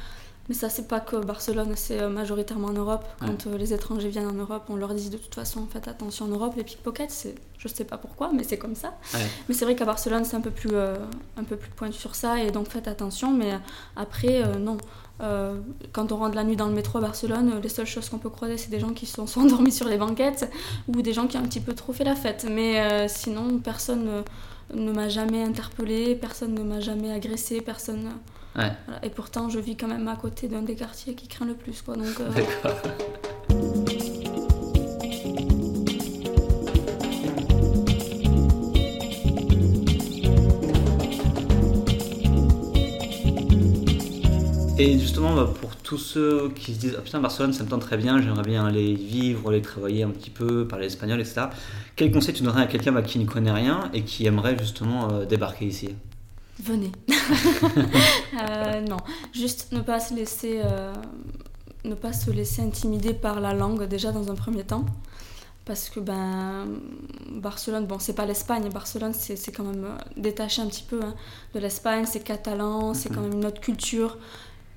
Mais 0.51 0.57
ça, 0.57 0.69
c'est 0.69 0.89
pas 0.89 0.99
que 0.99 1.15
Barcelone, 1.15 1.75
c'est 1.77 2.03
euh, 2.03 2.09
majoritairement 2.09 2.67
en 2.67 2.73
Europe. 2.73 3.05
Quand 3.21 3.47
euh, 3.47 3.57
les 3.57 3.73
étrangers 3.73 4.09
viennent 4.09 4.27
en 4.27 4.33
Europe, 4.33 4.65
on 4.69 4.75
leur 4.75 4.93
dit 4.95 5.09
de 5.09 5.17
toute 5.17 5.33
façon, 5.33 5.65
faites 5.73 5.87
attention 5.87 6.25
en 6.25 6.29
Europe, 6.29 6.55
les 6.57 6.65
pickpockets, 6.65 7.13
c'est, 7.13 7.37
je 7.57 7.69
sais 7.69 7.85
pas 7.85 7.99
pourquoi, 7.99 8.33
mais 8.35 8.43
c'est 8.43 8.59
comme 8.59 8.75
ça. 8.75 8.99
Mais 9.49 9.55
c'est 9.55 9.65
vrai 9.65 9.77
qu'à 9.77 9.85
Barcelone, 9.85 10.25
c'est 10.25 10.35
un 10.35 10.41
peu 10.41 10.51
plus, 10.51 10.71
euh, 10.73 10.97
un 11.37 11.45
peu 11.45 11.55
plus 11.55 11.71
pointu 11.71 11.97
sur 11.97 12.17
ça, 12.17 12.43
et 12.43 12.51
donc 12.51 12.67
faites 12.67 12.89
attention. 12.89 13.33
Mais 13.33 13.61
après, 13.95 14.43
non. 14.59 14.77
quand 15.93 16.11
on 16.11 16.17
rentre 16.17 16.35
la 16.35 16.43
nuit 16.43 16.57
dans 16.57 16.67
le 16.67 16.75
métro 16.75 16.99
à 16.99 17.03
Barcelone, 17.03 17.61
les 17.63 17.69
seules 17.69 17.87
choses 17.87 18.09
qu'on 18.09 18.19
peut 18.19 18.29
croiser, 18.29 18.57
c'est 18.57 18.71
des 18.71 18.81
gens 18.81 18.91
qui 18.91 19.07
sont, 19.07 19.27
sont 19.29 19.43
endormis 19.43 19.71
sur 19.71 19.87
les 19.87 19.99
banquettes 19.99 20.51
ou 20.89 21.01
des 21.01 21.13
gens 21.13 21.29
qui 21.29 21.37
ont 21.37 21.43
un 21.43 21.47
petit 21.47 21.61
peu 21.61 21.75
trop 21.75 21.93
fait 21.93 22.03
la 22.03 22.17
fête. 22.17 22.45
Mais 22.51 23.07
sinon, 23.07 23.61
personne 23.61 24.25
ne 24.75 24.91
m'a 24.91 25.09
jamais 25.09 25.45
interpellé, 25.45 26.17
personne 26.17 26.55
ne 26.55 26.65
m'a 26.65 26.81
jamais 26.81 27.13
agressé, 27.13 27.61
personne. 27.61 28.11
Et 29.03 29.11
pourtant, 29.11 29.49
je 29.49 29.59
vis 29.59 29.77
quand 29.77 29.89
même 29.89 30.09
à 30.09 30.17
côté 30.17 30.49
d'un 30.49 30.63
des 30.63 30.75
quartiers 30.75 31.15
qui 31.15 31.29
craint 31.29 31.47
le 31.47 31.55
plus. 31.55 31.83
Quoi, 31.83 31.97
donc, 31.97 32.21
euh, 32.21 32.31
Et 44.83 44.99
justement, 44.99 45.35
bah, 45.35 45.47
pour 45.61 45.77
tous 45.77 45.99
ceux 45.99 46.49
qui 46.55 46.73
se 46.73 46.81
disent 46.81 46.97
oh, 46.99 47.03
putain, 47.03 47.21
Barcelone, 47.21 47.53
ça 47.53 47.65
me 47.65 47.69
tente 47.69 47.83
très 47.83 47.99
bien, 47.99 48.19
j'aimerais 48.23 48.45
bien 48.45 48.65
aller 48.65 48.95
vivre, 48.95 49.51
aller 49.51 49.61
travailler 49.61 50.05
un 50.05 50.09
petit 50.09 50.31
peu, 50.31 50.67
parler 50.67 50.87
espagnol, 50.87 51.21
etc. 51.21 51.49
Quel 51.97 52.11
conseil 52.11 52.35
tu 52.35 52.43
donnerais 52.43 52.63
à 52.63 52.67
quelqu'un 52.67 52.93
bah, 52.93 53.03
qui 53.03 53.19
ne 53.19 53.27
connaît 53.27 53.53
rien 53.53 53.91
et 53.93 54.05
qui 54.05 54.25
aimerait 54.25 54.57
justement 54.59 55.13
euh, 55.13 55.27
débarquer 55.27 55.67
ici? 55.67 55.91
Venez. 56.63 56.93
Euh, 58.41 58.81
non, 58.81 58.97
juste 59.33 59.73
ne 59.73 59.81
pas 59.81 60.01
se 60.01 60.15
laisser 60.15 60.63
euh, 60.65 60.95
ne 61.85 61.95
pas 61.95 62.13
se 62.13 62.31
laisser 62.31 62.63
intimider 62.63 63.13
par 63.13 63.41
la 63.41 63.53
langue 63.53 63.85
déjà 63.85 64.13
dans 64.13 64.31
un 64.31 64.35
premier 64.35 64.65
temps. 64.65 64.87
Parce 65.67 65.91
que 65.91 66.01
ben, 66.01 66.67
Barcelone, 67.33 67.87
bon, 67.87 67.99
c'est 67.99 68.15
pas 68.15 68.25
l'Espagne, 68.25 68.69
Barcelone 68.71 69.13
c'est 69.13 69.53
quand 69.53 69.65
même 69.65 69.85
euh, 69.85 69.97
détaché 70.17 70.63
un 70.63 70.67
petit 70.67 70.83
peu 70.85 71.01
hein, 71.03 71.15
de 71.55 71.61
l'Espagne, 71.61 72.07
c'est 72.07 72.21
catalan, 72.21 72.95
c'est 72.95 73.11
quand 73.11 73.21
même 73.21 73.35
une 73.35 73.45
autre 73.45 73.61
culture. 73.61 74.17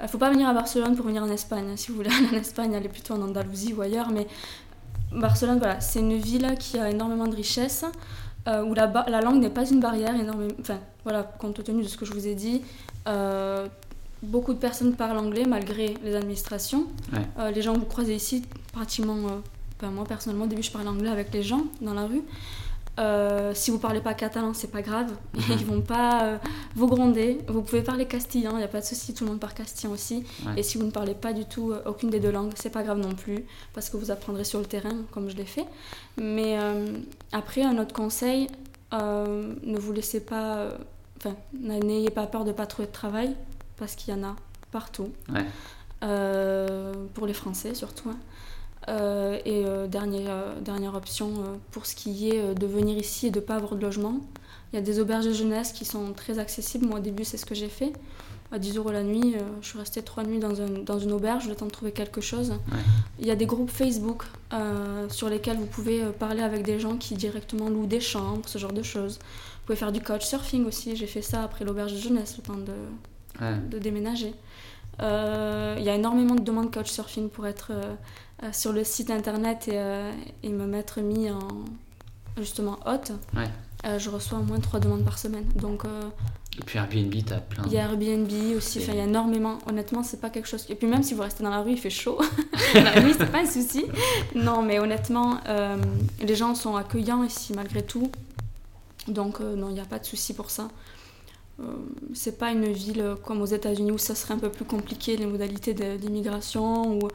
Il 0.02 0.08
faut 0.10 0.18
pas 0.18 0.30
venir 0.30 0.50
à 0.50 0.54
Barcelone 0.54 0.96
pour 0.96 1.06
venir 1.06 1.24
en 1.24 1.30
Espagne. 1.30 1.68
hein. 1.72 1.78
Si 1.78 1.90
vous 1.90 1.96
voulez 1.96 2.10
aller 2.12 2.28
en 2.38 2.40
Espagne, 2.40 2.76
allez 2.76 2.90
plutôt 2.90 3.14
en 3.14 3.22
Andalousie 3.22 3.74
ou 3.74 3.82
ailleurs. 3.82 4.10
Mais 4.12 4.28
Barcelone, 5.12 5.60
voilà, 5.60 5.80
c'est 5.80 6.00
une 6.00 6.18
ville 6.18 6.56
qui 6.60 6.78
a 6.78 6.90
énormément 6.90 7.28
de 7.28 7.36
richesses, 7.36 7.86
euh, 8.48 8.64
où 8.64 8.74
la, 8.74 8.88
langue 9.22 9.40
n'est 9.40 9.50
pas 9.50 9.70
une 9.70 9.80
barrière. 9.80 10.16
Énormément, 10.20 10.54
enfin, 10.60 10.80
voilà, 11.04 11.24
compte 11.24 11.64
tenu 11.64 11.84
de 11.84 11.88
ce 11.88 11.98
que 11.98 12.06
je 12.06 12.14
vous 12.14 12.28
ai 12.28 12.36
dit, 12.36 12.62
euh, 13.08 13.68
beaucoup 14.22 14.54
de 14.54 14.60
personnes 14.60 14.96
parlent 14.96 15.18
anglais 15.18 15.46
malgré 15.46 15.96
les 16.04 16.16
administrations. 16.16 16.88
Ouais. 17.12 17.20
Euh, 17.40 17.52
les 17.52 17.62
gens 17.62 17.74
que 17.74 17.80
vous 17.80 17.86
croisez 17.86 18.16
ici, 18.16 18.44
pratiquement, 18.72 19.16
moi 19.82 20.06
personnellement, 20.08 20.46
au 20.46 20.48
début, 20.48 20.64
je 20.64 20.72
parlais 20.72 20.88
anglais 20.88 21.10
avec 21.10 21.34
les 21.34 21.44
gens 21.44 21.64
dans 21.82 21.94
la 21.94 22.06
rue. 22.06 22.22
Euh, 23.00 23.54
si 23.56 23.72
vous 23.72 23.80
parlez 23.80 24.02
pas 24.02 24.14
catalan, 24.14 24.54
c'est 24.54 24.70
pas 24.72 24.82
grave. 24.84 25.12
Ils 25.50 25.66
vont 25.66 25.82
pas 25.82 26.24
euh, 26.26 26.38
vous 26.76 26.88
gronder. 26.88 27.40
Vous 27.48 27.62
pouvez 27.64 27.82
parler 27.82 28.06
castillan, 28.06 28.52
il 28.52 28.58
n'y 28.58 28.64
a 28.64 28.68
pas 28.68 28.82
de 28.82 28.86
souci. 28.86 29.14
Tout 29.16 29.24
le 29.24 29.32
monde 29.32 29.40
parle 29.40 29.54
castillan 29.54 29.92
aussi. 29.94 30.24
Ouais. 30.46 30.54
Et 30.58 30.64
si 30.64 30.78
vous 30.78 30.86
ne 30.86 30.92
parlez 30.92 31.16
pas 31.16 31.34
du 31.34 31.46
tout 31.46 31.72
euh, 31.72 31.82
aucune 31.88 32.10
des 32.12 32.20
deux 32.20 32.32
langues, 32.32 32.52
c'est 32.56 32.70
pas 32.70 32.84
grave 32.84 33.00
non 33.00 33.16
plus, 33.16 33.46
parce 33.74 33.90
que 33.90 33.98
vous 33.98 34.12
apprendrez 34.12 34.44
sur 34.44 34.60
le 34.60 34.66
terrain, 34.66 34.96
comme 35.12 35.30
je 35.30 35.36
l'ai 35.36 35.46
fait. 35.46 35.66
Mais 36.18 36.58
après, 37.32 37.64
un 37.64 37.78
autre 37.80 37.94
conseil, 37.94 38.48
ne 38.92 39.78
vous 39.80 39.92
laissez 39.92 40.20
pas, 40.20 40.68
enfin, 41.18 41.36
n'ayez 41.60 42.12
pas 42.12 42.28
peur 42.28 42.46
de 42.46 42.52
pas 42.52 42.68
trouver 42.68 42.88
de 42.88 42.94
travail, 42.94 43.36
parce 43.78 43.96
qu'il 43.96 44.14
y 44.14 44.18
en 44.18 44.24
a 44.24 44.36
partout. 44.72 45.10
Ouais. 45.34 45.46
Pour 47.16 47.26
les 47.26 47.34
Français 47.34 47.74
surtout. 47.74 48.10
hein. 48.10 48.18
Euh, 48.90 49.38
et 49.46 49.64
euh, 49.66 49.88
dernière, 49.88 50.30
euh, 50.30 50.60
dernière 50.60 50.96
option 50.96 51.32
pour 51.72 51.86
ce 51.86 51.96
qui 51.96 52.30
est 52.30 52.54
de 52.54 52.66
venir 52.68 52.98
ici 52.98 53.28
et 53.28 53.32
de 53.32 53.40
ne 53.40 53.46
pas 53.46 53.56
avoir 53.56 53.76
de 53.76 53.82
logement. 53.82 54.20
Il 54.72 54.76
y 54.76 54.80
a 54.80 54.82
des 54.82 55.00
auberges 55.00 55.26
de 55.26 55.34
jeunesse 55.34 55.72
qui 55.72 55.86
sont 55.86 56.14
très 56.14 56.40
accessibles. 56.40 56.86
Moi, 56.88 57.00
au 57.00 57.02
début, 57.02 57.24
c'est 57.24 57.38
ce 57.38 57.46
que 57.46 57.56
j'ai 57.56 57.70
fait. 57.70 57.94
À 58.52 58.60
10 58.60 58.78
euros 58.78 58.92
la 58.92 59.04
nuit, 59.04 59.36
je 59.62 59.68
suis 59.68 59.80
restée 59.80 60.02
trois 60.04 60.24
nuits 60.24 60.38
dans, 60.40 60.62
un- 60.62 60.84
dans 60.86 61.00
une 61.00 61.12
auberge, 61.12 61.48
le 61.48 61.56
temps 61.56 61.66
de 61.66 61.72
trouver 61.72 61.92
quelque 61.92 62.22
chose. 62.22 62.54
Il 63.20 63.26
y 63.26 63.32
a 63.32 63.36
des 63.36 63.46
groupes 63.46 63.70
Facebook 63.72 64.24
sur 65.10 65.30
lesquels 65.30 65.58
vous 65.58 65.66
pouvez 65.66 66.02
parler 66.20 66.42
avec 66.42 66.64
des 66.64 66.80
gens 66.80 66.98
qui 66.98 67.16
directement 67.16 67.70
louent 67.70 67.86
des 67.88 68.00
chambres, 68.02 68.42
ce 68.48 68.58
genre 68.58 68.74
de 68.74 68.84
choses. 68.84 69.18
Vous 69.20 69.68
pouvez 69.68 69.76
faire 69.78 69.92
du 69.92 70.02
couchsurfing 70.02 70.66
aussi. 70.66 70.96
J'ai 70.96 71.08
fait 71.08 71.22
ça 71.22 71.44
après 71.44 71.66
l'auberge 71.66 71.94
de 71.94 71.98
jeunesse, 72.00 72.36
le 72.38 72.44
temps 72.44 72.58
de, 72.58 72.74
Ouais. 73.44 73.56
de 73.72 73.80
déménager. 73.80 74.34
Euh, 75.02 75.76
Il 75.80 75.84
y 75.84 75.90
a 75.90 75.96
énormément 75.96 76.36
de 76.36 76.42
demandes 76.42 76.74
couchsurfing 76.74 77.30
pour 77.30 77.48
être 77.48 77.72
euh, 77.72 77.96
euh, 78.44 78.50
sur 78.52 78.72
le 78.74 78.84
site 78.84 79.10
internet 79.10 79.68
et, 79.68 79.80
et 80.44 80.50
me 80.50 80.66
mettre 80.66 81.02
mis 81.02 81.30
en 81.30 81.40
justement 82.38 82.78
hôte. 82.86 83.12
Ouais. 83.36 83.50
Euh, 83.86 84.00
je 84.00 84.10
reçois 84.10 84.40
au 84.40 84.44
moins 84.44 84.60
trois 84.60 84.80
demandes 84.80 85.04
par 85.04 85.18
semaine. 85.20 85.46
Donc 85.56 85.84
euh, 85.84 85.90
Et 86.58 86.64
puis 86.64 86.78
Airbnb, 86.80 87.14
t'as 87.26 87.40
plein. 87.40 87.64
il 87.66 87.74
y 87.74 87.78
a 87.78 87.82
Airbnb 87.84 88.30
aussi, 88.56 88.80
il 88.80 88.96
y 88.96 89.00
a 89.00 89.04
énormément. 89.04 89.58
Honnêtement, 89.68 90.04
c'est 90.04 90.22
pas 90.22 90.30
quelque 90.30 90.48
chose. 90.48 90.66
Et 90.70 90.76
puis 90.76 90.88
même 90.88 91.04
si 91.04 91.14
vous 91.16 91.22
restez 91.22 91.44
dans 91.44 91.50
la 91.50 91.62
rue, 91.62 91.72
il 91.72 91.78
fait 91.80 91.90
chaud. 91.90 92.18
la 92.76 93.02
nuit, 93.02 93.14
c'est 93.18 93.30
pas 93.32 93.40
un 93.40 93.46
souci. 93.46 93.86
Non, 94.36 94.62
mais 94.62 94.80
honnêtement, 94.80 95.38
euh, 95.50 95.76
les 96.22 96.36
gens 96.36 96.56
sont 96.56 96.76
accueillants 96.78 97.24
ici 97.24 97.52
malgré 97.54 97.82
tout. 97.84 98.10
Donc 99.10 99.42
non, 99.42 99.68
il 99.70 99.74
n'y 99.74 99.82
a 99.82 99.86
pas 99.86 100.00
de 100.00 100.06
souci 100.06 100.34
pour 100.34 100.50
ça. 100.50 100.70
Euh, 101.60 101.64
c'est 102.14 102.38
pas 102.40 102.52
une 102.52 102.72
ville 102.72 103.16
comme 103.24 103.42
aux 103.42 103.46
États-Unis 103.46 103.92
où 103.92 103.98
ça 103.98 104.16
serait 104.16 104.34
un 104.34 104.40
peu 104.40 104.50
plus 104.50 104.66
compliqué 104.66 105.16
les 105.18 105.26
modalités 105.28 105.74
d'immigration 105.74 106.98
ou 106.98 107.08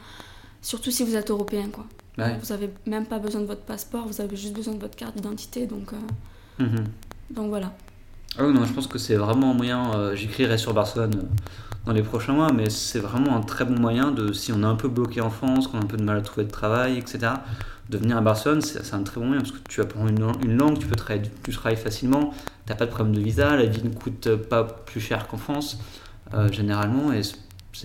surtout 0.62 0.90
si 0.90 1.04
vous 1.04 1.16
êtes 1.16 1.30
européen 1.30 1.68
quoi. 1.72 1.84
Ouais. 2.18 2.36
Vous 2.42 2.52
avez 2.52 2.70
même 2.86 3.06
pas 3.06 3.18
besoin 3.18 3.40
de 3.40 3.46
votre 3.46 3.62
passeport, 3.62 4.06
vous 4.06 4.20
avez 4.20 4.36
juste 4.36 4.54
besoin 4.54 4.74
de 4.74 4.80
votre 4.80 4.96
carte 4.96 5.16
d'identité 5.16 5.66
donc 5.66 5.92
euh, 5.92 6.64
Mhm. 6.64 6.84
donc 7.30 7.48
voilà. 7.48 7.72
Ah 8.38 8.46
oui, 8.46 8.52
non, 8.52 8.64
je 8.64 8.72
pense 8.72 8.86
que 8.86 8.98
c'est 8.98 9.14
vraiment 9.16 9.50
un 9.52 9.54
moyen. 9.54 9.92
euh, 9.94 10.14
J'écrirai 10.14 10.58
sur 10.58 10.74
Barcelone 10.74 11.14
euh, 11.16 11.22
dans 11.86 11.92
les 11.92 12.02
prochains 12.02 12.32
mois, 12.34 12.52
mais 12.52 12.68
c'est 12.70 12.98
vraiment 13.00 13.34
un 13.36 13.40
très 13.40 13.64
bon 13.64 13.78
moyen 13.80 14.10
de, 14.12 14.32
si 14.32 14.52
on 14.52 14.62
est 14.62 14.66
un 14.66 14.74
peu 14.76 14.88
bloqué 14.88 15.20
en 15.20 15.30
France, 15.30 15.66
qu'on 15.66 15.78
a 15.78 15.82
un 15.82 15.86
peu 15.86 15.96
de 15.96 16.02
mal 16.04 16.18
à 16.18 16.20
trouver 16.20 16.46
de 16.46 16.50
travail, 16.52 16.98
etc., 16.98 17.32
de 17.88 17.98
venir 17.98 18.16
à 18.18 18.20
Barcelone, 18.20 18.60
c'est 18.60 18.92
un 18.94 19.02
très 19.02 19.20
bon 19.20 19.26
moyen 19.28 19.40
parce 19.42 19.52
que 19.52 19.58
tu 19.68 19.80
apprends 19.80 20.06
une, 20.06 20.22
une 20.42 20.56
langue, 20.56 20.78
tu 20.78 20.86
peux 20.86 20.96
travailler, 20.96 21.30
tu 21.42 21.52
travailles 21.52 21.76
facilement, 21.76 22.34
t'as 22.66 22.74
pas 22.74 22.84
de 22.86 22.90
problème 22.90 23.14
de 23.16 23.20
visa, 23.20 23.56
la 23.56 23.64
vie 23.66 23.82
ne 23.82 23.90
coûte 23.90 24.34
pas 24.36 24.64
plus 24.64 25.00
cher 25.00 25.26
qu'en 25.26 25.38
France, 25.38 25.78
euh, 26.34 26.50
généralement, 26.52 27.12
et 27.12 27.22
c'est- 27.22 27.36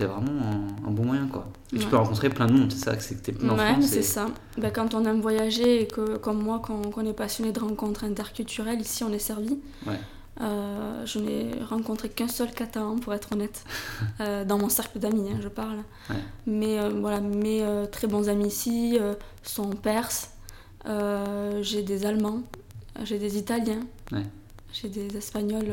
vraiment 0.04 0.42
un, 0.84 0.88
un 0.88 0.90
bon 0.90 1.04
moyen, 1.04 1.28
quoi. 1.28 1.46
Et 1.72 1.78
tu 1.78 1.86
peux 1.86 1.96
rencontrer 1.96 2.28
plein 2.28 2.46
de 2.46 2.52
monde, 2.52 2.72
c'est 2.72 2.84
ça, 2.84 2.98
c'est 2.98 3.14
que 3.22 3.30
t'es 3.30 3.44
Ouais, 3.44 3.80
c'est 3.80 3.98
et- 3.98 4.02
ça. 4.02 4.26
Ben, 4.58 4.72
quand 4.72 4.92
on 4.92 5.04
aime 5.04 5.20
voyager 5.20 5.82
et 5.82 5.86
que, 5.86 6.16
comme 6.16 6.42
moi, 6.42 6.60
quand, 6.64 6.90
qu'on 6.90 7.06
est 7.06 7.12
passionné 7.12 7.52
de 7.52 7.60
rencontres 7.60 8.02
interculturelles, 8.02 8.80
ici 8.80 9.04
on 9.04 9.12
est 9.12 9.18
servi. 9.20 9.56
Ouais. 9.86 9.98
Euh, 10.40 11.06
je 11.06 11.18
n'ai 11.20 11.62
rencontré 11.62 12.08
qu'un 12.08 12.26
seul 12.28 12.50
catalan, 12.52 12.98
pour 12.98 13.14
être 13.14 13.32
honnête, 13.32 13.64
euh, 14.20 14.44
dans 14.44 14.58
mon 14.58 14.68
cercle 14.68 14.98
d'amis, 14.98 15.30
hein, 15.30 15.38
je 15.40 15.48
parle. 15.48 15.78
Ouais. 16.10 16.16
Mais 16.46 16.78
euh, 16.78 16.88
voilà, 16.90 17.20
mes 17.20 17.64
très 17.92 18.06
bons 18.06 18.28
amis 18.28 18.48
ici 18.48 18.98
sont 19.42 19.70
perses. 19.70 20.30
J'ai 20.86 21.82
des 21.82 22.04
Allemands, 22.06 22.42
j'ai 23.04 23.18
des 23.18 23.38
Italiens, 23.38 23.80
Ouais. 24.12 24.24
j'ai 24.72 24.88
des 24.88 25.16
Espagnols 25.16 25.72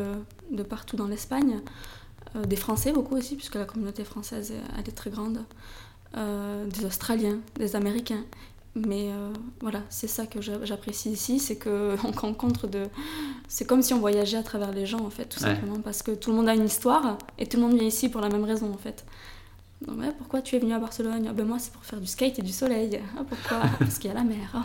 de 0.51 0.63
partout 0.63 0.95
dans 0.95 1.07
l'Espagne, 1.07 1.59
des 2.47 2.55
Français 2.55 2.93
beaucoup 2.93 3.15
aussi, 3.17 3.35
puisque 3.35 3.55
la 3.55 3.65
communauté 3.65 4.03
française 4.05 4.53
elle 4.77 4.87
est 4.87 4.91
très 4.95 5.09
grande, 5.09 5.43
des 6.15 6.85
Australiens, 6.85 7.39
des 7.55 7.75
Américains. 7.75 8.23
Mais 8.73 9.09
euh, 9.11 9.33
voilà, 9.59 9.81
c'est 9.89 10.07
ça 10.07 10.25
que 10.25 10.39
j'a- 10.41 10.63
j'apprécie 10.63 11.11
ici, 11.11 11.39
c'est 11.39 11.57
qu'on 11.57 11.95
rencontre 12.17 12.67
de... 12.67 12.87
C'est 13.49 13.65
comme 13.67 13.81
si 13.81 13.93
on 13.93 13.99
voyageait 13.99 14.37
à 14.37 14.43
travers 14.43 14.71
les 14.71 14.85
gens, 14.85 15.01
en 15.01 15.09
fait, 15.09 15.25
tout 15.25 15.43
Ouais. 15.43 15.49
simplement, 15.53 15.81
parce 15.81 16.01
que 16.03 16.11
tout 16.11 16.31
le 16.31 16.37
monde 16.37 16.47
a 16.47 16.55
une 16.55 16.65
histoire, 16.65 17.17
et 17.37 17.47
tout 17.47 17.57
le 17.57 17.63
monde 17.63 17.73
vient 17.77 17.87
ici 17.87 18.07
pour 18.07 18.21
la 18.21 18.29
même 18.29 18.45
raison, 18.45 18.71
en 18.73 18.77
fait. 18.77 19.05
Donc, 19.87 19.99
ouais, 19.99 20.11
pourquoi 20.17 20.41
tu 20.43 20.55
es 20.55 20.59
venu 20.59 20.73
à 20.73 20.79
Barcelone? 20.79 21.25
Ah 21.27 21.33
ben 21.33 21.45
moi, 21.45 21.57
c'est 21.59 21.73
pour 21.73 21.83
faire 21.83 21.99
du 21.99 22.05
skate 22.05 22.37
et 22.37 22.41
du 22.43 22.51
soleil. 22.51 22.99
Ah, 23.17 23.23
pourquoi? 23.27 23.67
Parce 23.79 23.97
qu'il 23.97 24.09
y 24.09 24.11
a 24.11 24.15
la 24.15 24.23
mer. 24.23 24.37
Ah. 24.53 24.63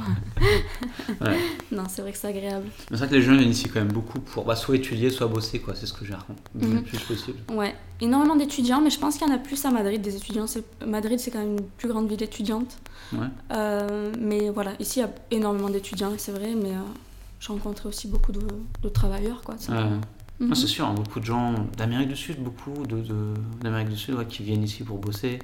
Ouais. 1.24 1.36
Non, 1.72 1.84
c'est 1.88 2.00
vrai 2.02 2.12
que 2.12 2.18
c'est 2.18 2.28
agréable. 2.28 2.66
Mais 2.90 2.96
c'est 2.96 3.04
vrai 3.04 3.08
que 3.08 3.14
les 3.14 3.22
jeunes 3.22 3.38
viennent 3.38 3.50
ici 3.50 3.68
quand 3.68 3.80
même 3.80 3.92
beaucoup 3.92 4.20
pour 4.20 4.44
bah, 4.44 4.54
soit 4.54 4.76
étudier, 4.76 5.10
soit 5.10 5.26
bosser, 5.26 5.58
quoi. 5.58 5.74
C'est 5.74 5.86
ce 5.86 5.92
que 5.92 6.04
j'ai 6.04 6.14
Mhm. 6.54 6.74
le 6.76 6.82
plus 6.82 6.98
possible. 6.98 7.38
Ouais, 7.52 7.74
énormément 8.00 8.36
d'étudiants, 8.36 8.80
mais 8.80 8.90
je 8.90 8.98
pense 8.98 9.16
qu'il 9.16 9.26
y 9.26 9.30
en 9.30 9.34
a 9.34 9.38
plus 9.38 9.64
à 9.64 9.70
Madrid, 9.70 10.00
des 10.00 10.14
étudiants. 10.16 10.46
C'est- 10.46 10.64
Madrid, 10.86 11.18
c'est 11.18 11.30
quand 11.30 11.40
même 11.40 11.56
une 11.58 11.64
plus 11.64 11.88
grande 11.88 12.08
ville 12.08 12.22
étudiante. 12.22 12.76
Ouais. 13.12 13.26
Euh, 13.52 14.12
mais 14.20 14.50
voilà, 14.50 14.72
ici, 14.78 15.00
il 15.00 15.02
y 15.02 15.06
a 15.06 15.10
énormément 15.30 15.70
d'étudiants, 15.70 16.12
c'est 16.18 16.32
vrai, 16.32 16.54
mais 16.54 16.70
euh, 16.70 16.80
j'ai 17.40 17.52
rencontré 17.52 17.88
aussi 17.88 18.06
beaucoup 18.06 18.32
de, 18.32 18.40
de 18.82 18.88
travailleurs, 18.88 19.42
quoi. 19.42 19.54
tout 19.56 19.72
Non, 20.38 20.48
Mhm. 20.48 20.54
c'est 20.54 20.66
sûr, 20.66 20.86
hein, 20.86 20.92
beaucoup 20.94 21.18
de 21.20 21.24
gens 21.24 21.54
d'Amérique 21.78 22.08
du 22.08 22.16
Sud, 22.16 22.42
beaucoup 22.42 22.86
de, 22.86 23.02
d'Amérique 23.62 23.88
du 23.88 23.96
Sud 23.96 24.14
ouais, 24.16 24.26
qui 24.26 24.42
viennent 24.42 24.62
ici 24.64 24.82
pour 24.82 24.98
bosser. 24.98 25.38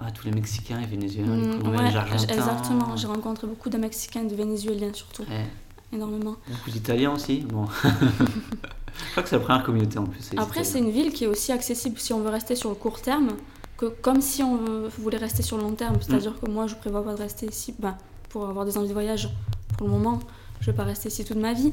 Ah, 0.00 0.10
tous 0.10 0.26
les 0.26 0.32
Mexicains, 0.32 0.78
les 0.80 0.86
Vénézuéliens, 0.86 1.36
les 1.36 1.46
Mm, 1.46 1.58
Colombiens, 1.58 1.84
ouais, 1.84 1.90
les 1.90 1.96
Argentins. 1.96 2.34
exactement. 2.34 2.96
J'ai 2.96 3.06
rencontré 3.06 3.46
beaucoup 3.46 3.70
de 3.70 3.78
Mexicains 3.78 4.22
et 4.24 4.28
de 4.28 4.34
Vénézuéliens, 4.34 4.92
surtout. 4.92 5.22
Ouais, 5.22 5.46
Énormément. 5.92 6.36
beaucoup 6.48 6.70
d'Italiens 6.70 7.12
aussi. 7.12 7.38
Bon. 7.40 7.66
Je 7.86 9.10
crois 9.12 9.22
que 9.22 9.28
c'est 9.28 9.36
la 9.36 9.42
première 9.44 9.62
communauté 9.64 9.98
en 9.98 10.04
plus. 10.06 10.30
Après, 10.36 10.64
c'est 10.64 10.78
une 10.80 10.90
ville 10.90 11.12
qui 11.12 11.24
est 11.24 11.26
aussi 11.28 11.52
accessible 11.52 11.98
si 11.98 12.12
on 12.12 12.20
veut 12.20 12.30
rester 12.30 12.56
sur 12.56 12.68
le 12.70 12.74
court 12.74 13.00
terme, 13.00 13.28
que 13.76 13.86
comme 13.86 14.20
si 14.20 14.42
on 14.42 14.88
voulait 14.98 15.18
rester 15.18 15.42
sur 15.42 15.56
le 15.56 15.62
long 15.62 15.72
terme. 15.72 15.96
C'est-à-dire 16.00 16.32
Mm. 16.32 16.46
que 16.46 16.50
moi, 16.50 16.66
je 16.66 16.74
prévois 16.74 17.04
pas 17.04 17.14
de 17.14 17.18
rester 17.20 17.46
ici 17.46 17.74
ben, 17.78 17.96
pour 18.30 18.48
avoir 18.48 18.64
des 18.64 18.76
envies 18.76 18.88
de 18.88 18.92
voyage. 18.94 19.30
Pour 19.78 19.86
le 19.86 19.92
moment, 19.92 20.18
je 20.60 20.66
vais 20.70 20.76
pas 20.76 20.84
rester 20.84 21.08
ici 21.08 21.24
toute 21.24 21.36
ma 21.36 21.52
vie, 21.52 21.72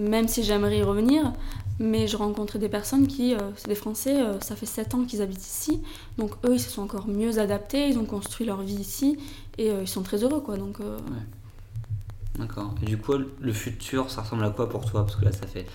même 0.00 0.28
si 0.28 0.42
j'aimerais 0.42 0.78
y 0.78 0.82
revenir. 0.82 1.32
Mais 1.80 2.08
je 2.08 2.16
rencontrais 2.16 2.58
des 2.58 2.68
personnes 2.68 3.06
qui, 3.06 3.34
euh, 3.34 3.38
c'est 3.56 3.68
des 3.68 3.76
Français, 3.76 4.20
euh, 4.20 4.40
ça 4.40 4.56
fait 4.56 4.66
7 4.66 4.94
ans 4.94 5.04
qu'ils 5.04 5.22
habitent 5.22 5.46
ici. 5.46 5.80
Donc 6.18 6.32
eux, 6.44 6.54
ils 6.54 6.60
se 6.60 6.70
sont 6.70 6.82
encore 6.82 7.06
mieux 7.06 7.38
adaptés, 7.38 7.88
ils 7.88 7.98
ont 7.98 8.04
construit 8.04 8.46
leur 8.46 8.62
vie 8.62 8.74
ici 8.74 9.16
et 9.58 9.70
euh, 9.70 9.82
ils 9.82 9.88
sont 9.88 10.02
très 10.02 10.24
heureux. 10.24 10.40
quoi. 10.40 10.56
Donc, 10.56 10.78
D'accord. 12.36 12.74
Du 12.82 12.98
coup, 12.98 13.14
le 13.40 13.52
futur, 13.52 14.10
ça 14.10 14.22
ressemble 14.22 14.44
à 14.44 14.50
quoi 14.50 14.68
pour 14.68 14.88
toi? 14.88 15.04
Parce 15.04 15.16
que 15.16 15.24
là, 15.24 15.32
ça 15.32 15.46
fait, 15.46 15.66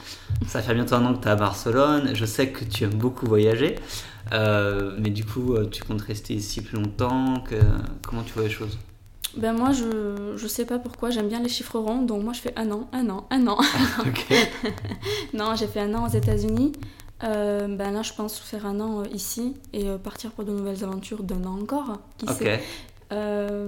ça 0.47 0.61
fait 0.61 0.73
bientôt 0.73 0.95
un 0.95 1.05
an 1.05 1.13
que 1.13 1.21
tu 1.21 1.27
es 1.27 1.31
à 1.31 1.35
Barcelone. 1.35 2.11
Je 2.13 2.25
sais 2.25 2.49
que 2.49 2.63
tu 2.63 2.85
aimes 2.85 2.95
beaucoup 2.95 3.25
voyager. 3.25 3.75
Mais 4.31 5.09
du 5.09 5.25
coup, 5.25 5.57
tu 5.65 5.83
comptes 5.83 6.01
rester 6.01 6.33
ici 6.33 6.61
plus 6.61 6.77
longtemps. 6.77 7.43
Comment 8.01 8.23
tu 8.23 8.31
vois 8.33 8.43
les 8.43 8.49
choses? 8.49 8.77
Ben 9.37 9.53
moi, 9.53 9.71
je, 9.71 10.33
je 10.35 10.47
sais 10.47 10.65
pas 10.65 10.79
pourquoi, 10.79 11.09
j'aime 11.09 11.27
bien 11.27 11.39
les 11.39 11.49
chiffres 11.49 11.79
ronds. 11.79 12.01
Donc 12.01 12.23
moi, 12.23 12.33
je 12.33 12.41
fais 12.41 12.53
un 12.55 12.71
an, 12.71 12.87
un 12.93 13.09
an, 13.09 13.27
un 13.31 13.47
an. 13.47 13.57
Ok. 13.99 14.33
Non, 15.33 15.55
j'ai 15.55 15.67
fait 15.67 15.79
un 15.79 15.93
an 15.95 16.05
aux 16.05 16.11
États-Unis. 16.11 16.73
Euh, 17.23 17.67
ben 17.67 17.91
là, 17.91 18.01
je 18.01 18.13
pense 18.13 18.37
faire 18.39 18.65
un 18.65 18.79
an 18.79 19.01
euh, 19.01 19.05
ici 19.13 19.55
et 19.71 19.87
euh, 19.87 19.97
partir 19.97 20.31
pour 20.31 20.43
de 20.43 20.51
nouvelles 20.51 20.83
aventures 20.83 21.23
d'un 21.23 21.43
an 21.45 21.59
encore. 21.61 21.99
Qui 22.17 22.27
sait 22.27 22.55
Ok. 22.55 22.61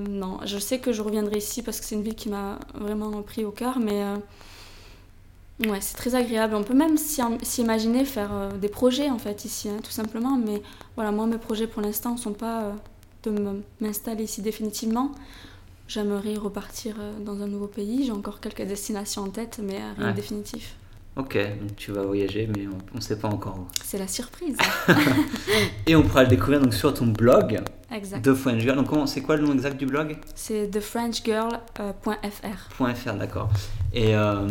Non, 0.10 0.40
je 0.44 0.58
sais 0.58 0.80
que 0.80 0.92
je 0.92 1.02
reviendrai 1.02 1.38
ici 1.38 1.62
parce 1.62 1.80
que 1.80 1.86
c'est 1.86 1.96
une 1.96 2.02
ville 2.02 2.16
qui 2.16 2.30
m'a 2.30 2.58
vraiment 2.74 3.22
pris 3.22 3.46
au 3.46 3.52
cœur, 3.52 3.78
mais 3.78 4.04
ouais, 5.68 5.82
c'est 5.82 5.96
très 5.96 6.16
agréable. 6.16 6.56
On 6.56 6.64
peut 6.64 6.74
même 6.74 6.98
s'imaginer 6.98 8.06
faire 8.06 8.50
des 8.60 8.70
projets 8.70 9.12
en 9.12 9.20
fait 9.20 9.46
ici, 9.46 9.70
hein, 9.70 9.78
tout 9.84 9.92
simplement. 9.92 10.36
Mais 10.36 10.64
voilà, 10.96 11.12
moi, 11.12 11.28
mes 11.28 11.38
projets 11.38 11.68
pour 11.68 11.84
l'instant 11.84 12.14
ne 12.14 12.18
sont 12.18 12.34
pas 12.34 12.72
de 13.24 13.62
m'installer 13.82 14.24
ici 14.24 14.42
définitivement. 14.42 15.12
J'aimerais 15.88 16.36
repartir 16.36 16.96
euh, 17.00 17.14
dans 17.24 17.42
un 17.42 17.48
nouveau 17.48 17.68
pays. 17.68 18.06
J'ai 18.06 18.12
encore 18.12 18.40
quelques 18.40 18.64
destinations 18.64 19.24
en 19.24 19.30
tête, 19.30 19.60
mais 19.64 19.76
euh, 19.76 19.94
rien 19.98 20.06
Ouais. 20.08 20.12
de 20.12 20.16
définitif. 20.16 20.76
Ok, 21.18 21.38
donc 21.38 21.76
tu 21.78 21.94
vas 21.94 22.02
voyager, 22.02 22.50
mais 22.54 22.68
on 22.94 22.98
ne 22.98 23.02
sait 23.02 23.18
pas 23.18 23.30
encore 23.30 23.58
où. 23.60 23.68
C'est 23.84 23.98
la 23.98 24.08
surprise. 24.08 24.58
Et 25.88 25.96
on 25.96 26.04
pourra 26.04 26.24
le 26.24 26.30
découvrir 26.30 26.60
donc 26.60 26.74
sur 26.74 26.94
ton 26.94 27.06
blog, 27.08 27.62
exact. 27.90 28.22
The 28.26 28.34
French 28.34 28.62
Girl. 28.64 28.76
Donc 28.84 29.08
c'est 29.08 29.22
quoi 29.22 29.38
le 29.38 29.46
nom 29.46 29.54
exact 29.54 29.78
du 29.78 29.86
blog? 29.86 30.18
C'est 30.36 30.70
thefrenchgirl.fr. 30.72 32.96
.fr, 32.96 33.14
d'accord. 33.14 33.50
Et, 33.94 34.14
euh, 34.14 34.46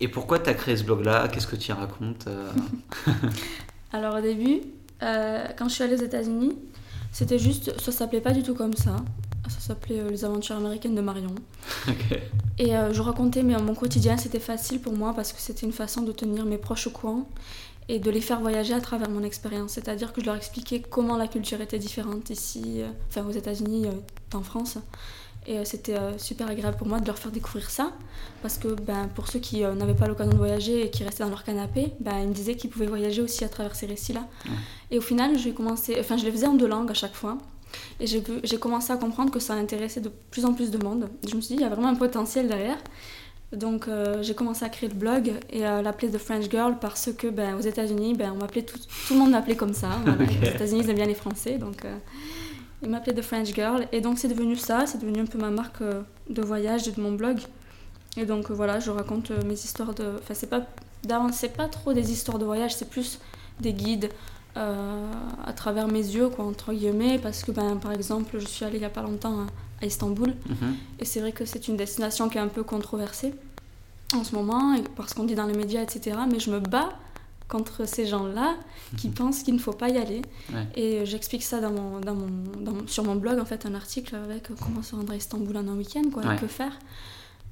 et 0.00 0.08
pourquoi 0.08 0.40
tu 0.40 0.50
as 0.50 0.54
créé 0.54 0.76
ce 0.76 0.84
blog-là? 0.84 1.28
Qu'est-ce 1.28 1.46
que 1.46 1.56
tu 1.56 1.70
y 1.70 1.72
racontes 1.72 2.26
euh? 2.26 2.50
Alors 3.92 4.16
au 4.16 4.20
début, 4.20 4.60
euh, 5.02 5.46
quand 5.56 5.68
je 5.68 5.74
suis 5.74 5.84
allée 5.84 5.94
aux 5.94 6.04
États-Unis, 6.04 6.56
c'était 7.12 7.38
juste, 7.38 7.80
ça 7.80 7.92
s'appelait 7.92 8.20
pas 8.20 8.32
du 8.32 8.42
tout 8.42 8.54
comme 8.54 8.74
ça. 8.74 8.96
Ça 9.50 9.60
s'appelait 9.60 10.00
euh, 10.00 10.10
Les 10.10 10.24
aventures 10.24 10.56
américaines 10.56 10.94
de 10.94 11.00
Marion. 11.00 11.34
Et 12.58 12.76
euh, 12.76 12.92
je 12.92 13.02
racontais 13.02 13.42
mais, 13.42 13.56
mon 13.60 13.74
quotidien, 13.74 14.16
c'était 14.16 14.40
facile 14.40 14.80
pour 14.80 14.92
moi 14.92 15.12
parce 15.14 15.32
que 15.32 15.40
c'était 15.40 15.66
une 15.66 15.72
façon 15.72 16.02
de 16.02 16.12
tenir 16.12 16.44
mes 16.44 16.58
proches 16.58 16.86
au 16.86 16.90
courant 16.90 17.28
et 17.88 17.98
de 17.98 18.10
les 18.10 18.20
faire 18.20 18.40
voyager 18.40 18.74
à 18.74 18.80
travers 18.80 19.10
mon 19.10 19.22
expérience. 19.22 19.72
C'est-à-dire 19.72 20.12
que 20.12 20.20
je 20.20 20.26
leur 20.26 20.36
expliquais 20.36 20.80
comment 20.80 21.16
la 21.16 21.26
culture 21.26 21.60
était 21.60 21.78
différente 21.78 22.30
ici, 22.30 22.82
euh, 22.82 22.88
enfin 23.08 23.26
aux 23.26 23.32
États-Unis, 23.32 23.86
euh, 23.86 24.36
en 24.36 24.42
France. 24.42 24.78
Et 25.46 25.58
euh, 25.58 25.64
c'était 25.64 25.96
euh, 25.96 26.18
super 26.18 26.48
agréable 26.48 26.76
pour 26.76 26.86
moi 26.86 27.00
de 27.00 27.06
leur 27.06 27.18
faire 27.18 27.32
découvrir 27.32 27.70
ça 27.70 27.92
parce 28.42 28.58
que 28.58 28.68
ben, 28.68 29.08
pour 29.14 29.28
ceux 29.28 29.38
qui 29.38 29.64
euh, 29.64 29.74
n'avaient 29.74 29.94
pas 29.94 30.06
l'occasion 30.06 30.32
de 30.32 30.36
voyager 30.36 30.84
et 30.84 30.90
qui 30.90 31.02
restaient 31.02 31.24
dans 31.24 31.30
leur 31.30 31.44
canapé, 31.44 31.92
ben, 32.00 32.18
ils 32.20 32.28
me 32.28 32.34
disaient 32.34 32.56
qu'ils 32.56 32.70
pouvaient 32.70 32.86
voyager 32.86 33.22
aussi 33.22 33.44
à 33.44 33.48
travers 33.48 33.74
ces 33.74 33.86
récits-là. 33.86 34.26
Et 34.90 34.98
au 34.98 35.00
final, 35.00 35.38
j'ai 35.38 35.52
commencé, 35.52 35.96
enfin, 35.98 36.16
je 36.16 36.24
les 36.24 36.32
faisais 36.32 36.46
en 36.46 36.54
deux 36.54 36.68
langues 36.68 36.90
à 36.90 36.94
chaque 36.94 37.14
fois. 37.14 37.38
Et 38.00 38.06
j'ai 38.06 38.58
commencé 38.58 38.92
à 38.92 38.96
comprendre 38.96 39.30
que 39.30 39.40
ça 39.40 39.54
intéressait 39.54 40.00
de 40.00 40.10
plus 40.30 40.44
en 40.44 40.52
plus 40.54 40.70
de 40.70 40.82
monde. 40.82 41.08
Je 41.28 41.34
me 41.36 41.40
suis 41.40 41.54
dit, 41.54 41.60
il 41.60 41.62
y 41.62 41.64
a 41.64 41.68
vraiment 41.68 41.88
un 41.88 41.94
potentiel 41.94 42.48
derrière. 42.48 42.78
Donc 43.52 43.88
euh, 43.88 44.22
j'ai 44.22 44.34
commencé 44.34 44.64
à 44.64 44.68
créer 44.68 44.88
le 44.88 44.94
blog 44.94 45.32
et 45.50 45.64
à 45.64 45.82
l'appeler 45.82 46.10
The 46.10 46.18
French 46.18 46.48
Girl 46.48 46.76
parce 46.80 47.10
que 47.12 47.26
ben, 47.26 47.56
aux 47.56 47.60
États-Unis, 47.60 48.14
ben, 48.14 48.32
on 48.32 48.36
m'appelait 48.36 48.62
tout, 48.62 48.78
tout 48.78 49.14
le 49.14 49.18
monde 49.18 49.32
m'appelait 49.32 49.56
comme 49.56 49.74
ça. 49.74 49.88
Voilà. 50.04 50.22
Ok. 50.22 50.30
Les 50.40 50.48
États-Unis 50.50 50.82
ils 50.84 50.90
aiment 50.90 50.96
bien 50.96 51.06
les 51.06 51.14
Français, 51.14 51.58
donc 51.58 51.84
euh, 51.84 51.96
ils 52.82 52.88
m'appelaient 52.88 53.14
The 53.14 53.22
French 53.22 53.52
Girl. 53.52 53.86
Et 53.90 54.00
donc 54.00 54.18
c'est 54.18 54.28
devenu 54.28 54.54
ça, 54.54 54.86
c'est 54.86 54.98
devenu 54.98 55.20
un 55.20 55.26
peu 55.26 55.38
ma 55.38 55.50
marque 55.50 55.82
euh, 55.82 56.02
de 56.28 56.42
voyage 56.42 56.86
et 56.86 56.92
de 56.92 57.00
mon 57.00 57.12
blog. 57.12 57.40
Et 58.16 58.24
donc 58.24 58.52
voilà, 58.52 58.78
je 58.78 58.90
raconte 58.90 59.30
mes 59.44 59.54
histoires 59.54 59.94
de. 59.94 60.12
Enfin 60.20 60.34
c'est 60.34 60.48
pas 60.48 60.66
c'est 61.32 61.56
pas 61.56 61.66
trop 61.66 61.92
des 61.92 62.12
histoires 62.12 62.38
de 62.38 62.44
voyage, 62.44 62.74
c'est 62.74 62.88
plus 62.88 63.18
des 63.58 63.72
guides 63.72 64.10
euh, 64.56 65.10
à 65.46 65.52
travers 65.52 65.86
mes 65.88 65.98
yeux, 66.04 66.28
quoi, 66.28 66.44
entre 66.44 66.72
guillemets, 66.72 67.18
parce 67.18 67.42
que 67.42 67.52
ben 67.52 67.76
par 67.76 67.92
exemple, 67.92 68.38
je 68.38 68.46
suis 68.46 68.64
allée 68.64 68.78
il 68.78 68.82
y 68.82 68.86
a 68.86 68.90
pas 68.90 69.02
longtemps 69.02 69.40
à- 69.42 69.46
à 69.82 69.86
Istanbul. 69.86 70.34
Mhm. 70.48 70.74
Et 70.98 71.04
c'est 71.04 71.20
vrai 71.20 71.32
que 71.32 71.44
c'est 71.44 71.68
une 71.68 71.76
destination 71.76 72.28
qui 72.28 72.38
est 72.38 72.40
un 72.40 72.48
peu 72.48 72.62
controversée 72.64 73.32
en 74.14 74.24
ce 74.24 74.34
moment, 74.34 74.74
et 74.74 74.82
parce 74.96 75.14
qu'on 75.14 75.24
dit 75.24 75.34
dans 75.36 75.46
les 75.46 75.56
médias, 75.56 75.82
etc. 75.82 76.16
Mais 76.30 76.40
je 76.40 76.50
me 76.50 76.58
bats 76.60 76.92
contre 77.48 77.84
ces 77.86 78.06
gens-là 78.06 78.54
qui 78.96 79.08
pensent 79.08 79.42
qu'il 79.42 79.54
ne 79.54 79.58
faut 79.58 79.72
pas 79.72 79.88
y 79.88 79.98
aller. 79.98 80.22
Ouais. 80.52 80.66
Et 80.76 81.06
j'explique 81.06 81.42
ça 81.42 81.60
dans 81.60 81.70
mon, 81.72 82.00
dans 82.00 82.14
mon, 82.14 82.28
dans 82.60 82.72
mon- 82.72 82.86
sur 82.86 83.04
mon 83.04 83.16
blog, 83.16 83.38
en 83.40 83.44
fait, 83.44 83.66
un 83.66 83.74
article 83.74 84.14
avec 84.16 84.50
euh, 84.50 84.54
comment 84.64 84.82
se 84.82 84.94
rendre 84.94 85.12
à 85.12 85.16
Istanbul 85.16 85.56
en 85.56 85.66
un 85.66 85.76
week-end, 85.76 86.02
quoi, 86.12 86.24
Ouais. 86.24 86.36
que 86.36 86.46
faire. 86.46 86.72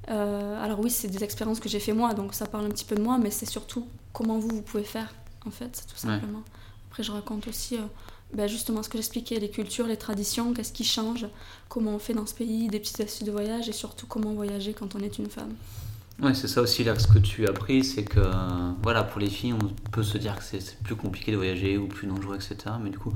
Euh, 0.09 0.63
alors 0.63 0.79
oui, 0.79 0.89
c'est 0.89 1.07
des 1.09 1.23
expériences 1.23 1.59
que 1.59 1.69
j'ai 1.69 1.79
fait 1.79 1.93
moi, 1.93 2.13
donc 2.13 2.33
ça 2.33 2.45
parle 2.45 2.65
un 2.65 2.69
petit 2.69 2.85
peu 2.85 2.95
de 2.95 3.01
moi, 3.01 3.17
mais 3.17 3.29
c'est 3.31 3.45
surtout 3.45 3.87
comment 4.13 4.37
vous, 4.39 4.47
vous 4.49 4.61
pouvez 4.61 4.83
faire, 4.85 5.13
en 5.45 5.51
fait, 5.51 5.85
tout 5.87 6.07
Ouais. 6.07 6.13
Après, 6.99 7.07
je 7.07 7.13
raconte 7.13 7.47
aussi 7.47 7.75
euh, 7.77 7.81
ben, 8.33 8.45
justement 8.49 8.83
ce 8.83 8.89
que 8.89 8.97
j'expliquais, 8.97 9.39
les 9.39 9.49
cultures, 9.49 9.87
les 9.87 9.95
traditions, 9.95 10.53
qu'est-ce 10.53 10.73
qui 10.73 10.83
change, 10.83 11.25
comment 11.69 11.91
on 11.95 11.99
fait 11.99 12.13
dans 12.13 12.25
ce 12.25 12.33
pays, 12.33 12.67
des 12.67 12.77
petites 12.81 12.99
astuces 12.99 13.23
de 13.23 13.31
voyage 13.31 13.69
et 13.69 13.71
surtout 13.71 14.05
comment 14.05 14.33
voyager 14.33 14.73
quand 14.73 14.95
on 14.95 14.99
est 14.99 15.17
une 15.17 15.29
femme. 15.29 15.53
Ouais, 16.21 16.33
c'est 16.33 16.49
ça 16.49 16.61
aussi 16.61 16.83
là 16.83 16.99
ce 16.99 17.07
que 17.07 17.19
tu 17.19 17.47
as 17.47 17.51
appris, 17.51 17.85
c'est 17.85 18.03
que 18.03 18.19
voilà, 18.83 19.03
pour 19.03 19.21
les 19.21 19.29
filles, 19.29 19.53
on 19.53 19.89
peut 19.91 20.03
se 20.03 20.17
dire 20.17 20.35
que 20.35 20.43
c'est 20.43 20.77
plus 20.83 20.97
compliqué 20.97 21.31
de 21.31 21.37
voyager 21.37 21.77
ou 21.77 21.87
plus 21.87 22.05
dangereux, 22.05 22.35
etc. 22.35 22.57
Mais 22.83 22.89
du 22.89 22.97
coup, 22.99 23.13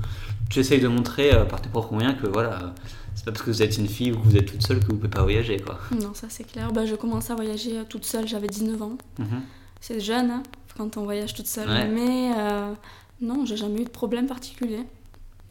tu 0.48 0.60
essayes 0.60 0.80
de 0.80 0.88
montrer 0.88 1.34
euh, 1.34 1.44
par 1.44 1.60
tes 1.60 1.68
propres 1.68 1.92
moyens 1.92 2.16
que 2.18 2.26
voilà, 2.26 2.52
euh, 2.62 2.68
c'est 3.14 3.26
pas 3.26 3.32
parce 3.32 3.44
que 3.44 3.50
vous 3.50 3.60
êtes 3.62 3.76
une 3.76 3.88
fille 3.88 4.12
ou 4.12 4.18
que 4.18 4.24
vous 4.24 4.36
êtes 4.38 4.46
toute 4.46 4.66
seule 4.66 4.80
que 4.80 4.86
vous 4.86 4.96
pouvez 4.96 5.08
pas 5.10 5.22
voyager, 5.24 5.58
quoi. 5.58 5.78
Non, 6.00 6.14
ça 6.14 6.28
c'est 6.30 6.44
clair. 6.44 6.72
Ben, 6.72 6.86
je 6.86 6.94
commençais 6.94 7.32
à 7.32 7.36
voyager 7.36 7.82
toute 7.90 8.06
seule, 8.06 8.26
j'avais 8.26 8.46
19 8.48 8.80
ans. 8.80 8.96
Mhm. 9.18 9.42
C'est 9.82 10.00
jeune 10.00 10.30
hein, 10.30 10.42
quand 10.78 10.96
on 10.96 11.04
voyage 11.04 11.34
toute 11.34 11.46
seule, 11.46 11.68
Ouais. 11.68 11.86
mais 11.86 12.32
euh, 12.38 12.72
non, 13.20 13.44
j'ai 13.46 13.56
jamais 13.56 13.80
eu 13.82 13.84
de 13.84 13.90
problème 13.90 14.26
particulier. 14.26 14.80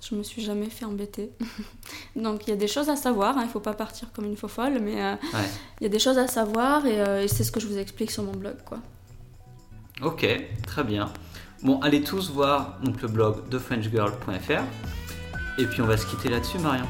Je 0.08 0.16
me 0.16 0.24
suis 0.24 0.42
jamais 0.42 0.70
fait 0.70 0.84
embêter. 0.86 1.32
Donc 2.18 2.46
il 2.46 2.50
y 2.50 2.54
a 2.54 2.58
des 2.58 2.68
choses 2.68 2.90
à 2.90 2.96
savoir, 2.98 3.38
hein, 3.38 3.44
il 3.46 3.50
faut 3.50 3.62
pas 3.62 3.74
partir 3.74 4.12
comme 4.12 4.26
une 4.26 4.36
faux 4.36 4.50
folle, 4.50 4.80
mais 4.82 5.02
euh, 5.02 5.16
Ouais. 5.34 5.50
il 5.80 5.84
y 5.84 5.86
a 5.86 5.90
des 5.90 6.00
choses 6.00 6.18
à 6.18 6.28
savoir 6.28 6.86
et, 6.86 7.00
euh, 7.02 7.24
et 7.24 7.28
c'est 7.30 7.44
ce 7.46 7.52
que 7.54 7.60
je 7.62 7.68
vous 7.68 7.78
explique 7.78 8.12
sur 8.12 8.24
mon 8.24 8.34
blog. 8.34 8.56
quoi. 8.66 8.80
Ok, 10.02 10.28
très 10.68 10.84
bien. 10.84 11.12
Bon, 11.62 11.80
allez 11.80 12.02
tous 12.02 12.30
voir 12.32 12.80
donc, 12.84 13.02
le 13.02 13.08
blog 13.08 13.48
thefrenchgirl.fr. 13.50 14.64
Et 15.58 15.66
puis 15.66 15.82
on 15.82 15.86
va 15.86 15.96
se 15.96 16.06
quitter 16.06 16.28
là-dessus, 16.30 16.60
Marion. 16.60 16.86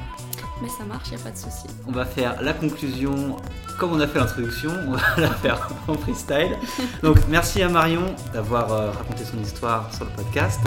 Mais 0.62 0.70
ça 0.70 0.86
marche, 0.86 1.10
il 1.12 1.16
a 1.16 1.20
pas 1.20 1.32
de 1.32 1.38
souci. 1.38 1.68
On 1.88 1.92
va 1.92 2.06
faire 2.06 2.42
la 2.42 2.54
conclusion 2.54 3.38
comme 3.80 3.94
on 3.94 4.00
a 4.00 4.08
fait 4.08 4.20
l'introduction, 4.20 4.72
on 4.88 4.92
va 4.92 5.02
la 5.18 5.30
faire 5.30 5.68
en 5.88 5.94
freestyle. 5.96 6.58
Donc 7.02 7.18
merci 7.28 7.62
à 7.62 7.70
Marion 7.70 8.16
d'avoir 8.34 8.72
euh, 8.72 8.92
raconté 8.92 9.24
son 9.26 9.40
histoire 9.40 9.94
sur 9.94 10.06
le 10.06 10.12
podcast. 10.12 10.62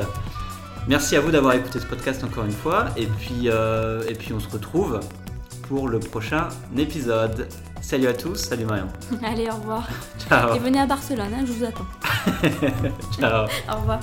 Merci 0.88 1.16
à 1.16 1.20
vous 1.20 1.30
d'avoir 1.30 1.54
écouté 1.54 1.80
ce 1.80 1.86
podcast 1.86 2.22
encore 2.24 2.44
une 2.44 2.52
fois. 2.52 2.86
Et 2.96 3.06
puis, 3.06 3.44
euh, 3.46 4.02
et 4.08 4.14
puis 4.14 4.32
on 4.32 4.40
se 4.40 4.48
retrouve 4.48 5.00
pour 5.68 5.88
le 5.88 5.98
prochain 5.98 6.48
épisode. 6.76 7.48
Salut 7.80 8.06
à 8.08 8.14
tous, 8.14 8.36
salut 8.36 8.64
Marion. 8.64 8.88
Allez, 9.24 9.48
au 9.50 9.54
revoir. 9.54 9.88
Ciao. 10.28 10.54
Et 10.54 10.58
venez 10.58 10.80
à 10.80 10.86
Barcelone, 10.86 11.32
hein, 11.34 11.44
je 11.46 11.52
vous 11.52 11.64
attends. 11.64 11.86
Ciao. 13.18 13.46
Au 13.72 13.80
revoir. 13.80 14.00